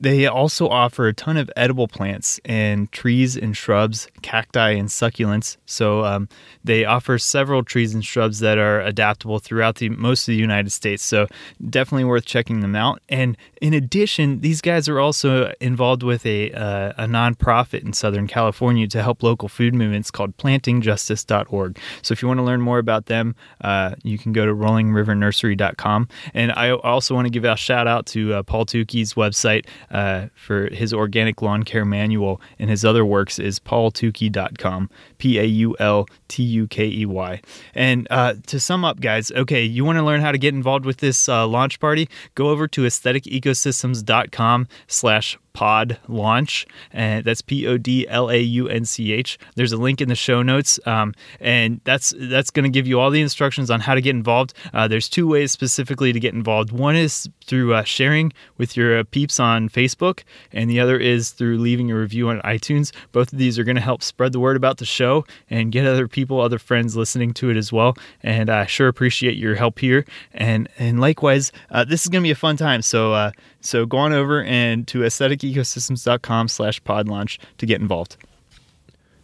they 0.01 0.27
also 0.27 0.69
offer 0.69 1.09
a 1.09 1.13
ton 1.13 1.37
of 1.37 1.51
edible 1.57 1.87
plants 1.87 2.41
and 2.45 2.91
trees 2.91 3.37
and 3.37 3.57
shrubs, 3.57 4.09
cacti 4.23 4.71
and 4.71 4.89
succulents. 4.89 5.59
So 5.67 6.05
um, 6.05 6.29
they 6.65 6.85
offer 6.85 7.19
several 7.19 7.63
trees 7.63 7.95
and 7.95 8.05
shrubs 8.05 8.41
that 8.41 8.59
are 8.59 8.81
adaptable 8.81 9.39
throughout 9.39 9.77
the 9.77 9.91
most 9.91 10.23
of 10.23 10.33
the 10.33 10.39
United 10.39 10.71
States. 10.71 11.03
So 11.03 11.27
definitely 11.69 12.05
worth 12.05 12.25
checking 12.25 12.61
them 12.61 12.75
out. 12.75 13.01
And 13.09 13.37
in 13.61 13.75
addition, 13.75 14.41
these 14.41 14.61
guys 14.61 14.89
are 14.89 14.99
also 14.99 15.53
involved 15.61 16.03
with 16.03 16.25
a 16.25 16.51
uh, 16.53 16.93
a 16.97 17.07
nonprofit 17.07 17.85
in 17.85 17.93
Southern 17.93 18.27
California 18.27 18.87
to 18.89 19.03
help 19.03 19.23
local 19.23 19.49
food 19.49 19.75
movements 19.75 20.11
called 20.11 20.37
PlantingJustice.org. 20.39 21.79
So 22.03 22.13
if 22.13 22.23
you 22.23 22.29
want 22.29 22.39
to 22.39 22.45
learn 22.45 22.61
more 22.61 22.79
about 22.79 23.07
them, 23.07 23.35
uh, 23.61 23.95
you 24.03 24.19
can 24.19 24.33
go 24.33 24.47
to 24.47 24.53
RollingRiverNursery.com. 24.53 26.09
And 26.35 26.53
I 26.53 26.73
also 26.73 27.15
want 27.15 27.27
to 27.27 27.31
give 27.31 27.45
a 27.45 27.57
shout 27.57 27.87
out 27.87 28.07
to 28.07 28.35
uh, 28.35 28.43
Paul 28.43 28.67
Tukey's 28.67 29.15
website 29.15 29.67
uh, 29.91 30.27
for 30.35 30.69
his 30.73 30.93
organic 30.93 31.43
lawn 31.43 31.63
care 31.63 31.85
manual 31.85 32.41
and 32.59 32.71
his 32.71 32.85
other 32.85 33.05
works 33.05 33.39
is 33.39 33.59
paultukey.com, 33.59 34.91
P 35.19 35.39
A 35.39 35.45
U 35.45 35.77
L 35.79 36.07
T 36.29 36.43
U 36.43 36.67
K 36.67 36.87
E 36.87 37.07
Y. 37.07 37.41
And 37.75 38.07
uh, 38.11 38.35
to 38.47 38.61
sum 38.61 38.85
up, 38.85 39.01
guys, 39.01 39.31
okay, 39.33 39.63
you 39.65 39.85
want 39.85 39.99
to 39.99 40.05
learn 40.05 40.21
how 40.21 40.33
to 40.33 40.39
get 40.39 40.55
involved 40.55 40.85
with 40.85 40.99
this 40.99 41.29
uh, 41.29 41.47
launch 41.47 41.81
party? 41.81 42.09
Go 42.35 42.49
over 42.49 42.69
to 42.69 42.83
aestheticecosystems.com 42.83 44.69
slash 44.87 45.39
pod 45.61 45.99
launch 46.09 46.67
and 46.91 47.23
that's 47.27 47.43
p-o-d-l-a-u-n-c-h 47.43 49.39
there's 49.57 49.73
a 49.73 49.77
link 49.77 50.01
in 50.01 50.09
the 50.09 50.15
show 50.15 50.41
notes 50.43 50.81
um, 50.87 51.13
and 51.39 51.83
that's 51.85 52.15
that's 52.17 52.51
going 52.51 52.65
to 52.65 52.71
give 52.71 52.87
you 52.87 52.99
all 52.99 53.11
the 53.11 53.21
instructions 53.21 53.71
on 53.71 53.81
how 53.81 53.95
to 53.95 54.01
get 54.01 54.15
involved. 54.15 54.55
Uh, 54.73 54.89
there's 54.89 55.07
two 55.07 55.29
ways 55.29 55.53
specifically 55.53 56.15
to 56.15 56.21
get 56.21 56.33
involved. 56.33 56.73
One 56.73 56.97
is 56.97 57.29
through 57.45 57.75
uh, 57.75 57.83
sharing 57.83 58.33
with 58.57 58.75
your 58.75 59.01
uh, 59.01 59.05
peeps 59.11 59.39
on 59.39 59.69
facebook 59.69 60.23
and 60.51 60.71
the 60.71 60.81
other 60.81 60.99
is 60.99 61.29
through 61.29 61.59
leaving 61.59 61.91
a 61.91 61.95
review 61.95 62.31
on 62.31 62.41
itunes. 62.41 62.91
Both 63.13 63.31
of 63.35 63.39
these 63.39 63.59
are 63.59 63.65
going 63.65 63.77
to 63.77 63.83
help 63.83 64.03
spread 64.03 64.33
the 64.33 64.41
word 64.41 64.57
about 64.57 64.79
the 64.79 64.87
show 64.87 65.27
and 65.51 65.71
get 65.71 65.85
other 65.85 66.09
people 66.09 66.41
other 66.41 66.59
friends 66.59 66.97
listening 66.97 67.35
to 67.35 67.51
it 67.51 67.59
as 67.59 67.71
well 67.71 67.99
and 68.23 68.49
i 68.49 68.65
sure 68.65 68.89
appreciate 68.89 69.37
your 69.37 69.57
help 69.57 69.79
here. 69.79 70.07
And 70.33 70.71
and 70.79 71.01
likewise 71.01 71.53
uh, 71.71 71.85
this 71.85 72.01
is 72.03 72.09
going 72.09 72.23
to 72.23 72.27
be 72.27 72.31
a 72.31 72.35
fun 72.47 72.57
time 72.57 72.81
so 72.81 73.13
uh, 73.13 73.33
so 73.61 73.87
go 73.87 73.99
on 73.99 74.13
over 74.13 74.43
and 74.43 74.87
to 74.89 75.01
aestheticecosystems.com 75.01 76.49
slash 76.49 76.83
pod 76.85 77.09
launch 77.09 77.39
to 77.59 77.67
get 77.67 77.81
involved. 77.81 78.17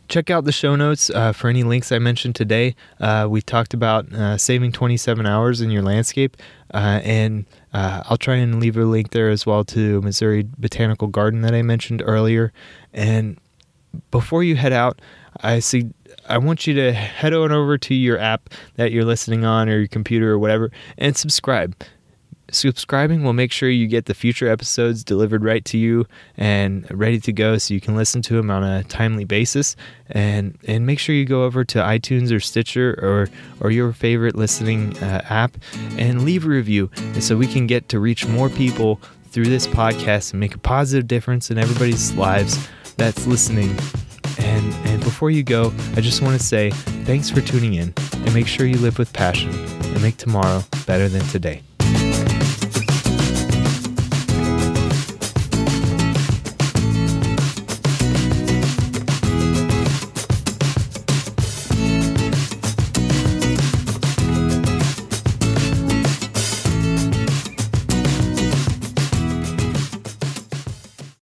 Check 0.09 0.31
out 0.31 0.45
the 0.45 0.53
show 0.53 0.77
notes 0.77 1.11
uh, 1.11 1.33
for 1.33 1.49
any 1.49 1.65
links 1.65 1.91
I 1.91 1.99
mentioned 1.99 2.37
today. 2.37 2.77
Uh, 3.01 3.27
we 3.29 3.43
talked 3.43 3.75
about 3.75 4.13
uh, 4.13 4.39
saving 4.39 4.71
27 4.71 5.27
hours 5.27 5.61
in 5.61 5.71
your 5.71 5.83
landscape, 5.83 6.37
uh, 6.73 7.01
and 7.03 7.45
uh, 7.73 8.05
I'll 8.07 8.17
try 8.17 8.37
and 8.37 8.61
leave 8.61 8.77
a 8.77 8.85
link 8.85 9.11
there 9.11 9.31
as 9.31 9.47
well 9.47 9.65
to 9.65 10.01
Missouri 10.03 10.47
Botanical 10.59 11.09
Garden 11.09 11.41
that 11.43 11.55
I 11.55 11.63
mentioned 11.63 12.03
earlier. 12.05 12.53
And 12.93 13.37
before 14.13 14.45
you 14.45 14.55
head 14.55 14.73
out, 14.73 15.01
I 15.41 15.59
see 15.59 15.91
I 16.29 16.39
want 16.39 16.67
you 16.67 16.75
to 16.75 16.93
head 16.93 17.35
on 17.35 17.53
over 17.53 17.77
to 17.79 17.95
your 17.95 18.19
app 18.19 18.51
that 18.77 18.93
you're 18.93 19.05
listening 19.05 19.45
on 19.45 19.69
or 19.69 19.79
your 19.79 19.89
computer 19.89 20.33
or 20.33 20.39
whatever 20.39 20.71
and 20.99 21.17
subscribe 21.17 21.75
subscribing. 22.51 23.23
Will 23.23 23.33
make 23.33 23.53
sure 23.53 23.69
you 23.69 23.87
get 23.87 24.07
the 24.07 24.15
future 24.15 24.49
episodes 24.49 25.05
delivered 25.05 25.45
right 25.45 25.65
to 25.67 25.79
you 25.79 26.07
and 26.37 26.87
ready 26.91 27.21
to 27.21 27.33
go 27.33 27.59
so 27.59 27.75
you 27.75 27.81
can 27.81 27.97
listen 27.97 28.23
to 28.23 28.35
them 28.35 28.51
on 28.51 28.63
a 28.63 28.85
timely 28.85 29.25
basis. 29.25 29.77
And 30.09 30.59
and 30.67 30.87
make 30.87 30.99
sure 30.99 31.15
you 31.15 31.25
go 31.25 31.45
over 31.45 31.65
to 31.65 31.79
iTunes 31.79 32.35
or 32.35 32.41
Stitcher 32.41 32.99
or 33.03 33.29
or 33.61 33.71
your 33.71 33.93
favorite 33.93 34.37
listening 34.37 34.97
uh, 34.99 35.23
app 35.29 35.57
and 35.99 36.25
leave 36.25 36.45
a 36.45 36.49
review. 36.49 36.91
So 37.21 37.37
we 37.37 37.47
can 37.47 37.67
get 37.67 37.89
to 37.91 37.99
reach 37.99 38.27
more 38.27 38.49
people 38.49 39.01
through 39.31 39.47
this 39.47 39.67
podcast 39.67 40.33
and 40.33 40.41
make 40.41 40.55
a 40.55 40.59
positive 40.59 41.07
difference 41.07 41.51
in 41.51 41.59
everybody's 41.59 42.13
lives 42.15 42.69
that's 42.97 43.27
listening. 43.27 43.77
And 44.39 44.73
and 44.87 45.03
before 45.03 45.31
you 45.31 45.43
go, 45.43 45.73
I 45.95 46.01
just 46.01 46.23
want 46.23 46.39
to 46.39 46.45
say 46.45 46.71
thanks 47.05 47.31
for 47.31 47.41
tuning 47.41 47.75
in 47.75 47.93
and 48.15 48.35
make 48.35 48.47
sure 48.47 48.67
you 48.67 48.79
live 48.79 48.99
with 48.99 49.13
passion 49.13 49.51
and 49.51 50.03
make 50.03 50.17
tomorrow 50.17 50.63
better 50.87 51.09
than 51.09 51.23
today. 51.27 51.63